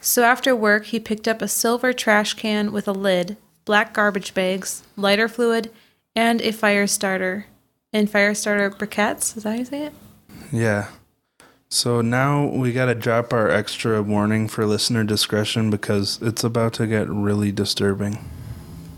So 0.00 0.24
after 0.24 0.56
work, 0.56 0.86
he 0.86 0.98
picked 0.98 1.28
up 1.28 1.40
a 1.40 1.46
silver 1.46 1.92
trash 1.92 2.34
can 2.34 2.72
with 2.72 2.88
a 2.88 2.92
lid, 2.92 3.36
black 3.64 3.94
garbage 3.94 4.34
bags, 4.34 4.82
lighter 4.96 5.28
fluid, 5.28 5.70
and 6.14 6.40
a 6.40 6.52
fire 6.52 6.86
starter. 6.86 7.46
And 7.92 8.08
fire 8.08 8.34
starter 8.34 8.70
briquettes, 8.70 9.36
is 9.36 9.42
that 9.42 9.50
how 9.50 9.56
you 9.56 9.64
say 9.64 9.86
it? 9.86 9.92
Yeah. 10.50 10.88
So 11.68 12.00
now 12.00 12.46
we 12.46 12.72
got 12.72 12.86
to 12.86 12.94
drop 12.94 13.32
our 13.32 13.50
extra 13.50 14.02
warning 14.02 14.48
for 14.48 14.66
listener 14.66 15.04
discretion 15.04 15.70
because 15.70 16.18
it's 16.20 16.44
about 16.44 16.74
to 16.74 16.86
get 16.86 17.08
really 17.08 17.52
disturbing. 17.52 18.18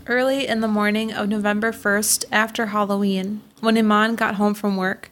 Early 0.07 0.47
in 0.47 0.59
the 0.59 0.67
morning 0.67 1.11
of 1.13 1.29
November 1.29 1.71
1st, 1.71 2.25
after 2.31 2.67
Halloween, 2.67 3.41
when 3.59 3.75
Eman 3.75 4.15
got 4.15 4.35
home 4.35 4.53
from 4.53 4.77
work, 4.77 5.09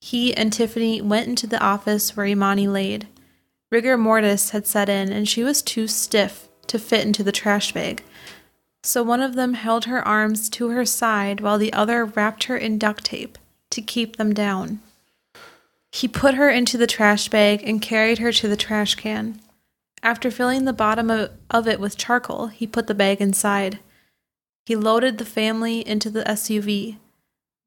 he 0.00 0.34
and 0.34 0.52
Tiffany 0.52 1.02
went 1.02 1.28
into 1.28 1.46
the 1.46 1.62
office 1.62 2.16
where 2.16 2.26
Emani 2.26 2.70
laid. 2.72 3.06
Rigor 3.70 3.98
mortis 3.98 4.50
had 4.50 4.66
set 4.66 4.88
in, 4.88 5.12
and 5.12 5.28
she 5.28 5.44
was 5.44 5.62
too 5.62 5.86
stiff 5.86 6.48
to 6.68 6.78
fit 6.78 7.06
into 7.06 7.22
the 7.22 7.32
trash 7.32 7.72
bag. 7.72 8.02
So 8.82 9.02
one 9.02 9.20
of 9.20 9.34
them 9.34 9.54
held 9.54 9.84
her 9.84 10.06
arms 10.06 10.48
to 10.50 10.68
her 10.70 10.84
side 10.84 11.40
while 11.40 11.58
the 11.58 11.72
other 11.72 12.04
wrapped 12.04 12.44
her 12.44 12.56
in 12.56 12.78
duct 12.78 13.04
tape 13.04 13.36
to 13.70 13.82
keep 13.82 14.16
them 14.16 14.32
down. 14.32 14.80
He 15.92 16.08
put 16.08 16.34
her 16.34 16.48
into 16.48 16.78
the 16.78 16.86
trash 16.86 17.28
bag 17.28 17.62
and 17.64 17.82
carried 17.82 18.18
her 18.18 18.32
to 18.32 18.48
the 18.48 18.56
trash 18.56 18.94
can. 18.94 19.40
After 20.02 20.30
filling 20.30 20.64
the 20.64 20.72
bottom 20.72 21.10
of, 21.10 21.30
of 21.50 21.66
it 21.68 21.80
with 21.80 21.98
charcoal, 21.98 22.46
he 22.46 22.66
put 22.66 22.86
the 22.86 22.94
bag 22.94 23.20
inside. 23.20 23.80
He 24.64 24.76
loaded 24.76 25.18
the 25.18 25.24
family 25.24 25.86
into 25.86 26.08
the 26.10 26.22
SUV. 26.24 26.96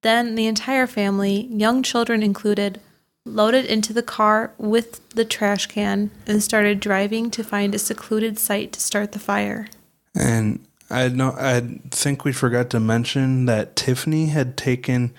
Then 0.02 0.36
the 0.36 0.48
entire 0.48 0.88
family, 0.88 1.48
young 1.52 1.84
children 1.84 2.24
included, 2.24 2.80
loaded 3.26 3.66
into 3.66 3.94
the 3.94 4.04
car 4.04 4.54
with 4.58 5.08
the 5.10 5.26
trash 5.26 5.68
can 5.68 6.12
and 6.26 6.42
started 6.42 6.80
driving 6.80 7.30
to 7.32 7.44
find 7.44 7.76
a 7.76 7.80
secluded 7.80 8.40
site 8.40 8.72
to 8.74 8.80
start 8.80 9.12
the 9.12 9.20
fire. 9.20 9.68
And 10.16 10.66
I 10.94 11.08
know 11.08 11.36
I 11.38 11.80
think 11.90 12.24
we 12.24 12.32
forgot 12.32 12.70
to 12.70 12.80
mention 12.80 13.46
that 13.46 13.76
Tiffany 13.76 14.28
had 14.28 14.56
taken 14.56 15.14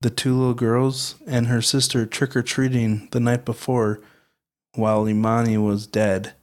the 0.00 0.10
two 0.10 0.36
little 0.36 0.54
girls 0.54 1.16
and 1.26 1.48
her 1.48 1.60
sister 1.60 2.06
trick 2.06 2.36
or 2.36 2.42
treating 2.42 3.08
the 3.10 3.18
night 3.18 3.44
before 3.44 4.00
while 4.74 5.04
Emani 5.04 5.62
was 5.62 5.88
dead. 5.88 6.34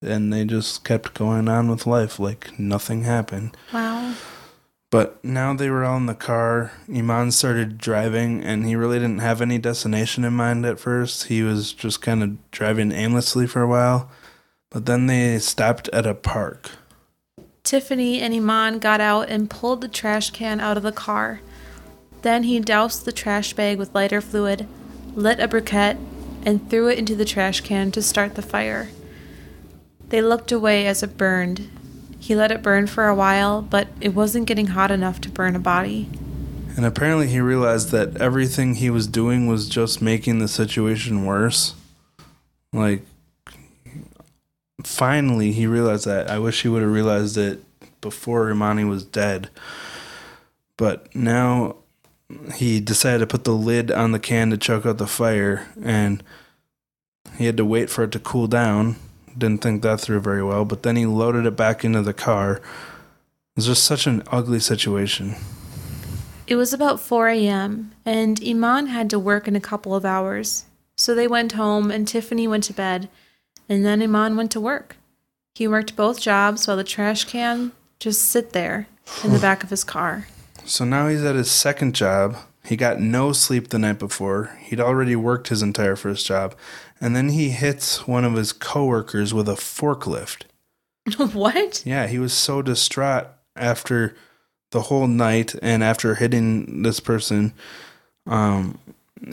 And 0.00 0.32
they 0.32 0.44
just 0.44 0.84
kept 0.84 1.12
going 1.12 1.48
on 1.48 1.68
with 1.68 1.86
life 1.86 2.18
like 2.18 2.58
nothing 2.58 3.02
happened. 3.02 3.56
Wow. 3.74 4.14
But 4.90 5.22
now 5.22 5.52
they 5.52 5.68
were 5.68 5.84
all 5.84 5.98
in 5.98 6.06
the 6.06 6.14
car. 6.14 6.72
Eman 6.88 7.30
started 7.32 7.76
driving, 7.76 8.42
and 8.42 8.64
he 8.64 8.74
really 8.74 8.98
didn't 8.98 9.18
have 9.18 9.42
any 9.42 9.58
destination 9.58 10.24
in 10.24 10.32
mind 10.32 10.64
at 10.64 10.80
first. 10.80 11.24
He 11.24 11.42
was 11.42 11.74
just 11.74 12.00
kind 12.00 12.22
of 12.22 12.50
driving 12.52 12.90
aimlessly 12.90 13.46
for 13.46 13.60
a 13.60 13.68
while. 13.68 14.10
But 14.70 14.86
then 14.86 15.06
they 15.06 15.38
stopped 15.40 15.90
at 15.92 16.06
a 16.06 16.14
park. 16.14 16.70
Tiffany 17.68 18.18
and 18.22 18.32
Eman 18.32 18.80
got 18.80 18.98
out 18.98 19.28
and 19.28 19.50
pulled 19.50 19.82
the 19.82 19.88
trash 19.88 20.30
can 20.30 20.58
out 20.58 20.78
of 20.78 20.82
the 20.82 20.90
car. 20.90 21.42
Then 22.22 22.44
he 22.44 22.60
doused 22.60 23.04
the 23.04 23.12
trash 23.12 23.52
bag 23.52 23.76
with 23.76 23.94
lighter 23.94 24.22
fluid, 24.22 24.66
lit 25.14 25.38
a 25.38 25.46
briquette, 25.46 25.98
and 26.46 26.70
threw 26.70 26.88
it 26.88 26.98
into 26.98 27.14
the 27.14 27.26
trash 27.26 27.60
can 27.60 27.92
to 27.92 28.00
start 28.00 28.36
the 28.36 28.40
fire. 28.40 28.88
They 30.08 30.22
looked 30.22 30.50
away 30.50 30.86
as 30.86 31.02
it 31.02 31.18
burned. 31.18 31.68
He 32.18 32.34
let 32.34 32.50
it 32.50 32.62
burn 32.62 32.86
for 32.86 33.06
a 33.06 33.14
while, 33.14 33.60
but 33.60 33.88
it 34.00 34.14
wasn't 34.14 34.46
getting 34.46 34.68
hot 34.68 34.90
enough 34.90 35.20
to 35.20 35.28
burn 35.28 35.54
a 35.54 35.58
body. 35.58 36.08
And 36.74 36.86
apparently, 36.86 37.26
he 37.26 37.38
realized 37.38 37.90
that 37.90 38.16
everything 38.16 38.76
he 38.76 38.88
was 38.88 39.06
doing 39.06 39.46
was 39.46 39.68
just 39.68 40.00
making 40.00 40.38
the 40.38 40.48
situation 40.48 41.26
worse. 41.26 41.74
Like, 42.72 43.02
finally, 44.84 45.52
he 45.52 45.66
realized 45.66 46.06
that. 46.06 46.30
I 46.30 46.38
wish 46.38 46.62
he 46.62 46.68
would 46.68 46.82
have 46.82 46.92
realized 46.92 47.36
it 47.36 47.62
before 48.00 48.46
Emani 48.46 48.88
was 48.88 49.04
dead. 49.04 49.50
But 50.76 51.14
now 51.14 51.76
he 52.54 52.80
decided 52.80 53.18
to 53.18 53.26
put 53.26 53.44
the 53.44 53.52
lid 53.52 53.90
on 53.90 54.12
the 54.12 54.18
can 54.18 54.50
to 54.50 54.56
choke 54.56 54.86
out 54.86 54.98
the 54.98 55.06
fire, 55.06 55.66
and 55.82 56.22
he 57.36 57.46
had 57.46 57.56
to 57.56 57.64
wait 57.64 57.90
for 57.90 58.04
it 58.04 58.12
to 58.12 58.18
cool 58.18 58.46
down. 58.46 58.96
Didn't 59.36 59.62
think 59.62 59.82
that 59.82 60.00
through 60.00 60.20
very 60.20 60.42
well, 60.42 60.64
but 60.64 60.82
then 60.82 60.96
he 60.96 61.06
loaded 61.06 61.46
it 61.46 61.56
back 61.56 61.84
into 61.84 62.02
the 62.02 62.14
car. 62.14 62.56
It 62.56 62.62
was 63.56 63.66
just 63.66 63.84
such 63.84 64.06
an 64.06 64.22
ugly 64.30 64.60
situation. 64.60 65.36
It 66.46 66.56
was 66.56 66.72
about 66.72 67.00
4 67.00 67.28
a.m., 67.28 67.92
and 68.06 68.40
Eman 68.40 68.88
had 68.88 69.10
to 69.10 69.18
work 69.18 69.46
in 69.46 69.54
a 69.54 69.60
couple 69.60 69.94
of 69.94 70.04
hours. 70.04 70.64
So 70.96 71.14
they 71.14 71.28
went 71.28 71.52
home, 71.52 71.90
and 71.90 72.06
Tiffany 72.06 72.48
went 72.48 72.64
to 72.64 72.72
bed, 72.72 73.08
and 73.68 73.84
then 73.84 74.00
Eman 74.00 74.36
went 74.36 74.50
to 74.52 74.60
work. 74.60 74.96
He 75.54 75.68
worked 75.68 75.96
both 75.96 76.20
jobs 76.20 76.66
while 76.66 76.76
the 76.76 76.84
trash 76.84 77.24
can 77.24 77.72
just 77.98 78.22
sit 78.22 78.52
there 78.52 78.86
in 79.24 79.32
the 79.32 79.38
back 79.38 79.64
of 79.64 79.70
his 79.70 79.84
car. 79.84 80.28
So 80.64 80.84
now 80.84 81.08
he's 81.08 81.24
at 81.24 81.34
his 81.34 81.50
second 81.50 81.94
job. 81.94 82.36
He 82.64 82.76
got 82.76 83.00
no 83.00 83.32
sleep 83.32 83.68
the 83.68 83.78
night 83.78 83.98
before. 83.98 84.56
He'd 84.60 84.80
already 84.80 85.16
worked 85.16 85.48
his 85.48 85.62
entire 85.62 85.96
first 85.96 86.26
job. 86.26 86.54
And 87.00 87.16
then 87.16 87.30
he 87.30 87.50
hits 87.50 88.06
one 88.06 88.24
of 88.24 88.34
his 88.34 88.52
coworkers 88.52 89.32
with 89.32 89.48
a 89.48 89.54
forklift. 89.54 90.44
what? 91.32 91.82
Yeah, 91.86 92.06
he 92.06 92.18
was 92.18 92.32
so 92.32 92.60
distraught 92.60 93.28
after 93.56 94.14
the 94.70 94.82
whole 94.82 95.06
night 95.06 95.54
and 95.62 95.82
after 95.82 96.16
hitting 96.16 96.82
this 96.82 97.00
person. 97.00 97.54
Um, 98.26 98.78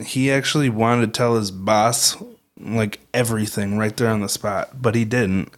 he 0.04 0.32
actually 0.32 0.70
wanted 0.70 1.06
to 1.06 1.12
tell 1.12 1.36
his 1.36 1.50
boss 1.50 2.16
like 2.58 3.00
everything 3.12 3.78
right 3.78 3.96
there 3.96 4.08
on 4.08 4.20
the 4.20 4.28
spot, 4.28 4.80
but 4.80 4.94
he 4.94 5.04
didn't. 5.04 5.52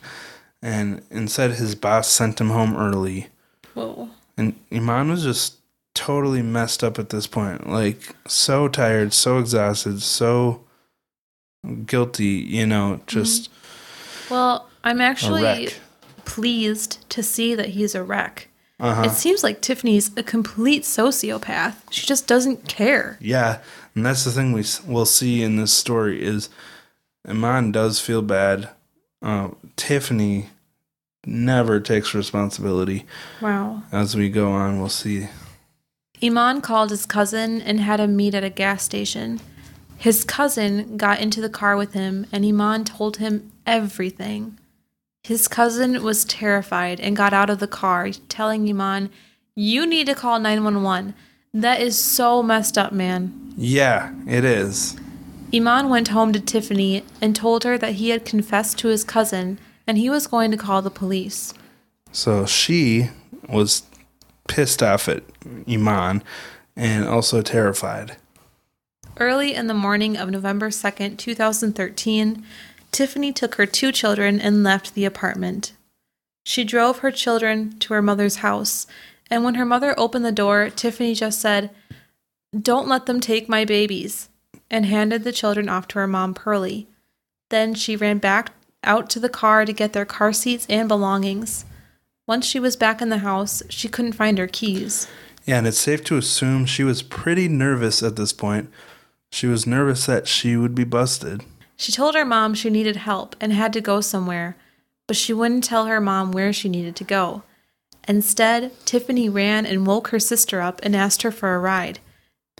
And 0.60 1.02
instead, 1.10 1.52
his 1.52 1.74
boss 1.74 2.08
sent 2.08 2.40
him 2.40 2.50
home 2.50 2.76
early. 2.76 3.28
Whoa. 3.74 4.08
And 4.36 4.58
Eman 4.70 5.10
was 5.10 5.22
just 5.22 5.56
totally 5.94 6.42
messed 6.42 6.82
up 6.82 6.98
at 6.98 7.10
this 7.10 7.26
point. 7.26 7.68
Like, 7.68 8.14
so 8.26 8.68
tired, 8.68 9.12
so 9.12 9.38
exhausted, 9.38 10.02
so 10.02 10.64
guilty, 11.86 12.26
you 12.26 12.66
know, 12.66 13.00
just. 13.06 13.50
Well, 14.30 14.68
I'm 14.82 15.00
actually 15.00 15.70
pleased 16.24 17.08
to 17.10 17.22
see 17.22 17.54
that 17.54 17.70
he's 17.70 17.94
a 17.94 18.02
wreck. 18.02 18.48
Uh-huh. 18.80 19.02
It 19.02 19.10
seems 19.10 19.42
like 19.42 19.60
Tiffany's 19.60 20.10
a 20.16 20.22
complete 20.22 20.84
sociopath. 20.84 21.74
She 21.90 22.06
just 22.06 22.28
doesn't 22.28 22.68
care. 22.68 23.18
Yeah, 23.20 23.60
and 23.94 24.06
that's 24.06 24.24
the 24.24 24.30
thing 24.30 24.52
we 24.52 24.64
will 24.86 25.06
see 25.06 25.42
in 25.42 25.56
this 25.56 25.72
story 25.72 26.22
is 26.22 26.48
Eman 27.28 27.72
does 27.72 28.00
feel 28.00 28.22
bad. 28.22 28.70
Uh, 29.20 29.50
Tiffany 29.76 30.48
never 31.26 31.78
takes 31.78 32.14
responsibility. 32.14 33.04
Wow. 33.40 33.82
As 33.92 34.16
we 34.16 34.30
go 34.30 34.50
on, 34.50 34.80
we'll 34.80 34.88
see. 34.88 35.28
Eman 36.22 36.62
called 36.62 36.90
his 36.90 37.06
cousin 37.06 37.60
and 37.60 37.80
had 37.80 38.00
him 38.00 38.16
meet 38.16 38.34
at 38.34 38.44
a 38.44 38.50
gas 38.50 38.82
station. 38.82 39.40
His 39.98 40.24
cousin 40.24 40.96
got 40.96 41.20
into 41.20 41.40
the 41.40 41.48
car 41.48 41.76
with 41.76 41.92
him, 41.92 42.26
and 42.32 42.44
Eman 42.44 42.86
told 42.86 43.18
him 43.18 43.52
everything. 43.66 44.58
His 45.22 45.48
cousin 45.48 46.02
was 46.02 46.24
terrified 46.24 47.00
and 47.00 47.16
got 47.16 47.32
out 47.32 47.50
of 47.50 47.58
the 47.58 47.66
car, 47.66 48.10
telling 48.28 48.64
Eman, 48.66 49.10
You 49.54 49.86
need 49.86 50.06
to 50.06 50.14
call 50.14 50.38
911. 50.38 51.14
That 51.52 51.80
is 51.80 51.98
so 51.98 52.42
messed 52.42 52.78
up, 52.78 52.92
man. 52.92 53.52
Yeah, 53.56 54.14
it 54.26 54.44
is. 54.44 54.96
Eman 55.52 55.88
went 55.88 56.08
home 56.08 56.32
to 56.32 56.40
Tiffany 56.40 57.04
and 57.22 57.34
told 57.34 57.64
her 57.64 57.78
that 57.78 57.94
he 57.94 58.10
had 58.10 58.24
confessed 58.24 58.78
to 58.78 58.88
his 58.88 59.04
cousin 59.04 59.58
and 59.86 59.96
he 59.96 60.10
was 60.10 60.26
going 60.26 60.50
to 60.50 60.56
call 60.56 60.82
the 60.82 60.90
police. 60.90 61.54
So 62.12 62.44
she 62.44 63.08
was 63.48 63.82
pissed 64.46 64.82
off 64.82 65.08
at 65.08 65.22
Eman 65.66 66.22
and 66.76 67.06
also 67.06 67.40
terrified. 67.40 68.16
Early 69.18 69.54
in 69.54 69.66
the 69.66 69.74
morning 69.74 70.16
of 70.16 70.30
November 70.30 70.68
2nd, 70.68 71.16
2013, 71.16 72.44
Tiffany 72.92 73.32
took 73.32 73.54
her 73.56 73.66
two 73.66 73.90
children 73.90 74.40
and 74.40 74.62
left 74.62 74.94
the 74.94 75.04
apartment. 75.04 75.72
She 76.44 76.62
drove 76.62 76.98
her 76.98 77.10
children 77.10 77.78
to 77.80 77.94
her 77.94 78.02
mother's 78.02 78.36
house, 78.36 78.86
and 79.30 79.44
when 79.44 79.54
her 79.54 79.64
mother 79.64 79.94
opened 79.98 80.24
the 80.24 80.32
door, 80.32 80.70
Tiffany 80.70 81.14
just 81.14 81.40
said, 81.40 81.70
Don't 82.58 82.88
let 82.88 83.06
them 83.06 83.20
take 83.20 83.48
my 83.48 83.64
babies, 83.64 84.28
and 84.70 84.86
handed 84.86 85.24
the 85.24 85.32
children 85.32 85.68
off 85.68 85.88
to 85.88 85.98
her 85.98 86.06
mom, 86.06 86.34
Pearlie. 86.34 86.88
Then 87.50 87.74
she 87.74 87.96
ran 87.96 88.18
back 88.18 88.52
out 88.84 89.08
to 89.10 89.20
the 89.20 89.28
car 89.28 89.64
to 89.64 89.72
get 89.72 89.92
their 89.92 90.04
car 90.04 90.32
seats 90.32 90.66
and 90.68 90.88
belongings. 90.88 91.64
Once 92.26 92.46
she 92.46 92.60
was 92.60 92.76
back 92.76 93.00
in 93.00 93.08
the 93.08 93.18
house, 93.18 93.62
she 93.68 93.88
couldn't 93.88 94.12
find 94.12 94.38
her 94.38 94.46
keys. 94.46 95.08
Yeah, 95.46 95.58
and 95.58 95.66
it's 95.66 95.78
safe 95.78 96.04
to 96.04 96.18
assume 96.18 96.66
she 96.66 96.84
was 96.84 97.02
pretty 97.02 97.48
nervous 97.48 98.02
at 98.02 98.16
this 98.16 98.34
point. 98.34 98.70
She 99.30 99.46
was 99.46 99.66
nervous 99.66 100.06
that 100.06 100.28
she 100.28 100.56
would 100.56 100.74
be 100.74 100.84
busted. 100.84 101.42
She 101.76 101.92
told 101.92 102.14
her 102.14 102.24
mom 102.24 102.54
she 102.54 102.70
needed 102.70 102.96
help 102.96 103.34
and 103.40 103.52
had 103.52 103.72
to 103.72 103.80
go 103.80 104.00
somewhere, 104.00 104.56
but 105.06 105.16
she 105.16 105.32
wouldn't 105.32 105.64
tell 105.64 105.86
her 105.86 106.00
mom 106.00 106.32
where 106.32 106.52
she 106.52 106.68
needed 106.68 106.96
to 106.96 107.04
go. 107.04 107.44
Instead, 108.06 108.72
Tiffany 108.84 109.28
ran 109.28 109.64
and 109.64 109.86
woke 109.86 110.08
her 110.08 110.18
sister 110.18 110.60
up 110.60 110.80
and 110.82 110.96
asked 110.96 111.22
her 111.22 111.30
for 111.30 111.54
a 111.54 111.58
ride. 111.58 111.98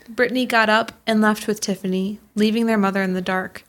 Brittany 0.08 0.46
got 0.46 0.68
up 0.68 0.92
and 1.06 1.20
left 1.20 1.46
with 1.46 1.60
Tiffany, 1.60 2.18
leaving 2.34 2.66
their 2.66 2.78
mother 2.78 3.02
in 3.02 3.12
the 3.12 3.20
dark. 3.20 3.64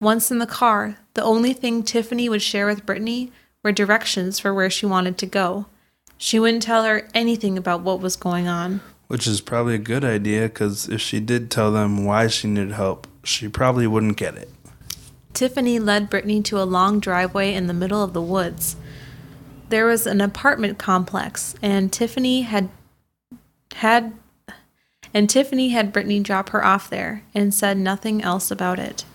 Once 0.00 0.30
in 0.30 0.38
the 0.38 0.46
car, 0.46 0.98
the 1.14 1.22
only 1.22 1.54
thing 1.54 1.82
Tiffany 1.82 2.28
would 2.28 2.42
share 2.42 2.66
with 2.66 2.84
Brittany 2.84 3.32
were 3.62 3.72
directions 3.72 4.38
for 4.38 4.52
where 4.52 4.68
she 4.68 4.84
wanted 4.84 5.16
to 5.18 5.26
go. 5.26 5.66
She 6.18 6.38
wouldn't 6.38 6.62
tell 6.62 6.84
her 6.84 7.08
anything 7.14 7.56
about 7.56 7.80
what 7.80 8.00
was 8.00 8.16
going 8.16 8.46
on. 8.46 8.80
Which 9.08 9.26
is 9.26 9.40
probably 9.40 9.74
a 9.74 9.78
good 9.78 10.04
idea 10.04 10.42
because 10.42 10.88
if 10.88 11.00
she 11.00 11.20
did 11.20 11.50
tell 11.50 11.72
them 11.72 12.04
why 12.04 12.26
she 12.26 12.48
needed 12.48 12.72
help, 12.72 13.06
she 13.24 13.48
probably 13.48 13.86
wouldn't 13.86 14.16
get 14.16 14.36
it. 14.36 14.50
Tiffany 15.32 15.78
led 15.78 16.10
Brittany 16.10 16.42
to 16.42 16.60
a 16.60 16.64
long 16.64 17.00
driveway 17.00 17.54
in 17.54 17.66
the 17.66 17.74
middle 17.74 18.02
of 18.02 18.12
the 18.12 18.22
woods. 18.22 18.76
There 19.68 19.86
was 19.86 20.06
an 20.06 20.20
apartment 20.20 20.78
complex, 20.78 21.54
and 21.60 21.92
Tiffany 21.92 22.42
had 22.42 22.68
had 23.74 24.14
and 25.16 25.30
Tiffany 25.30 25.70
had 25.70 25.94
Brittany 25.94 26.20
drop 26.20 26.50
her 26.50 26.62
off 26.62 26.90
there 26.90 27.22
and 27.32 27.54
said 27.54 27.78
nothing 27.78 28.22
else 28.22 28.50
about 28.50 28.78
it. 28.78 29.06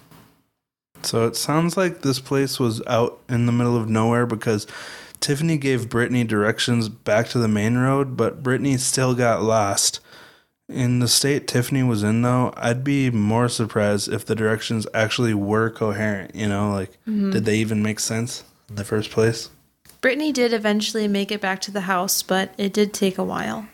So 1.04 1.28
it 1.28 1.36
sounds 1.36 1.78
like 1.78 2.02
this 2.02 2.20
place 2.20 2.60
was 2.60 2.82
out 2.88 3.20
in 3.30 3.46
the 3.46 3.52
middle 3.52 3.78
of 3.78 3.88
nowhere 3.88 4.26
because 4.26 4.66
Tiffany 5.20 5.58
gave 5.58 5.92
Brittany 5.92 6.24
directions 6.24 6.90
back 6.90 7.28
to 7.30 7.38
the 7.38 7.48
main 7.48 7.78
road, 7.78 8.18
but 8.18 8.42
Brittany 8.42 8.78
still 8.78 9.14
got 9.14 9.44
lost. 9.44 10.00
In 10.68 10.98
the 10.98 11.08
state 11.08 11.48
Tiffany 11.48 11.84
was 11.84 12.02
in, 12.02 12.24
though, 12.24 12.52
I'd 12.58 12.84
be 12.84 13.12
more 13.12 13.48
surprised 13.48 14.12
if 14.12 14.26
the 14.26 14.34
directions 14.34 14.88
actually 14.96 15.36
were 15.36 15.70
coherent. 15.70 16.34
You 16.34 16.50
know, 16.50 16.72
like, 16.72 16.94
mm-hmm. 17.08 17.30
did 17.30 17.46
they 17.46 17.58
even 17.58 17.84
make 17.84 18.00
sense 18.00 18.44
in 18.70 18.76
the 18.76 18.84
first 18.84 19.12
place? 19.12 19.52
Brittany 20.02 20.32
did 20.32 20.52
eventually 20.52 21.08
make 21.08 21.32
it 21.32 21.42
back 21.42 21.62
to 21.62 21.72
the 21.72 21.82
house, 21.82 22.24
but 22.24 22.56
it 22.58 22.74
did 22.74 22.92
take 22.92 23.20
a 23.20 23.24
while. 23.24 23.68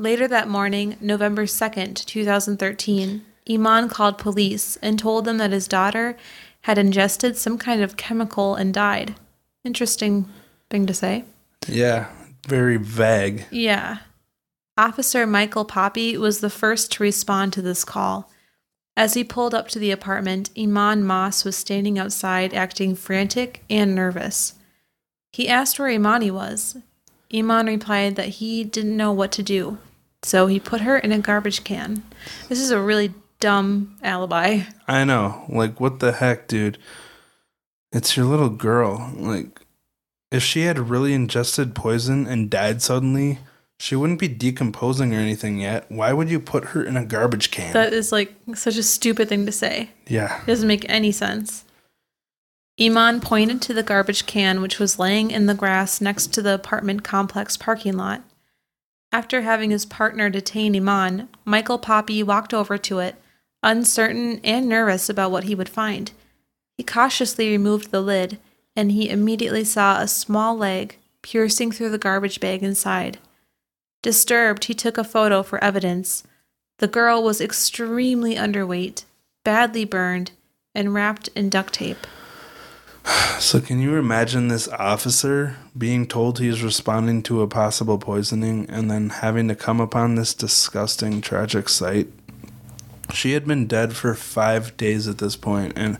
Later 0.00 0.26
that 0.28 0.48
morning, 0.48 0.96
November 1.02 1.44
2nd, 1.44 2.06
2013, 2.06 3.22
Eman 3.50 3.90
called 3.90 4.16
police 4.16 4.78
and 4.80 4.98
told 4.98 5.26
them 5.26 5.36
that 5.36 5.50
his 5.50 5.68
daughter 5.68 6.16
had 6.62 6.78
ingested 6.78 7.36
some 7.36 7.58
kind 7.58 7.82
of 7.82 7.98
chemical 7.98 8.54
and 8.54 8.72
died. 8.72 9.16
Interesting 9.62 10.26
thing 10.70 10.86
to 10.86 10.94
say. 10.94 11.26
Yeah, 11.68 12.06
very 12.48 12.78
vague. 12.78 13.44
Yeah. 13.50 13.98
Officer 14.78 15.26
Michael 15.26 15.66
Poppy 15.66 16.16
was 16.16 16.40
the 16.40 16.48
first 16.48 16.92
to 16.92 17.02
respond 17.02 17.52
to 17.52 17.60
this 17.60 17.84
call. 17.84 18.30
As 18.96 19.12
he 19.12 19.22
pulled 19.22 19.54
up 19.54 19.68
to 19.68 19.78
the 19.78 19.90
apartment, 19.90 20.48
Eman 20.54 21.02
Moss 21.02 21.44
was 21.44 21.56
standing 21.56 21.98
outside 21.98 22.54
acting 22.54 22.94
frantic 22.94 23.64
and 23.68 23.94
nervous. 23.94 24.54
He 25.30 25.46
asked 25.46 25.78
where 25.78 25.90
Emani 25.90 26.30
was. 26.30 26.78
Eman 27.30 27.66
replied 27.66 28.16
that 28.16 28.30
he 28.30 28.64
didn't 28.64 28.96
know 28.96 29.12
what 29.12 29.30
to 29.32 29.42
do, 29.42 29.76
so 30.22 30.46
he 30.46 30.60
put 30.60 30.80
her 30.82 30.98
in 30.98 31.12
a 31.12 31.18
garbage 31.18 31.64
can. 31.64 32.02
This 32.48 32.60
is 32.60 32.70
a 32.70 32.80
really 32.80 33.14
dumb 33.40 33.96
alibi. 34.02 34.62
I 34.86 35.04
know. 35.04 35.44
Like, 35.48 35.80
what 35.80 36.00
the 36.00 36.12
heck, 36.12 36.46
dude? 36.48 36.78
It's 37.92 38.16
your 38.16 38.26
little 38.26 38.50
girl. 38.50 39.12
Like, 39.16 39.60
if 40.30 40.42
she 40.42 40.62
had 40.62 40.90
really 40.90 41.12
ingested 41.14 41.74
poison 41.74 42.26
and 42.26 42.50
died 42.50 42.82
suddenly, 42.82 43.38
she 43.78 43.96
wouldn't 43.96 44.20
be 44.20 44.28
decomposing 44.28 45.14
or 45.14 45.18
anything 45.18 45.58
yet. 45.58 45.90
Why 45.90 46.12
would 46.12 46.28
you 46.30 46.38
put 46.38 46.66
her 46.66 46.84
in 46.84 46.96
a 46.96 47.04
garbage 47.04 47.50
can? 47.50 47.72
That 47.72 47.92
is 47.92 48.12
like 48.12 48.34
such 48.54 48.76
a 48.76 48.82
stupid 48.82 49.28
thing 49.28 49.46
to 49.46 49.52
say. 49.52 49.90
yeah. 50.06 50.42
It 50.42 50.46
doesn't 50.46 50.68
make 50.68 50.84
any 50.88 51.12
sense. 51.12 51.64
Eman 52.78 53.20
pointed 53.22 53.60
to 53.62 53.74
the 53.74 53.82
garbage 53.82 54.26
can, 54.26 54.62
which 54.62 54.78
was 54.78 54.98
laying 54.98 55.30
in 55.30 55.46
the 55.46 55.54
grass 55.54 56.00
next 56.00 56.28
to 56.34 56.42
the 56.42 56.54
apartment 56.54 57.02
complex 57.02 57.56
parking 57.56 57.96
lot. 57.96 58.22
After 59.12 59.42
having 59.42 59.70
his 59.70 59.86
partner 59.86 60.30
detain 60.30 60.74
Eman, 60.74 61.28
Michael 61.44 61.78
Poppy 61.78 62.22
walked 62.22 62.54
over 62.54 62.78
to 62.78 63.00
it, 63.00 63.16
uncertain 63.62 64.40
and 64.44 64.68
nervous 64.68 65.08
about 65.08 65.30
what 65.30 65.44
he 65.44 65.54
would 65.54 65.68
find. 65.68 66.12
He 66.76 66.84
cautiously 66.84 67.50
removed 67.50 67.90
the 67.90 68.00
lid, 68.00 68.38
and 68.76 68.92
he 68.92 69.10
immediately 69.10 69.64
saw 69.64 70.00
a 70.00 70.08
small 70.08 70.56
leg 70.56 70.96
piercing 71.22 71.72
through 71.72 71.90
the 71.90 71.98
garbage 71.98 72.40
bag 72.40 72.62
inside. 72.62 73.18
Disturbed, 74.02 74.64
he 74.64 74.74
took 74.74 74.96
a 74.96 75.04
photo 75.04 75.42
for 75.42 75.62
evidence. 75.62 76.22
The 76.78 76.88
girl 76.88 77.22
was 77.22 77.40
extremely 77.40 78.36
underweight, 78.36 79.04
badly 79.44 79.84
burned, 79.84 80.32
and 80.74 80.94
wrapped 80.94 81.28
in 81.34 81.50
duct 81.50 81.74
tape. 81.74 82.06
So, 83.40 83.58
can 83.58 83.80
you 83.80 83.96
imagine 83.96 84.48
this 84.48 84.68
officer 84.68 85.56
being 85.76 86.06
told 86.06 86.38
he's 86.38 86.62
responding 86.62 87.22
to 87.22 87.40
a 87.40 87.48
possible 87.48 87.96
poisoning 87.96 88.66
and 88.68 88.90
then 88.90 89.08
having 89.08 89.48
to 89.48 89.54
come 89.54 89.80
upon 89.80 90.14
this 90.14 90.34
disgusting, 90.34 91.22
tragic 91.22 91.70
sight? 91.70 92.08
She 93.14 93.32
had 93.32 93.46
been 93.46 93.66
dead 93.66 93.96
for 93.96 94.14
five 94.14 94.76
days 94.76 95.08
at 95.08 95.18
this 95.18 95.36
point 95.36 95.72
and 95.74 95.98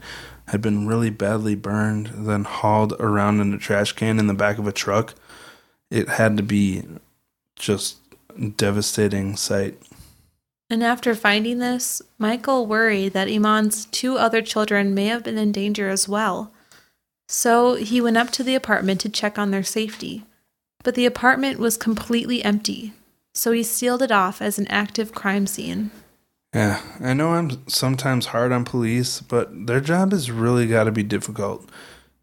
had 0.48 0.60
been 0.60 0.86
really 0.86 1.10
badly 1.10 1.54
burned, 1.54 2.10
then 2.14 2.44
hauled 2.44 2.92
around 3.00 3.40
in 3.40 3.54
a 3.54 3.58
trash 3.58 3.92
can 3.92 4.18
in 4.18 4.26
the 4.26 4.34
back 4.34 4.58
of 4.58 4.66
a 4.66 4.72
truck. 4.72 5.14
It 5.90 6.10
had 6.10 6.36
to 6.36 6.42
be 6.42 6.82
just 7.56 7.98
devastating 8.56 9.36
sight. 9.36 9.80
And 10.68 10.84
after 10.84 11.14
finding 11.14 11.58
this, 11.58 12.02
Michael 12.18 12.66
worried 12.66 13.12
that 13.14 13.28
Eman's 13.28 13.86
two 13.86 14.18
other 14.18 14.42
children 14.42 14.94
may 14.94 15.06
have 15.06 15.24
been 15.24 15.38
in 15.38 15.52
danger 15.52 15.88
as 15.88 16.08
well. 16.08 16.52
So 17.32 17.76
he 17.76 18.00
went 18.00 18.16
up 18.16 18.30
to 18.30 18.42
the 18.42 18.56
apartment 18.56 19.00
to 19.02 19.08
check 19.08 19.38
on 19.38 19.52
their 19.52 19.62
safety. 19.62 20.24
But 20.82 20.96
the 20.96 21.06
apartment 21.06 21.60
was 21.60 21.76
completely 21.76 22.42
empty, 22.42 22.92
so 23.34 23.52
he 23.52 23.62
sealed 23.62 24.02
it 24.02 24.10
off 24.10 24.42
as 24.42 24.58
an 24.58 24.66
active 24.66 25.14
crime 25.14 25.46
scene. 25.46 25.92
Yeah, 26.52 26.82
I 26.98 27.14
know 27.14 27.34
I'm 27.34 27.68
sometimes 27.68 28.26
hard 28.26 28.50
on 28.50 28.64
police, 28.64 29.20
but 29.20 29.68
their 29.68 29.80
job 29.80 30.10
has 30.10 30.28
really 30.28 30.66
got 30.66 30.84
to 30.84 30.90
be 30.90 31.04
difficult. 31.04 31.70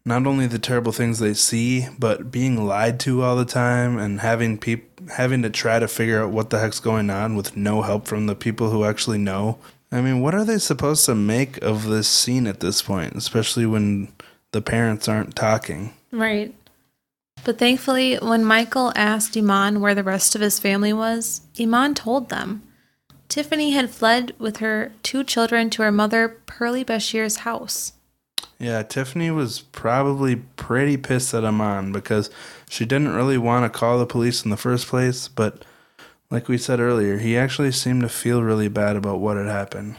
Not 0.04 0.26
only 0.26 0.46
the 0.46 0.58
terrible 0.58 0.92
things 0.92 1.20
they 1.20 1.32
see, 1.32 1.86
but 1.98 2.30
being 2.30 2.66
lied 2.66 3.00
to 3.00 3.22
all 3.22 3.36
the 3.36 3.46
time 3.46 3.96
and 3.96 4.20
having 4.20 4.58
peop- 4.58 5.08
having 5.12 5.40
to 5.40 5.48
try 5.48 5.78
to 5.78 5.88
figure 5.88 6.22
out 6.22 6.32
what 6.32 6.50
the 6.50 6.58
heck's 6.58 6.80
going 6.80 7.08
on 7.08 7.34
with 7.34 7.56
no 7.56 7.80
help 7.80 8.06
from 8.06 8.26
the 8.26 8.34
people 8.34 8.68
who 8.68 8.84
actually 8.84 9.18
know. 9.18 9.58
I 9.90 10.02
mean, 10.02 10.20
what 10.20 10.34
are 10.34 10.44
they 10.44 10.58
supposed 10.58 11.06
to 11.06 11.14
make 11.14 11.62
of 11.62 11.86
this 11.86 12.08
scene 12.08 12.46
at 12.46 12.60
this 12.60 12.82
point, 12.82 13.14
especially 13.14 13.64
when 13.64 14.12
the 14.52 14.62
parents 14.62 15.08
aren't 15.08 15.36
talking? 15.36 15.94
Right. 16.10 16.54
But 17.44 17.58
thankfully, 17.58 18.16
when 18.16 18.44
Michael 18.44 18.92
asked 18.96 19.34
Eman 19.34 19.78
where 19.80 19.94
the 19.94 20.02
rest 20.02 20.34
of 20.34 20.40
his 20.40 20.58
family 20.58 20.92
was, 20.92 21.42
Eman 21.54 21.94
told 21.94 22.28
them. 22.28 22.62
Tiffany 23.28 23.72
had 23.72 23.90
fled 23.90 24.34
with 24.38 24.58
her 24.58 24.92
two 25.02 25.22
children 25.22 25.70
to 25.70 25.82
her 25.82 25.92
mother, 25.92 26.40
Pearlie 26.46 26.84
Bashir's 26.84 27.38
house. 27.38 27.92
Yeah, 28.58 28.82
Tiffany 28.82 29.30
was 29.30 29.60
probably 29.60 30.36
pretty 30.36 30.96
pissed 30.96 31.32
at 31.34 31.44
Eman 31.44 31.92
because 31.92 32.30
she 32.68 32.84
didn't 32.84 33.14
really 33.14 33.38
want 33.38 33.70
to 33.70 33.78
call 33.78 33.98
the 33.98 34.06
police 34.06 34.44
in 34.44 34.50
the 34.50 34.56
first 34.56 34.88
place, 34.88 35.28
but 35.28 35.64
like 36.30 36.48
we 36.48 36.58
said 36.58 36.80
earlier, 36.80 37.18
he 37.18 37.36
actually 37.36 37.72
seemed 37.72 38.02
to 38.02 38.08
feel 38.08 38.42
really 38.42 38.68
bad 38.68 38.96
about 38.96 39.20
what 39.20 39.36
had 39.36 39.46
happened. 39.46 39.96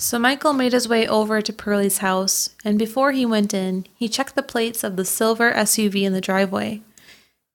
So 0.00 0.18
Michael 0.18 0.54
made 0.54 0.72
his 0.72 0.88
way 0.88 1.06
over 1.06 1.42
to 1.42 1.52
Pearlie's 1.52 1.98
house, 1.98 2.56
and 2.64 2.78
before 2.78 3.12
he 3.12 3.26
went 3.26 3.52
in, 3.52 3.84
he 3.94 4.08
checked 4.08 4.34
the 4.34 4.42
plates 4.42 4.82
of 4.82 4.96
the 4.96 5.04
silver 5.04 5.52
SUV 5.52 6.04
in 6.04 6.14
the 6.14 6.22
driveway. 6.22 6.80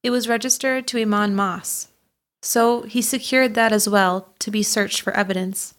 It 0.04 0.10
was 0.10 0.28
registered 0.28 0.86
to 0.86 0.96
Eman 0.96 1.32
Moss, 1.32 1.88
so 2.42 2.82
he 2.82 3.02
secured 3.02 3.54
that 3.54 3.72
as 3.72 3.88
well 3.88 4.28
to 4.38 4.52
be 4.52 4.62
searched 4.62 5.00
for 5.00 5.12
evidence. 5.12 5.74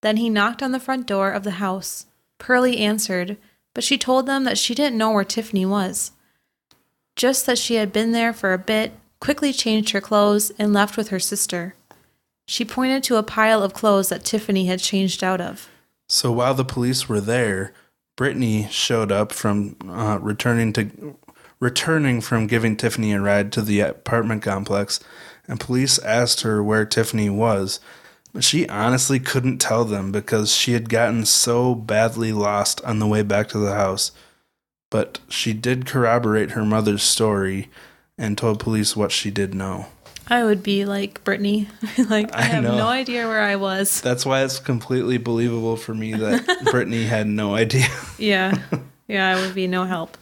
Then 0.00 0.16
he 0.16 0.28
knocked 0.28 0.60
on 0.60 0.72
the 0.72 0.80
front 0.80 1.06
door 1.06 1.30
of 1.30 1.44
the 1.44 1.62
house. 1.62 2.06
Pearlie 2.36 2.78
answered, 2.78 3.36
but 3.72 3.84
she 3.84 3.96
told 3.96 4.26
them 4.26 4.42
that 4.42 4.58
she 4.58 4.74
didn't 4.74 4.98
know 4.98 5.12
where 5.12 5.22
Tiffany 5.22 5.64
was. 5.64 6.10
Just 7.14 7.46
that 7.46 7.58
she 7.58 7.76
had 7.76 7.92
been 7.92 8.10
there 8.10 8.32
for 8.32 8.52
a 8.52 8.58
bit, 8.58 8.90
quickly 9.20 9.52
changed 9.52 9.92
her 9.92 10.00
clothes, 10.00 10.50
and 10.58 10.72
left 10.72 10.96
with 10.96 11.10
her 11.10 11.20
sister. 11.20 11.76
She 12.48 12.64
pointed 12.64 13.04
to 13.04 13.18
a 13.18 13.22
pile 13.22 13.62
of 13.62 13.72
clothes 13.72 14.08
that 14.08 14.24
Tiffany 14.24 14.66
had 14.66 14.80
changed 14.80 15.22
out 15.22 15.40
of. 15.40 15.68
So 16.12 16.30
while 16.30 16.52
the 16.52 16.62
police 16.62 17.08
were 17.08 17.22
there, 17.22 17.72
Brittany 18.18 18.68
showed 18.70 19.10
up 19.10 19.32
from 19.32 19.76
uh, 19.88 20.18
returning 20.20 20.74
to 20.74 21.16
returning 21.58 22.20
from 22.20 22.46
giving 22.46 22.76
Tiffany 22.76 23.14
a 23.14 23.20
ride 23.20 23.50
to 23.52 23.62
the 23.62 23.80
apartment 23.80 24.42
complex, 24.42 25.00
and 25.48 25.58
police 25.58 25.98
asked 26.00 26.42
her 26.42 26.62
where 26.62 26.84
Tiffany 26.84 27.30
was. 27.30 27.80
But 28.34 28.44
she 28.44 28.68
honestly 28.68 29.20
couldn't 29.20 29.56
tell 29.56 29.86
them 29.86 30.12
because 30.12 30.54
she 30.54 30.74
had 30.74 30.90
gotten 30.90 31.24
so 31.24 31.74
badly 31.74 32.30
lost 32.30 32.82
on 32.82 32.98
the 32.98 33.06
way 33.06 33.22
back 33.22 33.48
to 33.48 33.58
the 33.58 33.74
house. 33.74 34.12
But 34.90 35.20
she 35.30 35.54
did 35.54 35.86
corroborate 35.86 36.50
her 36.50 36.64
mother's 36.66 37.02
story 37.02 37.70
and 38.18 38.36
told 38.36 38.60
police 38.60 38.94
what 38.94 39.12
she 39.12 39.30
did 39.30 39.54
know. 39.54 39.86
I 40.32 40.44
would 40.44 40.62
be 40.62 40.86
like 40.86 41.22
Brittany. 41.24 41.68
like 42.08 42.34
I, 42.34 42.38
I 42.38 42.42
have 42.44 42.64
know. 42.64 42.78
no 42.78 42.86
idea 42.86 43.28
where 43.28 43.42
I 43.42 43.56
was. 43.56 44.00
That's 44.00 44.24
why 44.24 44.42
it's 44.42 44.58
completely 44.58 45.18
believable 45.18 45.76
for 45.76 45.94
me 45.94 46.14
that 46.14 46.64
Brittany 46.70 47.04
had 47.04 47.26
no 47.26 47.54
idea. 47.54 47.86
Yeah. 48.18 48.58
Yeah, 49.08 49.28
I 49.28 49.40
would 49.42 49.54
be 49.54 49.66
no 49.66 49.84
help. 49.84 50.16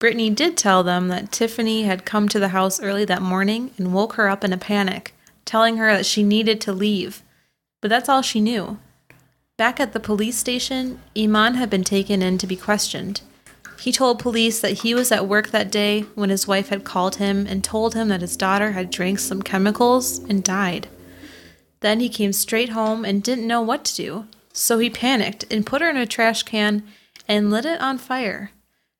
Brittany 0.00 0.30
did 0.30 0.56
tell 0.56 0.82
them 0.82 1.06
that 1.08 1.30
Tiffany 1.30 1.84
had 1.84 2.04
come 2.04 2.28
to 2.28 2.40
the 2.40 2.48
house 2.48 2.82
early 2.82 3.04
that 3.04 3.22
morning 3.22 3.70
and 3.78 3.92
woke 3.94 4.14
her 4.14 4.28
up 4.28 4.42
in 4.42 4.52
a 4.52 4.58
panic, 4.58 5.14
telling 5.44 5.76
her 5.76 5.94
that 5.94 6.06
she 6.06 6.24
needed 6.24 6.60
to 6.62 6.72
leave. 6.72 7.22
But 7.80 7.88
that's 7.88 8.08
all 8.08 8.22
she 8.22 8.40
knew. 8.40 8.78
Back 9.58 9.78
at 9.78 9.92
the 9.92 10.00
police 10.00 10.38
station, 10.38 10.98
Eman 11.14 11.54
had 11.54 11.70
been 11.70 11.84
taken 11.84 12.20
in 12.20 12.36
to 12.38 12.48
be 12.48 12.56
questioned. 12.56 13.20
He 13.80 13.92
told 13.92 14.18
police 14.18 14.60
that 14.60 14.80
he 14.80 14.94
was 14.94 15.10
at 15.10 15.26
work 15.26 15.50
that 15.50 15.72
day 15.72 16.02
when 16.14 16.28
his 16.28 16.46
wife 16.46 16.68
had 16.68 16.84
called 16.84 17.16
him 17.16 17.46
and 17.46 17.64
told 17.64 17.94
him 17.94 18.08
that 18.08 18.20
his 18.20 18.36
daughter 18.36 18.72
had 18.72 18.90
drank 18.90 19.18
some 19.18 19.40
chemicals 19.42 20.18
and 20.18 20.44
died. 20.44 20.88
Then 21.80 22.00
he 22.00 22.10
came 22.10 22.34
straight 22.34 22.68
home 22.70 23.06
and 23.06 23.22
didn't 23.22 23.46
know 23.46 23.62
what 23.62 23.84
to 23.86 23.96
do. 23.96 24.26
So 24.52 24.78
he 24.78 24.90
panicked 24.90 25.50
and 25.50 25.64
put 25.64 25.80
her 25.80 25.88
in 25.88 25.96
a 25.96 26.04
trash 26.04 26.42
can 26.42 26.82
and 27.26 27.50
lit 27.50 27.64
it 27.64 27.80
on 27.80 27.96
fire. 27.96 28.50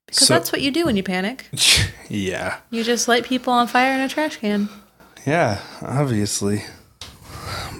Because 0.06 0.28
So- 0.28 0.34
that's 0.34 0.50
what 0.50 0.62
you 0.62 0.70
do 0.70 0.86
when 0.86 0.96
you 0.96 1.02
panic. 1.02 1.50
yeah. 2.08 2.60
You 2.70 2.82
just 2.82 3.06
light 3.06 3.24
people 3.24 3.52
on 3.52 3.66
fire 3.66 3.92
in 3.92 4.00
a 4.00 4.08
trash 4.08 4.38
can. 4.38 4.70
Yeah, 5.26 5.60
obviously. 5.82 6.64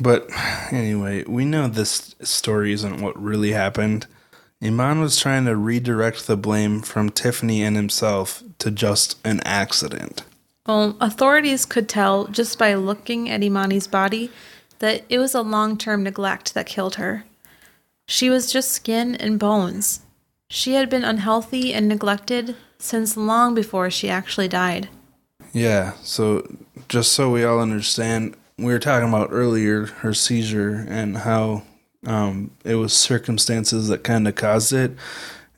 But 0.03 0.28
anyway, 0.70 1.24
we 1.26 1.46
know 1.46 1.66
this 1.66 2.14
story 2.20 2.72
isn't 2.74 3.01
what 3.01 3.20
really 3.20 3.53
happened. 3.53 4.07
Eman 4.62 5.00
was 5.00 5.18
trying 5.18 5.46
to 5.46 5.56
redirect 5.56 6.26
the 6.26 6.36
blame 6.36 6.82
from 6.82 7.08
Tiffany 7.08 7.62
and 7.62 7.76
himself 7.76 8.42
to 8.58 8.70
just 8.70 9.18
an 9.24 9.40
accident. 9.40 10.22
Well, 10.66 10.96
authorities 11.00 11.64
could 11.64 11.88
tell 11.88 12.26
just 12.26 12.58
by 12.58 12.74
looking 12.74 13.30
at 13.30 13.40
Emani's 13.40 13.86
body 13.86 14.30
that 14.78 15.04
it 15.08 15.18
was 15.18 15.34
a 15.34 15.40
long 15.40 15.78
term 15.78 16.02
neglect 16.02 16.52
that 16.54 16.66
killed 16.66 16.96
her. 16.96 17.24
She 18.06 18.28
was 18.28 18.52
just 18.52 18.70
skin 18.70 19.14
and 19.14 19.38
bones. 19.38 20.00
She 20.48 20.74
had 20.74 20.90
been 20.90 21.04
unhealthy 21.04 21.72
and 21.72 21.88
neglected 21.88 22.56
since 22.78 23.16
long 23.16 23.54
before 23.54 23.90
she 23.90 24.11
actually 24.11 24.48
died. 24.48 24.88
Yeah, 25.52 25.92
so 26.02 26.46
just 26.88 27.12
so 27.12 27.30
we 27.30 27.44
all 27.44 27.61
understand, 27.61 28.36
we 28.58 28.72
were 28.72 28.78
talking 28.78 29.08
about 29.08 29.30
earlier 29.32 29.86
her 29.86 30.12
seizure 30.12 30.84
and 30.88 31.18
how 31.18 31.62
um, 32.07 32.51
it 32.64 32.76
was 32.76 32.92
circumstances 32.92 33.88
that 33.88 34.05
kind 34.05 34.26
of 34.26 34.34
caused 34.34 34.72
it. 34.72 34.92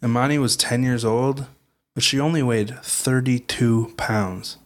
Emani 0.03 0.41
was 0.41 0.57
10 0.57 0.83
years 0.83 1.05
old, 1.05 1.47
but 1.95 2.03
she 2.03 2.19
only 2.19 2.43
weighed 2.43 2.79
32 2.83 3.95
pounds. 3.97 4.57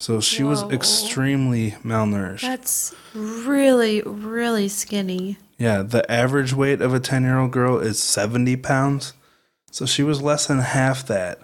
So 0.00 0.20
she 0.20 0.42
was 0.42 0.62
extremely 0.72 1.72
malnourished. 1.84 2.40
That's 2.40 2.94
really, 3.14 4.00
really 4.02 4.66
skinny. 4.66 5.36
Yeah, 5.58 5.82
the 5.82 6.10
average 6.10 6.54
weight 6.54 6.80
of 6.80 6.94
a 6.94 7.00
10 7.00 7.22
year 7.22 7.38
old 7.38 7.50
girl 7.50 7.78
is 7.78 8.02
70 8.02 8.56
pounds. 8.56 9.12
So 9.70 9.84
she 9.84 10.02
was 10.02 10.22
less 10.22 10.46
than 10.46 10.60
half 10.60 11.06
that. 11.06 11.40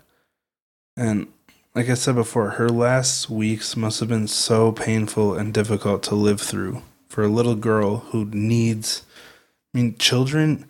And 0.97 1.29
like 1.75 1.91
I 1.91 1.95
said 1.95 2.15
before, 2.15 2.53
her 2.53 2.71
last 2.71 3.29
weeks 3.29 3.77
must 3.77 4.01
have 4.01 4.09
been 4.09 4.27
so 4.27 4.73
painful 4.73 5.35
and 5.35 5.53
difficult 5.53 6.03
to 6.05 6.15
live 6.15 6.41
through 6.41 6.83
for 7.09 7.23
a 7.23 7.29
little 7.29 7.55
girl 7.55 7.99
who 7.99 8.25
needs. 8.25 9.03
I 9.75 9.79
mean, 9.79 9.97
children, 9.99 10.67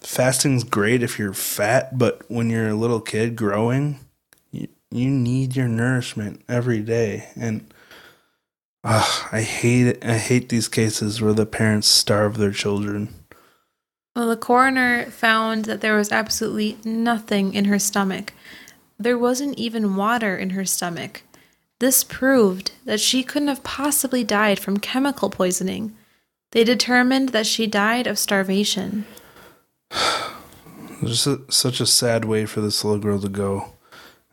fasting's 0.00 0.64
great 0.64 1.02
if 1.02 1.18
you're 1.18 1.34
fat, 1.34 1.98
but 1.98 2.22
when 2.30 2.50
you're 2.50 2.68
a 2.68 2.74
little 2.74 3.00
kid 3.00 3.36
growing, 3.36 4.00
you, 4.50 4.68
you 4.90 5.10
need 5.10 5.56
your 5.56 5.68
nourishment 5.68 6.42
every 6.48 6.80
day. 6.80 7.28
And 7.36 7.72
Ugh, 8.84 9.28
I 9.30 9.42
hate 9.42 9.86
it. 9.86 10.04
I 10.04 10.18
hate 10.18 10.48
these 10.48 10.68
cases 10.68 11.22
where 11.22 11.32
the 11.32 11.46
parents 11.46 11.86
starve 11.86 12.36
their 12.36 12.50
children. 12.50 13.14
Well, 14.16 14.28
the 14.28 14.36
coroner 14.36 15.06
found 15.06 15.66
that 15.66 15.80
there 15.80 15.96
was 15.96 16.10
absolutely 16.10 16.78
nothing 16.84 17.54
in 17.54 17.66
her 17.66 17.78
stomach. 17.78 18.32
There 18.98 19.16
wasn't 19.16 19.56
even 19.56 19.96
water 19.96 20.36
in 20.36 20.50
her 20.50 20.64
stomach. 20.64 21.22
This 21.78 22.04
proved 22.04 22.72
that 22.84 23.00
she 23.00 23.22
couldn't 23.22 23.48
have 23.48 23.64
possibly 23.64 24.24
died 24.24 24.58
from 24.58 24.78
chemical 24.78 25.30
poisoning. 25.30 25.96
They 26.52 26.64
determined 26.64 27.30
that 27.30 27.46
she 27.46 27.66
died 27.66 28.06
of 28.06 28.18
starvation. 28.18 29.06
There's 31.02 31.26
a, 31.26 31.40
such 31.50 31.80
a 31.80 31.86
sad 31.86 32.24
way 32.24 32.46
for 32.46 32.60
this 32.60 32.84
little 32.84 33.00
girl 33.00 33.18
to 33.20 33.28
go. 33.28 33.72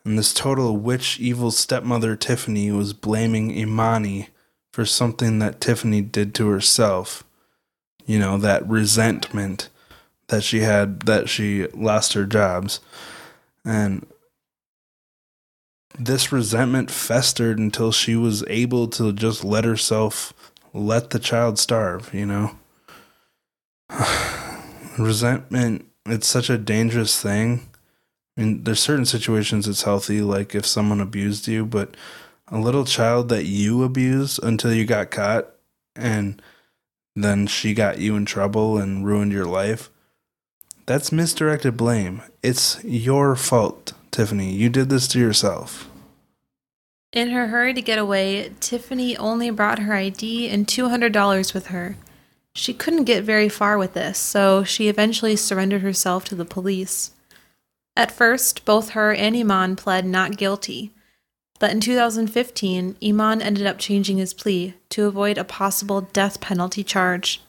And 0.05 0.17
this 0.17 0.33
total 0.33 0.77
witch, 0.77 1.19
evil 1.19 1.49
stepmother 1.49 2.15
Tiffany 2.15 2.71
was 2.71 2.93
blaming 2.93 3.51
Emani 3.51 4.27
for 4.71 4.85
something 4.85 5.39
that 5.39 5.61
Tiffany 5.61 6.01
did 6.01 6.35
to 6.35 6.47
herself. 6.49 7.23
You 8.05 8.19
know, 8.19 8.37
that 8.37 8.67
resentment 8.67 9.69
that 10.27 10.43
she 10.43 10.59
had 10.59 11.01
that 11.01 11.29
she 11.29 11.67
lost 11.67 12.13
her 12.13 12.25
jobs. 12.25 12.81
And 13.63 14.05
this 15.97 16.31
resentment 16.31 16.91
festered 16.91 17.59
until 17.59 17.91
she 17.91 18.15
was 18.15 18.43
able 18.47 18.87
to 18.89 19.11
just 19.13 19.43
let 19.43 19.65
herself 19.65 20.33
let 20.73 21.09
the 21.09 21.19
child 21.19 21.59
starve, 21.59 22.13
you 22.13 22.25
know? 22.25 22.55
resentment 24.97 25.85
it's 26.05 26.27
such 26.27 26.49
a 26.49 26.57
dangerous 26.57 27.19
thing 27.19 27.69
I 28.39 28.41
mean, 28.41 28.63
there's 28.63 28.79
certain 28.79 29.05
situations 29.05 29.67
it's 29.67 29.83
healthy, 29.83 30.21
like 30.21 30.55
if 30.55 30.65
someone 30.65 31.01
abused 31.01 31.49
you, 31.49 31.65
but 31.65 31.97
a 32.47 32.57
little 32.57 32.85
child 32.85 33.27
that 33.29 33.43
you 33.43 33.83
abused 33.83 34.41
until 34.41 34.71
you 34.71 34.85
got 34.85 35.11
caught 35.11 35.47
and 35.93 36.41
then 37.17 37.47
she 37.47 37.73
got 37.73 37.97
you 37.97 38.15
in 38.15 38.23
trouble 38.23 38.77
and 38.77 39.05
ruined 39.05 39.33
your 39.33 39.45
life, 39.45 39.89
that's 40.85 41.11
misdirected 41.11 41.75
blame. 41.75 42.21
It's 42.41 42.81
your 42.85 43.35
fault, 43.35 43.91
Tiffany. 44.09 44.53
You 44.53 44.69
did 44.69 44.87
this 44.87 45.09
to 45.09 45.19
yourself. 45.19 45.88
In 47.11 47.31
her 47.31 47.47
hurry 47.47 47.73
to 47.73 47.81
get 47.81 47.97
away, 47.97 48.51
Tiffany 48.59 49.17
only 49.17 49.49
brought 49.49 49.79
her 49.79 49.95
ID 49.95 50.47
and 50.49 50.67
$200 50.67 51.53
with 51.53 51.67
her. 51.67 51.97
She 52.53 52.73
couldn't 52.73 53.05
get 53.05 53.23
very 53.23 53.49
far 53.49 53.77
with 53.77 53.93
this, 53.93 54.19
so 54.19 54.63
she 54.63 54.89
eventually 54.89 55.35
surrendered 55.35 55.81
herself 55.81 56.23
to 56.25 56.35
the 56.35 56.45
police. 56.45 57.11
At 57.95 58.11
first, 58.11 58.63
both 58.63 58.91
her 58.91 59.13
and 59.13 59.35
Eman 59.35 59.75
pled 59.75 60.05
not 60.05 60.37
guilty, 60.37 60.91
but 61.59 61.71
in 61.71 61.81
2015, 61.81 62.95
Eman 63.01 63.41
ended 63.41 63.65
up 63.65 63.79
changing 63.79 64.17
his 64.17 64.33
plea 64.33 64.75
to 64.89 65.05
avoid 65.05 65.37
a 65.37 65.43
possible 65.43 66.01
death 66.01 66.39
penalty 66.39 66.83
charge. 66.83 67.41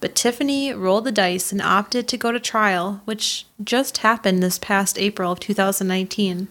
But 0.00 0.14
Tiffany 0.14 0.72
rolled 0.72 1.04
the 1.04 1.12
dice 1.12 1.52
and 1.52 1.60
opted 1.60 2.06
to 2.08 2.16
go 2.16 2.32
to 2.32 2.40
trial, 2.40 3.02
which 3.04 3.46
just 3.62 3.98
happened 3.98 4.42
this 4.42 4.58
past 4.58 4.98
April 4.98 5.32
of 5.32 5.40
2019. 5.40 6.48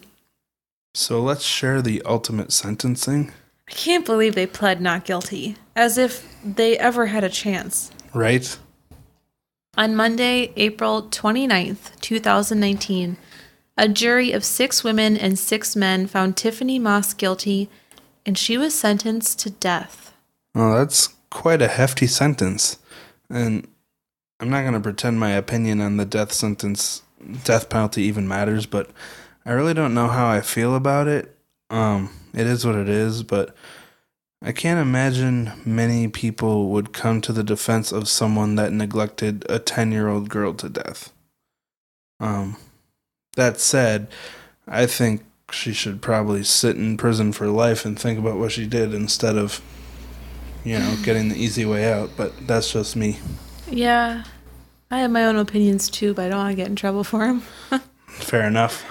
So 0.96 1.20
let's 1.20 1.44
share 1.44 1.82
the 1.82 2.00
ultimate 2.06 2.52
sentencing, 2.52 3.30
I 3.68 3.72
can't 3.72 4.06
believe 4.06 4.34
they 4.34 4.46
pled 4.46 4.80
not 4.80 5.04
guilty, 5.04 5.56
as 5.76 5.98
if 5.98 6.26
they 6.42 6.78
ever 6.78 7.06
had 7.06 7.22
a 7.22 7.28
chance. 7.28 7.90
right? 8.14 8.58
On 9.76 9.94
Monday, 9.94 10.54
April 10.56 11.02
29th, 11.02 12.00
2019, 12.00 13.18
a 13.76 13.88
jury 13.88 14.32
of 14.32 14.42
six 14.42 14.82
women 14.82 15.18
and 15.18 15.38
six 15.38 15.76
men 15.76 16.06
found 16.06 16.34
Tiffany 16.34 16.78
Moss 16.78 17.12
guilty, 17.12 17.68
and 18.24 18.38
she 18.38 18.56
was 18.56 18.74
sentenced 18.74 19.38
to 19.40 19.50
death. 19.50 20.14
Well, 20.54 20.76
that's 20.76 21.08
quite 21.28 21.60
a 21.60 21.68
hefty 21.68 22.06
sentence. 22.06 22.78
And 23.28 23.68
I'm 24.40 24.48
not 24.48 24.62
going 24.62 24.72
to 24.72 24.80
pretend 24.80 25.20
my 25.20 25.32
opinion 25.32 25.82
on 25.82 25.98
the 25.98 26.06
death 26.06 26.32
sentence, 26.32 27.02
death 27.44 27.68
penalty 27.68 28.04
even 28.04 28.26
matters, 28.26 28.64
but 28.64 28.88
I 29.46 29.52
really 29.52 29.72
don't 29.72 29.94
know 29.94 30.08
how 30.08 30.28
I 30.28 30.40
feel 30.40 30.74
about 30.74 31.06
it. 31.06 31.38
Um, 31.70 32.10
it 32.34 32.46
is 32.46 32.66
what 32.66 32.74
it 32.74 32.88
is, 32.88 33.22
but 33.22 33.56
I 34.42 34.52
can't 34.52 34.80
imagine 34.80 35.52
many 35.64 36.08
people 36.08 36.68
would 36.70 36.92
come 36.92 37.20
to 37.22 37.32
the 37.32 37.44
defense 37.44 37.92
of 37.92 38.08
someone 38.08 38.56
that 38.56 38.72
neglected 38.72 39.46
a 39.48 39.58
10 39.58 39.92
year 39.92 40.08
old 40.08 40.28
girl 40.28 40.52
to 40.54 40.68
death. 40.68 41.12
Um, 42.20 42.56
that 43.36 43.60
said, 43.60 44.08
I 44.66 44.86
think 44.86 45.24
she 45.52 45.72
should 45.72 46.02
probably 46.02 46.42
sit 46.42 46.76
in 46.76 46.96
prison 46.96 47.32
for 47.32 47.46
life 47.46 47.84
and 47.84 47.98
think 47.98 48.18
about 48.18 48.38
what 48.38 48.52
she 48.52 48.66
did 48.66 48.92
instead 48.92 49.36
of 49.36 49.62
you 50.66 50.76
know, 50.76 50.96
getting 51.04 51.28
the 51.28 51.36
easy 51.36 51.64
way 51.64 51.92
out, 51.92 52.10
but 52.16 52.32
that's 52.48 52.72
just 52.72 52.96
me. 52.96 53.20
Yeah, 53.70 54.24
I 54.90 54.98
have 54.98 55.12
my 55.12 55.24
own 55.24 55.36
opinions 55.36 55.88
too, 55.88 56.12
but 56.12 56.26
I 56.26 56.28
don't 56.30 56.38
want 56.38 56.50
to 56.50 56.56
get 56.56 56.66
in 56.66 56.74
trouble 56.74 57.04
for 57.04 57.20
them. 57.20 57.40
Fair 58.08 58.48
enough. 58.48 58.84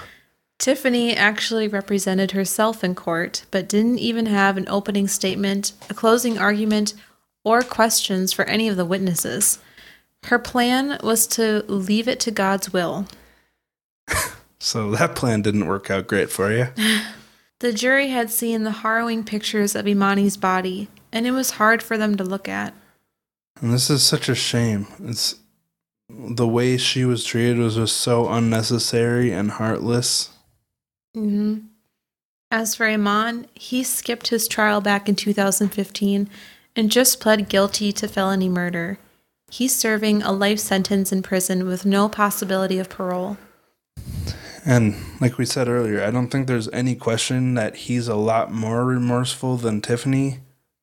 Tiffany 0.58 1.14
actually 1.14 1.68
represented 1.68 2.32
herself 2.32 2.82
in 2.82 2.94
court, 2.94 3.44
but 3.50 3.68
didn't 3.68 3.98
even 3.98 4.26
have 4.26 4.56
an 4.56 4.68
opening 4.68 5.06
statement, 5.06 5.72
a 5.90 5.94
closing 5.94 6.38
argument, 6.38 6.94
or 7.44 7.62
questions 7.62 8.32
for 8.32 8.44
any 8.46 8.68
of 8.68 8.76
the 8.76 8.84
witnesses. 8.84 9.58
Her 10.24 10.38
plan 10.38 10.98
was 11.02 11.26
to 11.28 11.64
leave 11.68 12.08
it 12.08 12.20
to 12.20 12.30
God's 12.30 12.72
will. 12.72 13.06
So 14.58 14.90
that 14.92 15.14
plan 15.14 15.42
didn't 15.42 15.66
work 15.66 15.90
out 15.90 16.06
great 16.08 16.30
for 16.30 16.50
you. 16.50 16.68
The 17.60 17.72
jury 17.72 18.08
had 18.08 18.30
seen 18.30 18.64
the 18.64 18.70
harrowing 18.70 19.24
pictures 19.24 19.74
of 19.74 19.86
Emani's 19.86 20.36
body, 20.36 20.88
and 21.10 21.26
it 21.26 21.30
was 21.30 21.52
hard 21.52 21.82
for 21.82 21.96
them 21.96 22.14
to 22.16 22.24
look 22.24 22.48
at. 22.48 22.74
And 23.62 23.72
this 23.72 23.88
is 23.88 24.02
such 24.02 24.28
a 24.28 24.34
shame. 24.34 24.86
It's 25.02 25.36
the 26.10 26.46
way 26.46 26.76
she 26.76 27.06
was 27.06 27.24
treated 27.24 27.56
was 27.56 27.76
just 27.76 27.96
so 27.96 28.28
unnecessary 28.28 29.32
and 29.32 29.52
heartless. 29.52 30.35
Hmm 31.16 31.56
As 32.50 32.74
for 32.74 32.84
Eman, 32.84 33.46
he 33.54 33.82
skipped 33.82 34.28
his 34.28 34.46
trial 34.46 34.82
back 34.82 35.08
in 35.08 35.16
2015 35.16 36.28
and 36.76 36.90
just 36.90 37.20
pled 37.20 37.48
guilty 37.48 37.90
to 37.92 38.06
felony 38.06 38.50
murder. 38.50 38.98
He's 39.50 39.74
serving 39.74 40.22
a 40.22 40.30
life 40.30 40.58
sentence 40.58 41.12
in 41.12 41.22
prison 41.22 41.66
with 41.66 41.86
no 41.86 42.10
possibility 42.10 42.78
of 42.78 42.90
parole. 42.90 43.38
And 44.66 44.94
like 45.18 45.38
we 45.38 45.46
said 45.46 45.68
earlier, 45.68 46.04
I 46.04 46.10
don't 46.10 46.28
think 46.28 46.48
there's 46.48 46.68
any 46.68 46.94
question 46.94 47.54
that 47.54 47.76
he's 47.76 48.08
a 48.08 48.14
lot 48.14 48.52
more 48.52 48.84
remorseful 48.84 49.56
than 49.56 49.80
Tiffany. 49.80 50.40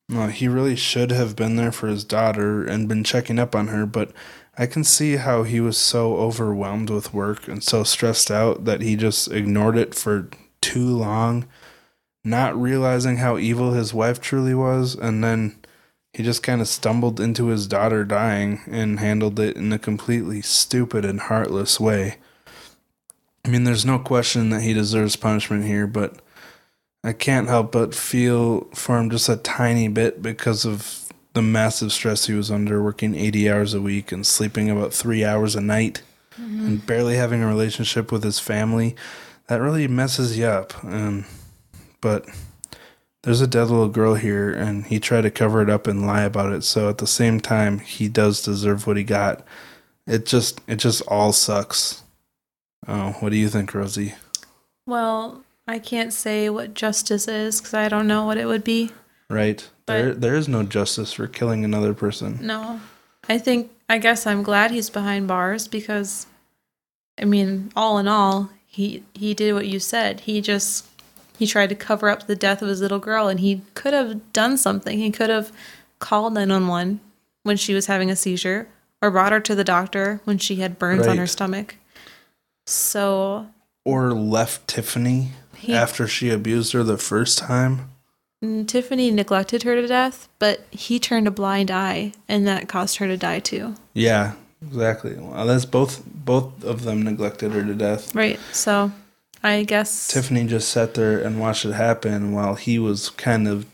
No, 0.08 0.26
he 0.26 0.48
really 0.48 0.74
should 0.74 1.12
have 1.12 1.36
been 1.36 1.54
there 1.54 1.70
for 1.70 1.86
his 1.86 2.02
daughter 2.02 2.64
and 2.64 2.88
been 2.88 3.04
checking 3.04 3.38
up 3.38 3.54
on 3.54 3.68
her, 3.68 3.86
but 3.86 4.10
I 4.56 4.66
can 4.66 4.84
see 4.84 5.16
how 5.16 5.42
he 5.42 5.60
was 5.60 5.76
so 5.76 6.16
overwhelmed 6.16 6.90
with 6.90 7.12
work 7.12 7.48
and 7.48 7.62
so 7.62 7.82
stressed 7.82 8.30
out 8.30 8.64
that 8.64 8.82
he 8.82 8.94
just 8.94 9.30
ignored 9.32 9.76
it 9.76 9.94
for 9.94 10.28
too 10.60 10.96
long, 10.96 11.46
not 12.22 12.60
realizing 12.60 13.16
how 13.16 13.36
evil 13.36 13.72
his 13.72 13.92
wife 13.92 14.20
truly 14.20 14.54
was, 14.54 14.94
and 14.94 15.24
then 15.24 15.56
he 16.12 16.22
just 16.22 16.44
kind 16.44 16.60
of 16.60 16.68
stumbled 16.68 17.18
into 17.18 17.46
his 17.46 17.66
daughter 17.66 18.04
dying 18.04 18.60
and 18.68 19.00
handled 19.00 19.40
it 19.40 19.56
in 19.56 19.72
a 19.72 19.78
completely 19.78 20.40
stupid 20.40 21.04
and 21.04 21.22
heartless 21.22 21.80
way. 21.80 22.16
I 23.44 23.48
mean, 23.48 23.64
there's 23.64 23.84
no 23.84 23.98
question 23.98 24.50
that 24.50 24.62
he 24.62 24.72
deserves 24.72 25.16
punishment 25.16 25.64
here, 25.64 25.88
but 25.88 26.20
I 27.02 27.12
can't 27.12 27.48
help 27.48 27.72
but 27.72 27.94
feel 27.94 28.70
for 28.72 28.98
him 28.98 29.10
just 29.10 29.28
a 29.28 29.36
tiny 29.36 29.88
bit 29.88 30.22
because 30.22 30.64
of 30.64 31.03
the 31.34 31.42
massive 31.42 31.92
stress 31.92 32.26
he 32.26 32.32
was 32.32 32.50
under, 32.50 32.82
working 32.82 33.14
80 33.14 33.50
hours 33.50 33.74
a 33.74 33.80
week 33.80 34.12
and 34.12 34.26
sleeping 34.26 34.70
about 34.70 34.94
three 34.94 35.24
hours 35.24 35.54
a 35.54 35.60
night 35.60 36.02
mm-hmm. 36.40 36.66
and 36.66 36.86
barely 36.86 37.16
having 37.16 37.42
a 37.42 37.46
relationship 37.46 38.10
with 38.10 38.22
his 38.22 38.38
family. 38.38 38.96
That 39.48 39.60
really 39.60 39.86
messes 39.88 40.38
you 40.38 40.46
up. 40.46 40.82
And, 40.84 41.24
but 42.00 42.26
there's 43.22 43.40
a 43.40 43.46
dead 43.46 43.64
little 43.64 43.88
girl 43.88 44.14
here, 44.14 44.50
and 44.52 44.86
he 44.86 45.00
tried 45.00 45.22
to 45.22 45.30
cover 45.30 45.60
it 45.60 45.68
up 45.68 45.86
and 45.86 46.06
lie 46.06 46.22
about 46.22 46.52
it. 46.52 46.62
So 46.62 46.88
at 46.88 46.98
the 46.98 47.06
same 47.06 47.40
time, 47.40 47.80
he 47.80 48.08
does 48.08 48.42
deserve 48.42 48.86
what 48.86 48.96
he 48.96 49.04
got. 49.04 49.44
It 50.06 50.26
just, 50.26 50.60
it 50.68 50.76
just 50.76 51.02
all 51.08 51.32
sucks. 51.32 52.04
Oh, 52.86 53.16
what 53.20 53.30
do 53.30 53.36
you 53.36 53.48
think, 53.48 53.74
Rosie? 53.74 54.14
Well, 54.86 55.42
I 55.66 55.78
can't 55.78 56.12
say 56.12 56.48
what 56.48 56.74
justice 56.74 57.26
is 57.26 57.60
because 57.60 57.74
I 57.74 57.88
don't 57.88 58.06
know 58.06 58.24
what 58.24 58.36
it 58.38 58.46
would 58.46 58.64
be. 58.64 58.92
Right. 59.28 59.68
But 59.86 59.92
there 59.92 60.14
there 60.14 60.34
is 60.34 60.48
no 60.48 60.62
justice 60.62 61.12
for 61.12 61.26
killing 61.26 61.64
another 61.64 61.94
person. 61.94 62.38
No. 62.40 62.80
I 63.28 63.38
think 63.38 63.70
I 63.88 63.98
guess 63.98 64.26
I'm 64.26 64.42
glad 64.42 64.70
he's 64.70 64.90
behind 64.90 65.28
bars 65.28 65.68
because 65.68 66.26
I 67.18 67.24
mean, 67.24 67.70
all 67.76 67.98
in 67.98 68.08
all, 68.08 68.50
he 68.66 69.02
he 69.14 69.34
did 69.34 69.54
what 69.54 69.66
you 69.66 69.78
said. 69.78 70.20
He 70.20 70.40
just 70.40 70.86
he 71.38 71.46
tried 71.46 71.68
to 71.70 71.74
cover 71.74 72.08
up 72.08 72.26
the 72.26 72.36
death 72.36 72.62
of 72.62 72.68
his 72.68 72.80
little 72.80 72.98
girl 72.98 73.28
and 73.28 73.40
he 73.40 73.62
could 73.74 73.92
have 73.92 74.32
done 74.32 74.56
something. 74.56 74.98
He 74.98 75.10
could 75.10 75.30
have 75.30 75.52
called 75.98 76.34
911 76.34 77.00
when 77.42 77.56
she 77.56 77.74
was 77.74 77.86
having 77.86 78.10
a 78.10 78.16
seizure 78.16 78.68
or 79.00 79.10
brought 79.10 79.32
her 79.32 79.40
to 79.40 79.54
the 79.54 79.64
doctor 79.64 80.20
when 80.24 80.38
she 80.38 80.56
had 80.56 80.78
burns 80.78 81.00
right. 81.00 81.10
on 81.10 81.18
her 81.18 81.26
stomach. 81.26 81.76
So 82.66 83.48
or 83.84 84.12
left 84.12 84.66
Tiffany 84.68 85.30
he, 85.56 85.74
after 85.74 86.06
she 86.06 86.30
abused 86.30 86.72
her 86.72 86.82
the 86.82 86.98
first 86.98 87.38
time. 87.38 87.90
Mm, 88.44 88.68
Tiffany 88.68 89.10
neglected 89.10 89.62
her 89.62 89.74
to 89.74 89.86
death, 89.86 90.28
but 90.38 90.66
he 90.70 90.98
turned 90.98 91.26
a 91.26 91.30
blind 91.30 91.70
eye, 91.70 92.12
and 92.28 92.46
that 92.46 92.68
caused 92.68 92.98
her 92.98 93.06
to 93.06 93.16
die 93.16 93.40
too. 93.40 93.74
Yeah, 93.94 94.34
exactly. 94.62 95.14
Well, 95.14 95.46
that's 95.46 95.64
both 95.64 96.02
both 96.06 96.62
of 96.64 96.82
them 96.84 97.02
neglected 97.02 97.52
her 97.52 97.64
to 97.64 97.74
death. 97.74 98.14
Right. 98.14 98.38
So, 98.52 98.92
I 99.42 99.64
guess 99.64 100.08
Tiffany 100.08 100.46
just 100.46 100.68
sat 100.68 100.94
there 100.94 101.18
and 101.18 101.40
watched 101.40 101.64
it 101.64 101.72
happen 101.72 102.32
while 102.32 102.54
he 102.54 102.78
was 102.78 103.10
kind 103.10 103.48
of, 103.48 103.66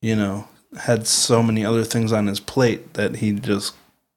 you 0.00 0.16
know, 0.16 0.48
had 0.80 1.06
so 1.06 1.42
many 1.42 1.64
other 1.64 1.84
things 1.84 2.12
on 2.12 2.26
his 2.26 2.40
plate 2.40 2.94
that 2.94 3.16
he 3.16 3.32
just 3.32 3.74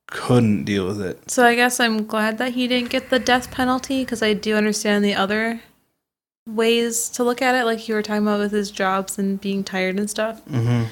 couldn't 0.07 0.63
deal 0.63 0.87
with 0.87 1.01
it. 1.01 1.29
So 1.29 1.45
I 1.45 1.55
guess 1.55 1.79
I'm 1.79 2.05
glad 2.05 2.37
that 2.37 2.53
he 2.53 2.67
didn't 2.67 2.89
get 2.89 3.09
the 3.09 3.19
death 3.19 3.51
penalty 3.51 4.03
because 4.03 4.21
I 4.21 4.33
do 4.33 4.55
understand 4.55 5.03
the 5.03 5.15
other 5.15 5.61
ways 6.47 7.09
to 7.09 7.23
look 7.23 7.41
at 7.41 7.55
it, 7.55 7.65
like 7.65 7.87
you 7.87 7.95
were 7.95 8.01
talking 8.01 8.23
about 8.23 8.39
with 8.39 8.51
his 8.51 8.71
jobs 8.71 9.17
and 9.17 9.39
being 9.41 9.63
tired 9.63 9.97
and 9.97 10.09
stuff. 10.09 10.43
Mm-hmm. 10.45 10.85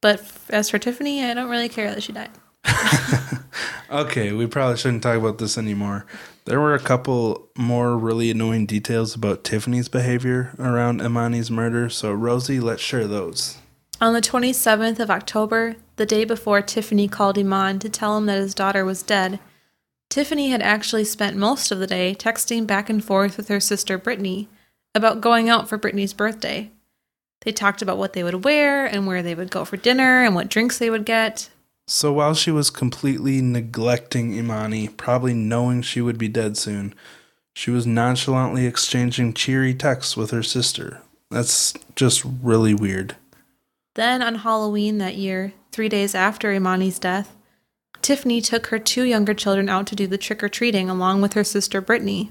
But 0.00 0.22
as 0.50 0.70
for 0.70 0.78
Tiffany, 0.78 1.24
I 1.24 1.34
don't 1.34 1.50
really 1.50 1.68
care 1.68 1.90
that 1.90 2.02
she 2.02 2.12
died. 2.12 2.30
okay, 3.90 4.32
we 4.32 4.46
probably 4.46 4.76
shouldn't 4.76 5.02
talk 5.02 5.16
about 5.16 5.38
this 5.38 5.56
anymore. 5.56 6.06
There 6.44 6.60
were 6.60 6.74
a 6.74 6.80
couple 6.80 7.48
more 7.56 7.96
really 7.98 8.30
annoying 8.30 8.66
details 8.66 9.14
about 9.14 9.44
Tiffany's 9.44 9.88
behavior 9.88 10.54
around 10.58 11.00
Emani's 11.00 11.50
murder, 11.50 11.88
so 11.88 12.12
Rosie, 12.12 12.60
let's 12.60 12.82
share 12.82 13.06
those. 13.06 13.58
On 14.00 14.12
the 14.12 14.20
27th 14.20 15.00
of 15.00 15.10
October, 15.10 15.76
the 15.96 16.06
day 16.06 16.24
before 16.24 16.60
Tiffany 16.60 17.08
called 17.08 17.36
Eman 17.36 17.80
to 17.80 17.88
tell 17.88 18.16
him 18.16 18.26
that 18.26 18.38
his 18.38 18.54
daughter 18.54 18.84
was 18.84 19.02
dead, 19.02 19.40
Tiffany 20.08 20.50
had 20.50 20.62
actually 20.62 21.04
spent 21.04 21.36
most 21.36 21.72
of 21.72 21.78
the 21.78 21.86
day 21.86 22.14
texting 22.14 22.66
back 22.66 22.88
and 22.88 23.04
forth 23.04 23.36
with 23.36 23.48
her 23.48 23.60
sister 23.60 23.98
Brittany, 23.98 24.48
about 24.96 25.20
going 25.20 25.48
out 25.48 25.68
for 25.68 25.78
Brittany's 25.78 26.12
birthday. 26.12 26.70
They 27.42 27.52
talked 27.52 27.82
about 27.82 27.98
what 27.98 28.12
they 28.12 28.24
would 28.24 28.44
wear 28.44 28.86
and 28.86 29.06
where 29.06 29.22
they 29.22 29.34
would 29.34 29.50
go 29.50 29.64
for 29.64 29.76
dinner 29.76 30.24
and 30.24 30.34
what 30.34 30.48
drinks 30.48 30.78
they 30.78 30.90
would 30.90 31.04
get. 31.04 31.50
So 31.86 32.12
while 32.12 32.34
she 32.34 32.50
was 32.50 32.70
completely 32.70 33.40
neglecting 33.40 34.32
Emani, 34.32 34.96
probably 34.96 35.34
knowing 35.34 35.82
she 35.82 36.00
would 36.00 36.18
be 36.18 36.28
dead 36.28 36.56
soon, 36.56 36.94
she 37.54 37.70
was 37.70 37.86
nonchalantly 37.86 38.66
exchanging 38.66 39.32
cheery 39.32 39.72
texts 39.72 40.16
with 40.16 40.32
her 40.32 40.42
sister. 40.42 41.00
That's 41.30 41.74
just 41.94 42.24
really 42.42 42.74
weird. 42.74 43.16
Then 43.94 44.20
on 44.20 44.36
Halloween 44.36 44.98
that 44.98 45.14
year, 45.14 45.52
three 45.72 45.88
days 45.88 46.14
after 46.14 46.52
Emani's 46.52 46.98
death, 46.98 47.34
Tiffany 48.02 48.40
took 48.40 48.66
her 48.66 48.78
two 48.78 49.04
younger 49.04 49.34
children 49.34 49.68
out 49.68 49.86
to 49.86 49.96
do 49.96 50.06
the 50.06 50.18
trick 50.18 50.42
or 50.42 50.48
treating 50.48 50.90
along 50.90 51.22
with 51.22 51.32
her 51.32 51.44
sister 51.44 51.80
Brittany. 51.80 52.30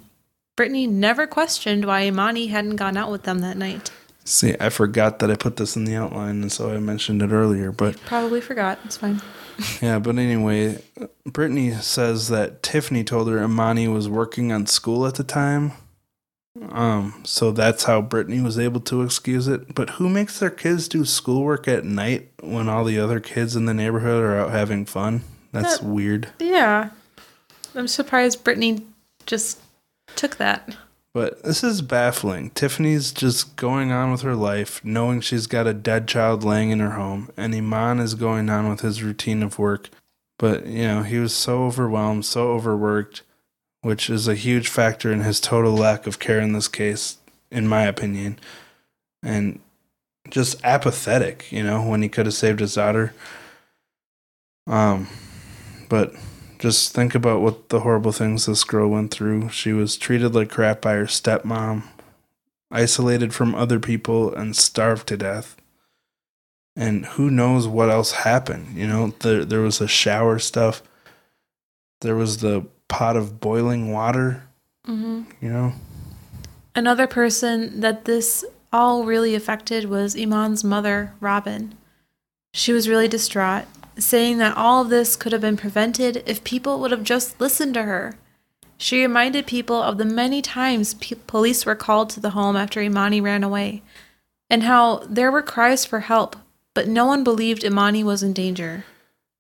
Brittany 0.56 0.88
never 0.88 1.28
questioned 1.28 1.86
why 1.86 2.04
Emani 2.04 2.50
hadn't 2.50 2.78
gone 2.78 2.98
out 2.98 3.12
with 3.12 3.24
them 3.24 3.40
that 3.40 3.58
night. 3.58 3.92
See, 4.24 4.56
I 4.60 4.70
forgot 4.70 5.20
that 5.20 5.30
I 5.30 5.36
put 5.36 5.58
this 5.58 5.76
in 5.76 5.86
the 5.86 5.96
outline, 5.96 6.42
and 6.42 6.52
so 6.52 6.72
I 6.72 6.80
mentioned 6.80 7.22
it 7.22 7.32
earlier. 7.32 7.72
But 7.72 8.00
probably 8.06 8.42
forgot. 8.42 8.80
It's 8.84 8.98
fine. 8.98 9.22
yeah, 9.82 10.00
but 10.00 10.18
anyway, 10.18 10.82
Brittany 11.26 11.72
says 11.72 12.30
that 12.30 12.64
Tiffany 12.64 13.04
told 13.04 13.30
her 13.30 13.38
Emani 13.38 13.92
was 13.92 14.10
working 14.10 14.52
on 14.52 14.66
school 14.66 15.06
at 15.06 15.16
the 15.16 15.24
time. 15.24 15.74
Um, 16.70 17.22
so 17.26 17.52
that's 17.52 17.84
how 17.84 18.02
Brittany 18.02 18.42
was 18.42 18.58
able 18.58 18.80
to 18.82 19.02
excuse 19.02 19.48
it. 19.48 19.76
But 19.76 19.92
who 19.92 20.10
makes 20.10 20.40
their 20.40 20.50
kids 20.50 20.88
do 20.88 21.06
schoolwork 21.06 21.68
at 21.68 21.84
night 21.84 22.32
when 22.42 22.70
all 22.70 22.86
the 22.86 23.00
other 23.00 23.20
kids 23.20 23.56
in 23.56 23.66
the 23.66 23.74
neighborhood 23.74 24.24
are 24.24 24.38
out 24.38 24.52
having 24.52 24.86
fun? 24.86 25.22
That's 25.52 25.80
that, 25.80 25.86
weird. 25.86 26.30
Yeah. 26.40 26.90
I'm 27.76 27.88
surprised 27.88 28.44
Brittany 28.44 28.86
just 29.26 29.60
took 30.16 30.38
that. 30.38 30.76
But 31.14 31.44
this 31.44 31.64
is 31.64 31.82
baffling. 31.82 32.50
Tiffany's 32.50 33.14
just 33.14 33.56
going 33.56 33.92
on 33.92 34.12
with 34.12 34.22
her 34.22 34.36
life, 34.36 34.84
knowing 34.84 35.22
she's 35.22 35.48
got 35.48 35.66
a 35.66 35.74
dead 35.74 36.10
child 36.10 36.44
laying 36.44 36.72
in 36.72 36.82
her 36.82 36.92
home, 36.92 37.32
and 37.38 37.54
Eman 37.54 38.02
is 38.02 38.16
going 38.16 38.50
on 38.50 38.68
with 38.68 38.82
his 38.82 39.02
routine 39.02 39.42
of 39.42 39.58
work. 39.58 39.90
But, 40.38 40.66
you 40.66 40.84
know, 40.84 41.04
he 41.04 41.18
was 41.18 41.34
so 41.34 41.64
overwhelmed, 41.64 42.26
so 42.26 42.50
overworked, 42.50 43.22
which 43.82 44.10
is 44.10 44.28
a 44.28 44.36
huge 44.36 44.68
factor 44.68 45.10
in 45.10 45.22
his 45.22 45.40
total 45.40 45.72
lack 45.74 46.06
of 46.06 46.20
care 46.20 46.42
in 46.42 46.52
this 46.52 46.68
case, 46.68 47.18
in 47.50 47.66
my 47.66 47.84
opinion. 47.84 48.38
And 49.24 49.62
just 50.30 50.62
apathetic, 50.66 51.50
you 51.50 51.64
know, 51.64 51.82
when 51.82 52.02
he 52.02 52.10
could 52.10 52.26
have 52.26 52.36
saved 52.36 52.60
his 52.60 52.74
daughter. 52.74 53.14
Um, 54.68 55.08
but 55.88 56.14
just 56.66 56.96
think 56.96 57.14
about 57.14 57.42
what 57.42 57.70
the 57.70 57.82
horrible 57.82 58.12
things 58.12 58.48
this 58.48 58.64
girl 58.64 58.90
went 58.90 59.12
through. 59.12 59.50
She 59.50 59.72
was 59.72 59.98
treated 59.98 60.34
like 60.34 60.50
crap 60.50 60.82
by 60.82 60.94
her 60.94 61.06
stepmom, 61.06 61.84
isolated 62.72 63.36
from 63.36 63.54
other 63.54 63.80
people, 63.80 64.34
and 64.34 64.56
starved 64.56 65.08
to 65.10 65.18
death. 65.18 65.56
And 66.76 67.06
who 67.06 67.30
knows 67.30 67.68
what 67.68 67.92
else 67.92 68.14
happened? 68.14 68.76
You 68.76 68.88
know, 68.88 69.14
there 69.20 69.46
there 69.46 69.62
was 69.62 69.80
a 69.80 69.88
shower 69.88 70.40
stuff. 70.40 70.82
There 72.02 72.16
was 72.16 72.38
the 72.38 72.66
pot 72.88 73.16
of 73.16 73.40
boiling 73.40 73.92
water. 73.92 74.42
Mm-hmm. 74.88 75.22
You 75.42 75.50
know. 75.54 75.74
Another 76.74 77.06
person 77.06 77.82
that 77.82 78.06
this 78.06 78.44
all 78.74 79.06
really 79.06 79.36
affected 79.36 79.86
was 79.86 80.16
Eman's 80.16 80.64
mother, 80.64 81.14
Robin. 81.20 81.76
She 82.56 82.74
was 82.74 82.90
really 82.90 83.08
distraught 83.08 83.68
saying 83.98 84.38
that 84.40 84.58
all 84.58 84.82
of 84.82 84.90
this 84.90 85.16
could 85.16 85.32
have 85.32 85.42
been 85.42 85.58
prevented 85.58 86.24
if 86.26 86.44
people 86.44 86.80
would 86.80 86.92
have 86.92 87.04
just 87.04 87.40
listened 87.40 87.74
to 87.76 87.84
her. 87.84 88.16
She 88.78 89.02
reminded 89.02 89.48
people 89.48 89.82
of 89.82 89.98
the 89.98 90.06
many 90.06 90.42
times 90.42 90.96
pe- 90.96 91.16
police 91.28 91.66
were 91.66 91.76
called 91.76 92.10
to 92.12 92.20
the 92.20 92.32
home 92.32 92.56
after 92.56 92.82
Emani 92.82 93.22
ran 93.22 93.44
away, 93.44 93.84
and 94.50 94.64
how 94.64 94.98
there 95.10 95.32
were 95.32 95.42
cries 95.42 95.86
for 95.86 96.02
help, 96.02 96.36
but 96.74 96.88
no 96.88 97.06
one 97.06 97.24
believed 97.24 97.64
Emani 97.64 98.04
was 98.04 98.22
in 98.22 98.34
danger. 98.34 98.86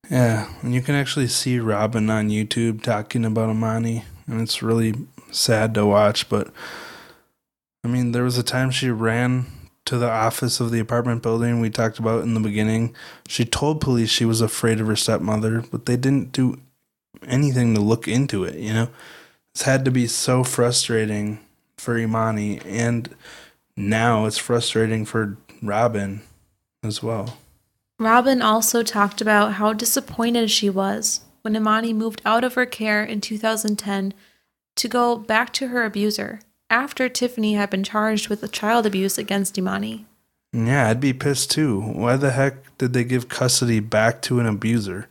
Yeah, 0.09 0.49
and 0.61 0.73
you 0.73 0.81
can 0.81 0.95
actually 0.95 1.27
see 1.27 1.59
Robin 1.59 2.09
on 2.09 2.29
YouTube 2.29 2.81
talking 2.81 3.25
about 3.25 3.49
Emani, 3.49 4.03
and 4.27 4.39
it's 4.39 4.63
really 4.63 4.93
sad 5.31 5.73
to 5.73 5.85
watch, 5.85 6.29
but 6.29 6.51
I 7.83 7.87
mean, 7.87 8.13
there 8.13 8.23
was 8.23 8.37
a 8.37 8.43
time 8.43 8.71
she 8.71 8.89
ran 8.89 9.45
to 9.85 9.97
the 9.97 10.09
office 10.09 10.59
of 10.59 10.71
the 10.71 10.79
apartment 10.79 11.21
building 11.21 11.59
we 11.59 11.69
talked 11.69 11.99
about 11.99 12.23
in 12.23 12.33
the 12.33 12.39
beginning. 12.39 12.95
She 13.27 13.45
told 13.45 13.81
police 13.81 14.09
she 14.09 14.25
was 14.25 14.41
afraid 14.41 14.79
of 14.79 14.87
her 14.87 14.95
stepmother, 14.95 15.63
but 15.71 15.85
they 15.85 15.95
didn't 15.95 16.31
do 16.31 16.59
anything 17.27 17.73
to 17.75 17.81
look 17.81 18.07
into 18.07 18.43
it, 18.43 18.55
you 18.55 18.73
know? 18.73 18.89
It's 19.53 19.63
had 19.63 19.85
to 19.85 19.91
be 19.91 20.07
so 20.07 20.43
frustrating 20.43 21.39
for 21.77 21.95
Emani, 21.95 22.65
and 22.65 23.15
now 23.77 24.25
it's 24.25 24.37
frustrating 24.37 25.05
for 25.05 25.37
Robin 25.61 26.21
as 26.83 27.01
well. 27.01 27.37
Robin 27.99 28.41
also 28.41 28.83
talked 28.83 29.21
about 29.21 29.53
how 29.53 29.71
disappointed 29.71 30.51
she 30.51 30.69
was 30.69 31.21
when 31.41 31.53
Emani 31.53 31.95
moved 31.95 32.21
out 32.25 32.43
of 32.43 32.55
her 32.55 32.65
care 32.65 33.03
in 33.03 33.21
2010 33.21 34.13
to 34.75 34.87
go 34.87 35.15
back 35.15 35.53
to 35.53 35.67
her 35.67 35.85
abuser 35.85 36.39
after 36.69 37.09
Tiffany 37.09 37.53
had 37.53 37.69
been 37.69 37.83
charged 37.83 38.29
with 38.29 38.49
child 38.51 38.85
abuse 38.85 39.17
against 39.17 39.55
Emani. 39.55 40.05
Yeah, 40.53 40.87
I'd 40.89 41.01
be 41.01 41.13
pissed 41.13 41.51
too. 41.51 41.81
Why 41.81 42.15
the 42.15 42.31
heck 42.31 42.77
did 42.77 42.93
they 42.93 43.03
give 43.03 43.27
custody 43.27 43.79
back 43.79 44.21
to 44.23 44.39
an 44.39 44.45
abuser? 44.45 45.09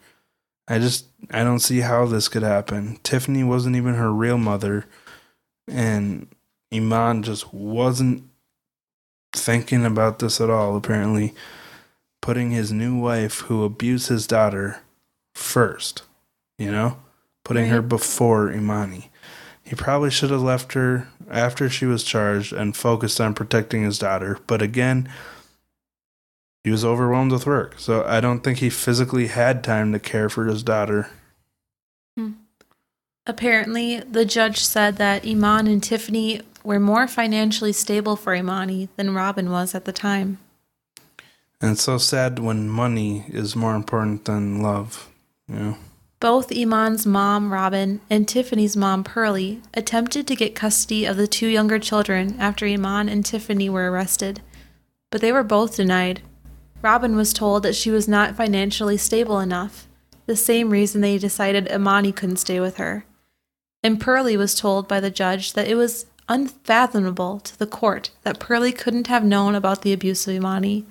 I 0.67 0.79
just 0.79 1.07
I 1.31 1.45
don't 1.45 1.61
see 1.61 1.81
how 1.81 2.07
this 2.07 2.29
could 2.29 2.43
happen. 2.43 2.99
Tiffany 3.03 3.45
wasn't 3.45 3.77
even 3.77 3.95
her 3.95 4.13
real 4.13 4.39
mother 4.39 4.87
and 5.69 6.29
Eman 6.73 7.23
just 7.23 7.53
wasn't 7.53 8.25
thinking 9.35 9.85
about 9.85 10.19
this 10.19 10.41
at 10.41 10.51
all 10.51 10.77
apparently 10.77 11.35
putting 12.21 12.51
his 12.51 12.73
new 12.73 12.99
wife 12.99 13.41
who 13.41 13.65
abused 13.65 14.09
his 14.09 14.27
daughter 14.27 14.81
first, 15.35 16.03
you 16.59 16.71
know? 16.71 16.97
Putting 17.45 17.67
her 17.67 17.83
before 17.83 18.49
Emani. 18.49 19.09
He 19.65 19.75
probably 19.75 20.11
should 20.11 20.31
have 20.31 20.43
left 20.43 20.75
her 20.75 21.09
after 21.31 21.71
she 21.71 21.87
was 21.87 22.05
charged 22.05 22.53
and 22.53 22.77
focused 22.77 23.21
on 23.21 23.35
protecting 23.35 23.83
his 23.83 23.99
daughter. 23.99 24.39
But 24.47 24.61
again, 24.61 25.09
he 26.63 26.71
was 26.71 26.85
overwhelmed 26.85 27.33
with 27.33 27.47
work. 27.47 27.79
So 27.79 28.05
I 28.05 28.21
don't 28.21 28.41
think 28.41 28.59
he 28.59 28.71
physically 28.71 29.29
had 29.29 29.65
time 29.65 29.93
to 29.93 29.99
care 29.99 30.29
for 30.29 30.47
his 30.47 30.63
daughter. 30.63 31.11
Hmm. 32.17 32.33
Apparently, 33.27 34.01
the 34.01 34.27
judge 34.27 34.59
said 34.59 34.97
that 34.97 35.23
Eman 35.23 35.67
and 35.67 35.83
Tiffany 35.83 36.43
were 36.63 36.81
more 36.81 37.07
financially 37.07 37.73
stable 37.73 38.17
for 38.17 38.35
Emani 38.35 38.89
than 38.97 39.15
Robin 39.15 39.51
was 39.51 39.75
at 39.75 39.87
the 39.87 39.93
time. 39.93 40.39
And 41.61 41.73
it's 41.73 41.83
so 41.83 41.97
sad 41.97 42.39
when 42.39 42.69
money 42.69 43.25
is 43.29 43.57
more 43.57 43.75
important 43.75 44.27
than 44.27 44.61
love. 44.61 45.09
You 45.49 45.55
know? 45.55 45.77
Both 46.25 46.49
Eman's 46.49 47.05
mom, 47.05 47.53
Robin, 47.53 48.01
and 48.09 48.27
Tiffany's 48.27 48.79
mom, 48.79 49.05
Pearlie, 49.05 49.61
attempted 49.75 50.27
to 50.27 50.35
get 50.35 50.55
custody 50.55 51.05
of 51.05 51.19
the 51.19 51.27
two 51.27 51.49
younger 51.49 51.79
children 51.79 52.37
after 52.39 52.65
Eman 52.65 53.13
and 53.13 53.23
Tiffany 53.23 53.69
were 53.69 53.91
arrested, 53.91 54.41
but 55.11 55.21
they 55.21 55.33
were 55.33 55.43
both 55.43 55.77
denied. 55.77 56.23
Robin 56.81 57.15
was 57.15 57.35
told 57.35 57.63
that 57.63 57.75
she 57.77 57.91
was 57.91 58.09
not 58.09 58.37
financially 58.37 58.97
stable 58.97 59.39
enough, 59.39 59.87
the 60.25 60.35
same 60.35 60.71
reason 60.71 61.03
they 61.03 61.19
decided 61.19 61.67
Emani 61.67 62.17
couldn't 62.17 62.39
stay 62.39 62.59
with 62.59 62.79
her. 62.79 63.05
And 63.83 64.01
Pearlie 64.01 64.39
was 64.39 64.55
told 64.55 64.89
by 64.89 65.01
the 65.01 65.11
judge 65.11 65.53
that 65.53 65.69
it 65.69 65.75
was 65.75 66.07
unfathomable 66.27 67.39
to 67.41 67.59
the 67.59 67.67
court 67.67 68.13
that 68.23 68.41
Pearlie 68.41 68.73
couldn't 68.73 69.09
have 69.09 69.25
known 69.25 69.55
about 69.55 69.83
the 69.83 69.93
abuse 69.93 70.27
of 70.27 70.33
Emani, 70.33 70.87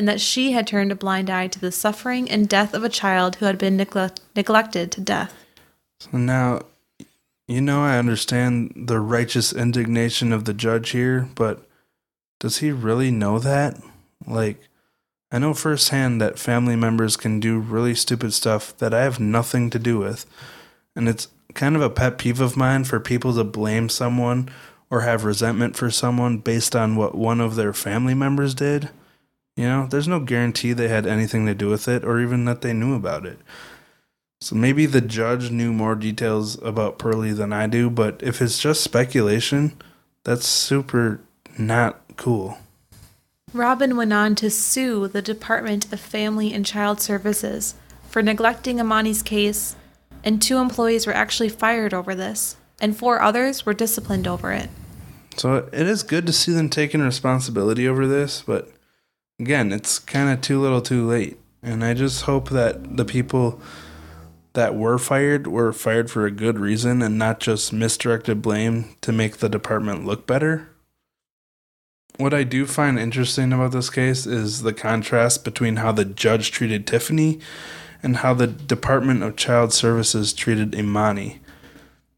and 0.00 0.08
that 0.08 0.18
she 0.18 0.52
had 0.52 0.66
turned 0.66 0.90
a 0.90 0.94
blind 0.94 1.28
eye 1.28 1.46
to 1.46 1.60
the 1.60 1.70
suffering 1.70 2.30
and 2.30 2.48
death 2.48 2.72
of 2.72 2.82
a 2.82 2.88
child 2.88 3.36
who 3.36 3.44
had 3.44 3.58
been 3.58 3.76
neglect- 3.76 4.22
neglected 4.34 4.90
to 4.90 4.98
death. 4.98 5.34
So 5.98 6.16
now, 6.16 6.62
you 7.46 7.60
know, 7.60 7.82
I 7.82 7.98
understand 7.98 8.72
the 8.74 8.98
righteous 8.98 9.52
indignation 9.52 10.32
of 10.32 10.46
the 10.46 10.54
judge 10.54 10.92
here, 10.92 11.28
but 11.34 11.68
does 12.38 12.60
he 12.60 12.72
really 12.72 13.10
know 13.10 13.38
that? 13.40 13.78
Like, 14.26 14.70
I 15.30 15.38
know 15.38 15.52
firsthand 15.52 16.18
that 16.22 16.38
family 16.38 16.76
members 16.76 17.18
can 17.18 17.38
do 17.38 17.58
really 17.58 17.94
stupid 17.94 18.32
stuff 18.32 18.74
that 18.78 18.94
I 18.94 19.02
have 19.02 19.20
nothing 19.20 19.68
to 19.68 19.78
do 19.78 19.98
with. 19.98 20.24
And 20.96 21.10
it's 21.10 21.28
kind 21.52 21.76
of 21.76 21.82
a 21.82 21.90
pet 21.90 22.16
peeve 22.16 22.40
of 22.40 22.56
mine 22.56 22.84
for 22.84 23.00
people 23.00 23.34
to 23.34 23.44
blame 23.44 23.90
someone 23.90 24.48
or 24.88 25.02
have 25.02 25.24
resentment 25.24 25.76
for 25.76 25.90
someone 25.90 26.38
based 26.38 26.74
on 26.74 26.96
what 26.96 27.14
one 27.14 27.38
of 27.38 27.54
their 27.54 27.74
family 27.74 28.14
members 28.14 28.54
did. 28.54 28.88
You 29.60 29.66
know, 29.66 29.86
there's 29.86 30.08
no 30.08 30.20
guarantee 30.20 30.72
they 30.72 30.88
had 30.88 31.06
anything 31.06 31.44
to 31.44 31.54
do 31.54 31.68
with 31.68 31.86
it 31.86 32.02
or 32.02 32.18
even 32.18 32.46
that 32.46 32.62
they 32.62 32.72
knew 32.72 32.94
about 32.94 33.26
it. 33.26 33.38
So 34.40 34.56
maybe 34.56 34.86
the 34.86 35.02
judge 35.02 35.50
knew 35.50 35.70
more 35.70 35.94
details 35.94 36.56
about 36.62 36.98
Pearlie 36.98 37.34
than 37.34 37.52
I 37.52 37.66
do, 37.66 37.90
but 37.90 38.22
if 38.22 38.40
it's 38.40 38.58
just 38.58 38.82
speculation, 38.82 39.76
that's 40.24 40.46
super 40.46 41.20
not 41.58 42.00
cool. 42.16 42.56
Robin 43.52 43.98
went 43.98 44.14
on 44.14 44.34
to 44.36 44.48
sue 44.48 45.06
the 45.06 45.20
Department 45.20 45.92
of 45.92 46.00
Family 46.00 46.54
and 46.54 46.64
Child 46.64 47.02
Services 47.02 47.74
for 48.08 48.22
neglecting 48.22 48.80
Emani's 48.80 49.22
case, 49.22 49.76
and 50.24 50.40
two 50.40 50.56
employees 50.56 51.06
were 51.06 51.12
actually 51.12 51.50
fired 51.50 51.92
over 51.92 52.14
this, 52.14 52.56
and 52.80 52.96
four 52.96 53.20
others 53.20 53.66
were 53.66 53.74
disciplined 53.74 54.26
over 54.26 54.52
it. 54.52 54.70
So 55.36 55.68
it 55.70 55.86
is 55.86 56.02
good 56.02 56.26
to 56.28 56.32
see 56.32 56.52
them 56.52 56.70
taking 56.70 57.02
responsibility 57.02 57.86
over 57.86 58.06
this, 58.06 58.42
but 58.46 58.72
again, 59.40 59.72
it's 59.72 59.98
kind 59.98 60.30
of 60.30 60.40
too 60.40 60.60
little 60.60 60.82
too 60.82 61.08
late. 61.08 61.38
And 61.62 61.84
I 61.84 61.94
just 61.94 62.22
hope 62.22 62.50
that 62.50 62.96
the 62.96 63.04
people 63.04 63.60
that 64.52 64.74
were 64.74 64.98
fired 64.98 65.46
were 65.46 65.72
fired 65.72 66.10
for 66.10 66.26
a 66.26 66.30
good 66.30 66.58
reason 66.58 67.02
and 67.02 67.18
not 67.18 67.40
just 67.40 67.72
misdirected 67.72 68.42
blame 68.42 68.96
to 69.00 69.12
make 69.12 69.38
the 69.38 69.48
department 69.48 70.04
look 70.04 70.26
better. 70.26 70.68
What 72.16 72.34
I 72.34 72.42
do 72.42 72.66
find 72.66 72.98
interesting 72.98 73.52
about 73.52 73.72
this 73.72 73.88
case 73.88 74.26
is 74.26 74.62
the 74.62 74.74
contrast 74.74 75.44
between 75.44 75.76
how 75.76 75.92
the 75.92 76.04
judge 76.04 76.50
treated 76.50 76.86
Tiffany 76.86 77.40
and 78.02 78.18
how 78.18 78.34
the 78.34 78.46
Department 78.46 79.22
of 79.22 79.36
Child 79.36 79.72
Services 79.72 80.32
treated 80.32 80.72
Emani. 80.72 81.38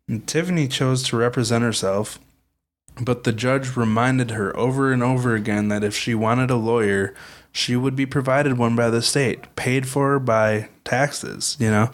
And 0.08 0.26
Tiffany 0.26 0.66
chose 0.66 1.02
to 1.04 1.16
represent 1.16 1.62
herself 1.62 2.18
but 3.00 3.24
the 3.24 3.32
judge 3.32 3.76
reminded 3.76 4.32
her 4.32 4.56
over 4.56 4.92
and 4.92 5.02
over 5.02 5.34
again 5.34 5.68
that 5.68 5.84
if 5.84 5.96
she 5.96 6.14
wanted 6.14 6.50
a 6.50 6.56
lawyer, 6.56 7.14
she 7.50 7.76
would 7.76 7.96
be 7.96 8.06
provided 8.06 8.58
one 8.58 8.76
by 8.76 8.90
the 8.90 9.02
state, 9.02 9.54
paid 9.56 9.88
for 9.88 10.18
by 10.18 10.68
taxes, 10.84 11.56
you 11.58 11.70
know. 11.70 11.90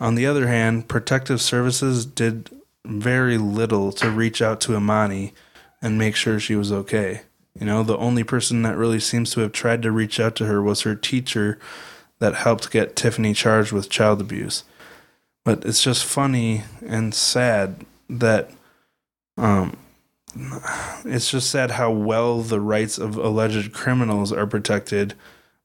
On 0.00 0.14
the 0.14 0.26
other 0.26 0.48
hand, 0.48 0.88
protective 0.88 1.40
services 1.40 2.04
did 2.04 2.50
very 2.84 3.38
little 3.38 3.92
to 3.92 4.10
reach 4.10 4.42
out 4.42 4.60
to 4.62 4.72
Emani 4.72 5.32
and 5.80 5.98
make 5.98 6.16
sure 6.16 6.40
she 6.40 6.56
was 6.56 6.72
okay. 6.72 7.22
You 7.58 7.66
know, 7.66 7.82
the 7.82 7.96
only 7.98 8.24
person 8.24 8.62
that 8.62 8.76
really 8.76 9.00
seems 9.00 9.30
to 9.32 9.40
have 9.40 9.52
tried 9.52 9.82
to 9.82 9.92
reach 9.92 10.18
out 10.18 10.34
to 10.36 10.46
her 10.46 10.62
was 10.62 10.82
her 10.82 10.94
teacher 10.94 11.58
that 12.18 12.34
helped 12.34 12.70
get 12.70 12.96
Tiffany 12.96 13.34
charged 13.34 13.72
with 13.72 13.90
child 13.90 14.20
abuse. 14.20 14.64
But 15.44 15.64
it's 15.64 15.82
just 15.82 16.04
funny 16.04 16.62
and 16.86 17.14
sad 17.14 17.84
that 18.08 18.50
um 19.36 19.76
it's 21.04 21.30
just 21.30 21.50
sad 21.50 21.72
how 21.72 21.90
well 21.90 22.40
the 22.40 22.60
rights 22.60 22.98
of 22.98 23.16
alleged 23.16 23.72
criminals 23.72 24.32
are 24.32 24.46
protected, 24.46 25.14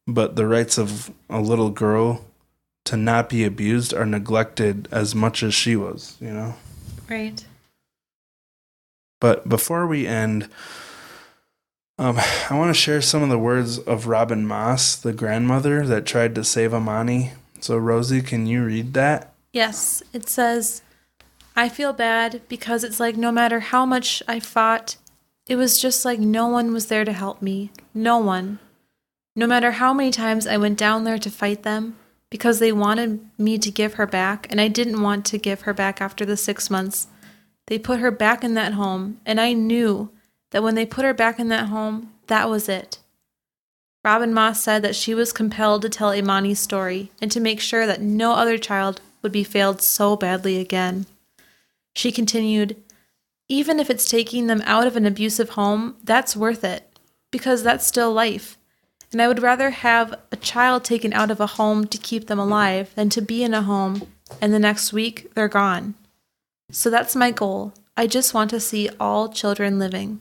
but 0.06 0.36
the 0.36 0.48
rights 0.48 0.78
of 0.78 1.12
a 1.30 1.42
little 1.42 1.70
girl 1.70 2.26
to 2.86 2.98
not 2.98 3.30
be 3.30 3.44
abused 3.44 3.94
are 3.94 4.06
neglected 4.06 4.88
as 4.92 5.14
much 5.14 5.44
as 5.44 5.54
she 5.54 5.76
was, 5.76 6.18
you 6.22 6.32
know? 6.32 6.56
Right. 7.10 7.46
But 9.20 9.50
before 9.50 9.88
we 9.88 10.08
end, 10.08 10.50
um, 11.98 12.18
I 12.50 12.56
want 12.56 12.70
to 12.70 12.80
share 12.80 13.02
some 13.02 13.24
of 13.24 13.30
the 13.30 13.40
words 13.40 13.80
of 13.80 14.08
Robin 14.08 14.46
Moss, 14.46 14.96
the 14.96 15.14
grandmother 15.14 15.86
that 15.86 16.06
tried 16.06 16.36
to 16.36 16.44
save 16.44 16.72
Emani. 16.72 17.32
So, 17.60 17.78
Rosie, 17.78 18.22
can 18.22 18.46
you 18.46 18.64
read 18.64 18.94
that? 18.94 19.34
Yes, 19.52 20.04
it 20.14 20.30
says, 20.30 20.82
I 21.58 21.70
feel 21.70 21.92
bad 21.92 22.44
because 22.48 22.84
it's 22.84 23.00
like 23.00 23.18
no 23.18 23.32
matter 23.32 23.60
how 23.60 23.84
much 23.84 24.22
I 24.28 24.40
fought, 24.40 24.98
it 25.48 25.56
was 25.56 25.82
just 25.82 26.06
like 26.06 26.20
no 26.20 26.46
one 26.48 26.72
was 26.72 26.86
there 26.86 27.04
to 27.04 27.12
help 27.12 27.42
me. 27.42 27.72
No 27.96 28.20
one. 28.20 28.60
No 29.36 29.48
matter 29.48 29.72
how 29.72 29.92
many 29.92 30.12
times 30.12 30.46
I 30.46 30.58
went 30.58 30.78
down 30.78 31.04
there 31.04 31.18
to 31.18 31.32
fight 31.32 31.64
them 31.64 31.98
because 32.30 32.60
they 32.60 32.72
wanted 32.72 33.28
me 33.40 33.58
to 33.58 33.72
give 33.72 33.96
her 33.96 34.06
back, 34.06 34.46
and 34.52 34.62
I 34.62 34.68
didn't 34.68 35.02
want 35.02 35.26
to 35.28 35.40
give 35.40 35.62
her 35.62 35.74
back 35.74 36.00
after 36.00 36.26
the 36.26 36.38
six 36.38 36.70
months. 36.70 37.08
They 37.66 37.80
put 37.80 38.02
her 38.02 38.12
back 38.12 38.44
in 38.44 38.54
that 38.54 38.74
home, 38.74 39.20
and 39.26 39.42
I 39.42 39.54
knew 39.54 40.12
that 40.52 40.62
when 40.62 40.76
they 40.76 40.86
put 40.86 41.06
her 41.06 41.14
back 41.14 41.40
in 41.40 41.48
that 41.48 41.70
home, 41.70 42.14
that 42.28 42.52
was 42.52 42.70
it. 42.70 43.00
Robin 44.06 44.32
Moss 44.32 44.62
said 44.62 44.84
that 44.84 44.96
she 44.96 45.16
was 45.16 45.34
compelled 45.34 45.82
to 45.82 45.90
tell 45.90 46.12
Emani's 46.12 46.60
story 46.60 47.12
and 47.20 47.32
to 47.32 47.40
make 47.40 47.60
sure 47.60 47.88
that 47.88 48.02
no 48.02 48.34
other 48.34 48.60
child 48.60 49.02
would 49.24 49.32
be 49.32 49.44
failed 49.44 49.82
so 49.82 50.16
badly 50.16 50.60
again. 50.60 51.08
She 51.98 52.12
continued, 52.12 52.76
Even 53.50 53.80
if 53.80 53.90
it's 53.90 54.08
taking 54.08 54.46
them 54.46 54.62
out 54.66 54.86
of 54.86 54.96
an 54.96 55.08
abusive 55.08 55.50
home, 55.50 55.96
that's 56.04 56.36
worth 56.36 56.64
it, 56.64 57.00
because 57.32 57.64
that's 57.64 57.88
still 57.88 58.14
life. 58.14 58.56
And 59.12 59.20
I 59.20 59.28
would 59.28 59.42
rather 59.42 59.72
have 59.72 60.14
a 60.32 60.36
child 60.36 60.84
taken 60.84 61.12
out 61.12 61.32
of 61.32 61.40
a 61.40 61.48
home 61.48 61.88
to 61.88 61.98
keep 61.98 62.28
them 62.28 62.38
alive 62.38 62.94
than 62.94 63.10
to 63.10 63.20
be 63.20 63.42
in 63.44 63.56
a 63.56 63.64
home 63.64 64.08
and 64.40 64.54
the 64.54 64.60
next 64.60 64.94
week 64.94 65.34
they're 65.34 65.48
gone. 65.48 65.96
So 66.70 66.92
that's 66.92 67.16
my 67.16 67.32
goal. 67.32 67.74
I 67.96 68.06
just 68.06 68.32
want 68.32 68.52
to 68.52 68.60
see 68.60 68.92
all 69.00 69.30
children 69.30 69.80
living. 69.80 70.20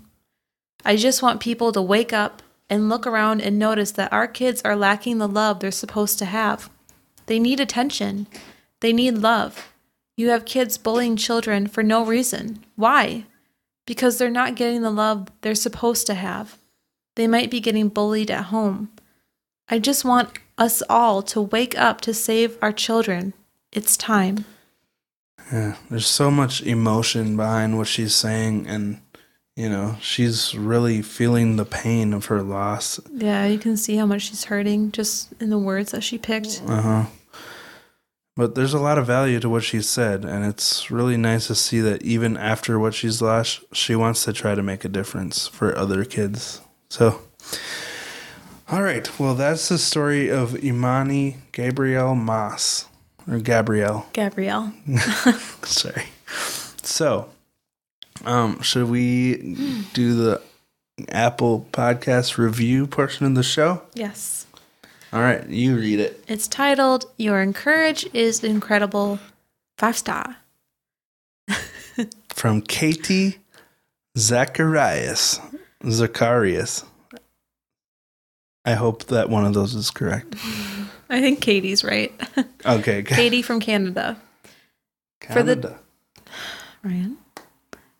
I 0.83 0.97
just 0.97 1.23
want 1.23 1.41
people 1.43 1.73
to 1.73 1.83
wake 1.83 2.15
up 2.15 2.41
and 2.71 2.89
look 2.89 3.07
around 3.07 3.43
and 3.43 3.59
notice 3.59 3.93
that 3.93 4.15
our 4.15 4.27
kids 4.27 4.63
are 4.63 4.77
lacking 4.77 5.19
the 5.19 5.29
love 5.29 5.61
they're 5.61 5.71
supposed 5.71 6.19
to 6.21 6.25
have. 6.25 6.71
They 7.27 7.39
need 7.39 7.61
attention. 7.61 8.29
They 8.81 8.95
need 8.95 9.19
love. 9.19 9.75
You 10.17 10.31
have 10.31 10.45
kids 10.47 10.79
bullying 10.79 11.17
children 11.17 11.67
for 11.67 11.83
no 11.83 12.05
reason. 12.05 12.65
Why? 12.75 13.27
Because 13.87 14.19
they're 14.19 14.31
not 14.31 14.57
getting 14.57 14.83
the 14.83 14.91
love 14.91 15.29
they're 15.43 15.55
supposed 15.55 16.07
to 16.07 16.15
have. 16.15 16.59
They 17.17 17.27
might 17.27 17.51
be 17.51 17.61
getting 17.61 17.89
bullied 17.89 18.31
at 18.31 18.47
home. 18.47 18.91
I 19.69 19.79
just 19.79 20.05
want 20.05 20.39
us 20.59 20.83
all 20.89 21.23
to 21.23 21.41
wake 21.41 21.77
up 21.77 22.01
to 22.03 22.15
save 22.15 22.57
our 22.63 22.73
children. 22.73 23.35
It's 23.73 23.97
time. 23.97 24.45
Yeah, 25.53 25.77
there's 25.91 26.07
so 26.07 26.31
much 26.31 26.63
emotion 26.63 27.37
behind 27.37 27.77
what 27.77 27.87
she's 27.87 28.15
saying, 28.15 28.67
and 28.67 29.01
you 29.55 29.69
know, 29.69 29.97
she's 30.01 30.55
really 30.55 31.03
feeling 31.03 31.57
the 31.57 31.65
pain 31.65 32.13
of 32.13 32.27
her 32.27 32.43
loss. 32.43 33.01
Yeah, 33.13 33.47
you 33.47 33.59
can 33.59 33.77
see 33.77 33.97
how 33.97 34.07
much 34.07 34.23
she's 34.23 34.45
hurting 34.45 34.93
just 34.93 35.33
in 35.41 35.51
the 35.51 35.59
words 35.59 35.93
that 35.93 36.03
she 36.03 36.19
picked. 36.19 36.63
Uh 36.67 36.83
huh. 36.83 37.05
But 38.37 38.55
there's 38.55 38.75
a 38.75 38.79
lot 38.79 38.99
of 38.99 39.07
value 39.07 39.41
to 39.41 39.49
what 39.49 39.65
she 39.65 39.81
said, 39.81 40.25
and 40.27 40.45
it's 40.45 40.91
really 40.91 41.17
nice 41.17 41.47
to 41.47 41.55
see 41.55 41.81
that 41.81 42.03
even 42.03 42.37
after 42.37 42.79
what 42.79 42.93
she's 42.93 43.23
lost, 43.23 43.61
she 43.73 43.97
wants 43.97 44.25
to 44.25 44.33
try 44.35 44.55
to 44.55 44.63
make 44.63 44.85
a 44.85 44.91
difference 44.91 45.49
for 45.49 45.75
other 45.75 46.05
kids. 46.05 46.61
So, 46.91 47.23
all 48.71 48.83
right, 48.83 49.19
well, 49.19 49.35
that's 49.35 49.71
the 49.71 49.79
story 49.79 50.29
of 50.29 50.51
Emani 50.53 51.37
Gabrielle 51.53 52.15
Moss, 52.15 52.85
or 53.27 53.39
Gabrielle. 53.39 54.07
Gabrielle. 54.13 54.71
Sorry. 55.63 56.05
So, 56.83 57.31
um, 58.27 58.61
should 58.61 58.91
we 58.91 59.57
do 59.95 60.15
the 60.15 60.43
Apple 61.09 61.67
Podcast 61.73 62.37
review 62.37 62.87
portion 62.87 63.25
of 63.25 63.35
the 63.35 63.43
show? 63.43 63.83
Yes. 63.95 64.46
All 65.17 65.23
right, 65.23 65.49
you 65.49 65.79
read 65.79 65.99
it. 65.99 66.23
It's 66.29 66.47
titled 66.47 67.07
Your 67.17 67.41
Encourage 67.41 68.07
is 68.13 68.45
Incredible. 68.45 69.19
Five 69.79 69.97
star. 69.97 70.37
From 72.35 72.61
Katie 72.61 73.39
Zacharias. 74.19 75.41
Zacharias. 75.89 76.85
I 78.67 78.75
hope 78.75 79.05
that 79.05 79.31
one 79.31 79.47
of 79.47 79.55
those 79.55 79.75
is 79.75 79.91
correct. 79.91 80.35
I 81.09 81.23
think 81.23 81.41
Katie's 81.41 81.83
right. 81.83 82.13
Okay. 82.67 83.03
Katie 83.03 83.41
from 83.41 83.59
Canada. 83.59 84.21
for 85.31 85.43
the- 85.43 85.55
Canada. 85.57 85.79
Ryan. 86.85 87.17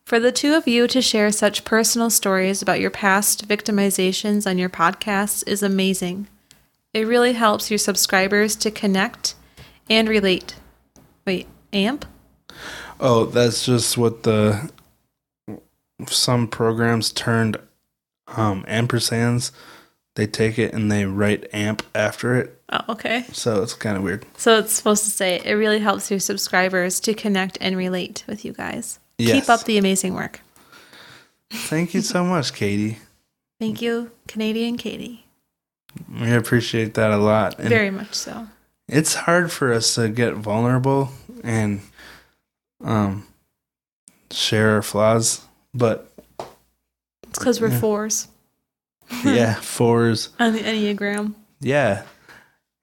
For 0.05 0.21
the 0.21 0.33
two 0.33 0.53
of 0.53 0.69
you 0.69 0.87
to 0.89 1.01
share 1.01 1.33
such 1.33 1.65
personal 1.65 2.11
stories 2.11 2.61
about 2.61 2.81
your 2.81 2.91
past 2.91 3.49
victimizations 3.49 4.47
on 4.47 4.59
your 4.59 4.69
podcasts 4.69 5.43
is 5.47 5.63
amazing. 5.63 6.27
It 6.97 7.07
really 7.07 7.35
helps 7.35 7.71
your 7.71 7.77
subscribers 7.77 8.57
to 8.57 8.71
connect 8.71 9.35
and 9.91 10.09
relate. 10.09 10.55
Wait, 11.27 11.47
amp? 11.71 12.07
Oh, 12.99 13.27
that's 13.27 13.67
just 13.67 13.99
what 13.99 14.23
the 14.23 14.71
some 16.07 16.49
programs 16.49 17.13
turned 17.13 17.59
um 18.29 18.65
ampersands. 18.67 19.51
They 20.15 20.27
take 20.27 20.59
it 20.59 20.73
and 20.73 20.91
they 20.91 21.05
write 21.05 21.53
amp 21.53 21.83
after 21.95 22.35
it. 22.35 22.63
Oh, 22.71 22.81
okay. 22.89 23.25
So 23.31 23.63
it's 23.63 23.75
kind 23.75 23.99
of 23.99 24.03
weird. 24.03 24.25
So 24.39 24.59
it's 24.61 24.73
supposed 24.73 25.05
to 25.05 25.11
say 25.11 25.43
it 25.45 25.53
really 25.53 25.81
helps 25.81 26.11
your 26.11 26.19
subscribers 26.19 26.99
to 27.01 27.13
connect 27.13 27.59
and 27.61 27.77
relate 27.77 28.25
with 28.27 28.43
you 28.43 28.55
guys. 28.55 29.01
Yes. 29.19 29.43
Keep 29.43 29.51
up 29.51 29.65
the 29.65 29.77
amazing 29.77 30.15
work. 30.15 30.41
Thank 31.51 31.93
you 31.93 32.01
so 32.01 32.25
much, 32.25 32.55
Katie. 32.55 32.97
Thank 33.61 33.83
you, 33.83 34.13
Canadian 34.27 34.79
Katie. 34.79 35.26
We 36.21 36.33
appreciate 36.33 36.95
that 36.95 37.11
a 37.11 37.17
lot. 37.17 37.59
And 37.59 37.69
Very 37.69 37.91
much 37.91 38.15
so. 38.15 38.49
It's 38.89 39.15
hard 39.15 39.51
for 39.51 39.73
us 39.73 39.95
to 39.97 40.09
get 40.09 40.35
vulnerable 40.35 41.11
and 41.43 41.81
um, 42.83 43.27
share 44.31 44.71
our 44.71 44.83
flaws, 44.83 45.45
but 45.75 46.11
it's 47.25 47.39
because 47.39 47.61
we're 47.61 47.69
yeah. 47.69 47.81
fours. 47.81 48.29
yeah, 49.25 49.55
fours. 49.61 50.31
On 50.39 50.53
the 50.53 50.61
Enneagram. 50.61 51.35
Yeah. 51.61 52.05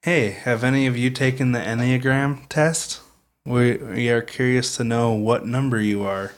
Hey, 0.02 0.30
have 0.30 0.64
any 0.64 0.86
of 0.86 0.96
you 0.96 1.10
taken 1.10 1.52
the 1.52 1.60
Enneagram 1.60 2.48
test? 2.48 3.00
We, 3.46 3.76
we 3.76 4.10
are 4.10 4.22
curious 4.22 4.76
to 4.76 4.84
know 4.84 5.12
what 5.12 5.46
number 5.46 5.80
you 5.80 6.04
are. 6.04 6.32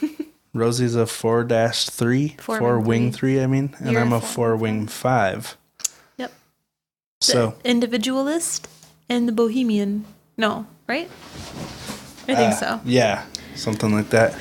Rosie's 0.54 0.94
a 0.94 1.06
4 1.06 1.44
dash 1.44 1.86
3, 1.86 2.36
4, 2.38 2.58
four 2.58 2.80
wing, 2.80 3.12
3, 3.12 3.42
I 3.42 3.46
mean, 3.46 3.74
and 3.78 3.92
You're 3.92 4.00
I'm 4.00 4.12
a 4.12 4.20
4 4.20 4.56
wing 4.56 4.86
5. 4.86 5.56
So 7.20 7.54
the 7.62 7.70
individualist 7.70 8.68
and 9.08 9.26
the 9.28 9.32
bohemian. 9.32 10.04
No, 10.36 10.66
right? 10.86 11.06
I 12.28 12.34
think 12.34 12.52
Uh, 12.52 12.56
so. 12.56 12.80
Yeah, 12.84 13.24
something 13.54 13.92
like 13.92 14.10
that. 14.10 14.38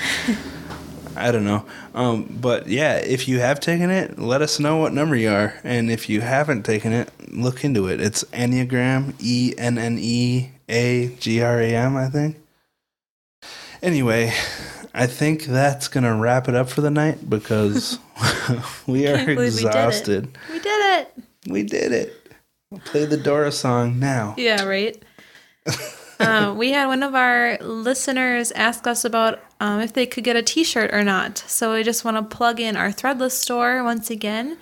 I 1.15 1.32
don't 1.32 1.45
know. 1.45 1.65
Um, 1.95 2.38
but 2.39 2.67
yeah, 2.67 2.97
if 2.97 3.28
you 3.28 3.39
have 3.39 3.59
taken 3.59 3.89
it, 3.89 4.19
let 4.19 4.43
us 4.43 4.59
know 4.59 4.78
what 4.78 4.93
number 4.93 5.15
you 5.15 5.30
are. 5.30 5.55
And 5.63 5.89
if 5.89 6.07
you 6.09 6.21
haven't 6.21 6.63
taken 6.63 6.93
it, 6.93 7.09
look 7.34 7.65
into 7.65 7.88
it. 7.88 7.99
It's 7.99 8.23
Enneagram, 8.25 9.15
E 9.19 9.55
N 9.57 9.80
N 9.80 9.97
E 9.99 10.51
A 10.69 11.07
G 11.19 11.41
R 11.41 11.59
A 11.59 11.73
M, 11.75 11.97
I 11.97 12.07
think. 12.09 12.38
Anyway, 13.82 14.32
I 14.93 15.07
think 15.07 15.45
that's 15.45 15.88
going 15.88 16.03
to 16.03 16.13
wrap 16.13 16.47
it 16.47 16.53
up 16.53 16.69
for 16.69 16.82
the 16.82 16.91
night 16.91 17.28
because 17.28 17.97
we 18.88 19.07
are 19.07 19.15
Can't 19.15 19.28
we 19.30 19.36
did 19.36 19.45
exhausted. 19.45 20.38
We 20.51 20.59
did 20.59 20.99
it. 20.99 21.23
We 21.47 21.63
did 21.63 21.91
it. 21.91 22.26
Play 22.84 23.05
the 23.05 23.15
Dora 23.15 23.51
song 23.51 23.97
now. 23.97 24.36
Yeah, 24.38 24.65
right. 24.65 25.01
uh, 26.20 26.53
we 26.57 26.74
had 26.74 26.88
one 26.88 27.01
of 27.01 27.15
our 27.15 27.57
listeners 27.61 28.51
ask 28.51 28.86
us 28.86 29.05
about 29.05 29.39
um, 29.61 29.80
if 29.80 29.93
they 29.93 30.05
could 30.05 30.26
get 30.26 30.36
a 30.36 30.43
T-shirt 30.43 30.93
or 30.93 31.01
not. 31.01 31.38
So 31.38 31.72
I 31.72 31.84
just 31.84 32.03
want 32.03 32.18
to 32.18 32.36
plug 32.36 32.59
in 32.59 32.76
our 32.76 32.89
Threadless 32.89 33.32
store 33.32 33.86
once 33.86 34.09
again. 34.09 34.57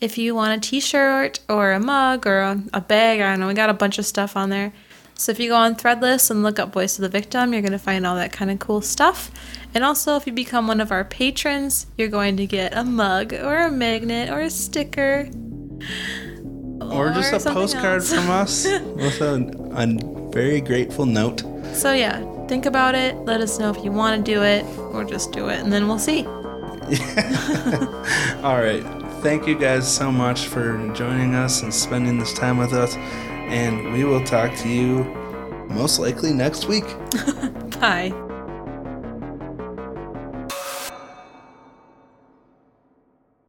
If 0.00 0.18
you 0.18 0.34
want 0.34 0.64
a 0.64 0.68
T-shirt 0.68 1.38
or 1.48 1.72
a 1.72 1.78
mug 1.78 2.26
or 2.26 2.40
a, 2.40 2.60
a 2.72 2.80
bag, 2.80 3.20
I 3.20 3.30
don't 3.30 3.40
know, 3.40 3.46
we 3.46 3.54
got 3.54 3.70
a 3.70 3.74
bunch 3.74 4.00
of 4.00 4.06
stuff 4.06 4.36
on 4.36 4.50
there. 4.50 4.72
So 5.16 5.30
if 5.30 5.38
you 5.38 5.50
go 5.50 5.56
on 5.56 5.76
Threadless 5.76 6.32
and 6.32 6.42
look 6.42 6.58
up 6.58 6.72
Voice 6.72 6.98
of 6.98 7.02
the 7.02 7.08
Victim, 7.08 7.52
you're 7.52 7.62
going 7.62 7.70
to 7.70 7.78
find 7.78 8.04
all 8.04 8.16
that 8.16 8.32
kind 8.32 8.50
of 8.50 8.58
cool 8.58 8.80
stuff. 8.80 9.30
And 9.72 9.84
also, 9.84 10.16
if 10.16 10.26
you 10.26 10.32
become 10.32 10.66
one 10.66 10.80
of 10.80 10.90
our 10.90 11.04
patrons, 11.04 11.86
you're 11.96 12.08
going 12.08 12.36
to 12.38 12.46
get 12.48 12.76
a 12.76 12.82
mug 12.82 13.32
or 13.32 13.58
a 13.58 13.70
magnet 13.70 14.28
or 14.28 14.40
a 14.40 14.50
sticker. 14.50 15.30
Or 16.92 17.10
just 17.10 17.46
a 17.46 17.52
postcard 17.52 18.02
else. 18.02 18.12
from 18.12 18.30
us 18.30 18.64
with 18.96 19.20
a, 19.20 19.34
a 19.74 19.86
very 20.30 20.60
grateful 20.60 21.06
note. 21.06 21.42
So 21.72 21.92
yeah, 21.92 22.20
think 22.46 22.66
about 22.66 22.94
it. 22.94 23.16
Let 23.18 23.40
us 23.40 23.58
know 23.58 23.70
if 23.70 23.84
you 23.84 23.90
want 23.90 24.24
to 24.24 24.32
do 24.32 24.42
it 24.42 24.64
or 24.78 25.04
just 25.04 25.32
do 25.32 25.48
it, 25.48 25.60
and 25.60 25.72
then 25.72 25.88
we'll 25.88 25.98
see. 25.98 26.24
All 28.44 28.60
right. 28.60 28.82
Thank 29.22 29.46
you 29.46 29.58
guys 29.58 29.90
so 29.90 30.12
much 30.12 30.48
for 30.48 30.76
joining 30.94 31.34
us 31.34 31.62
and 31.62 31.72
spending 31.72 32.18
this 32.18 32.34
time 32.34 32.58
with 32.58 32.74
us. 32.74 32.94
And 33.48 33.92
we 33.92 34.04
will 34.04 34.22
talk 34.22 34.54
to 34.58 34.68
you 34.68 35.04
most 35.70 35.98
likely 35.98 36.34
next 36.34 36.66
week. 36.66 36.84
Bye. 37.80 38.12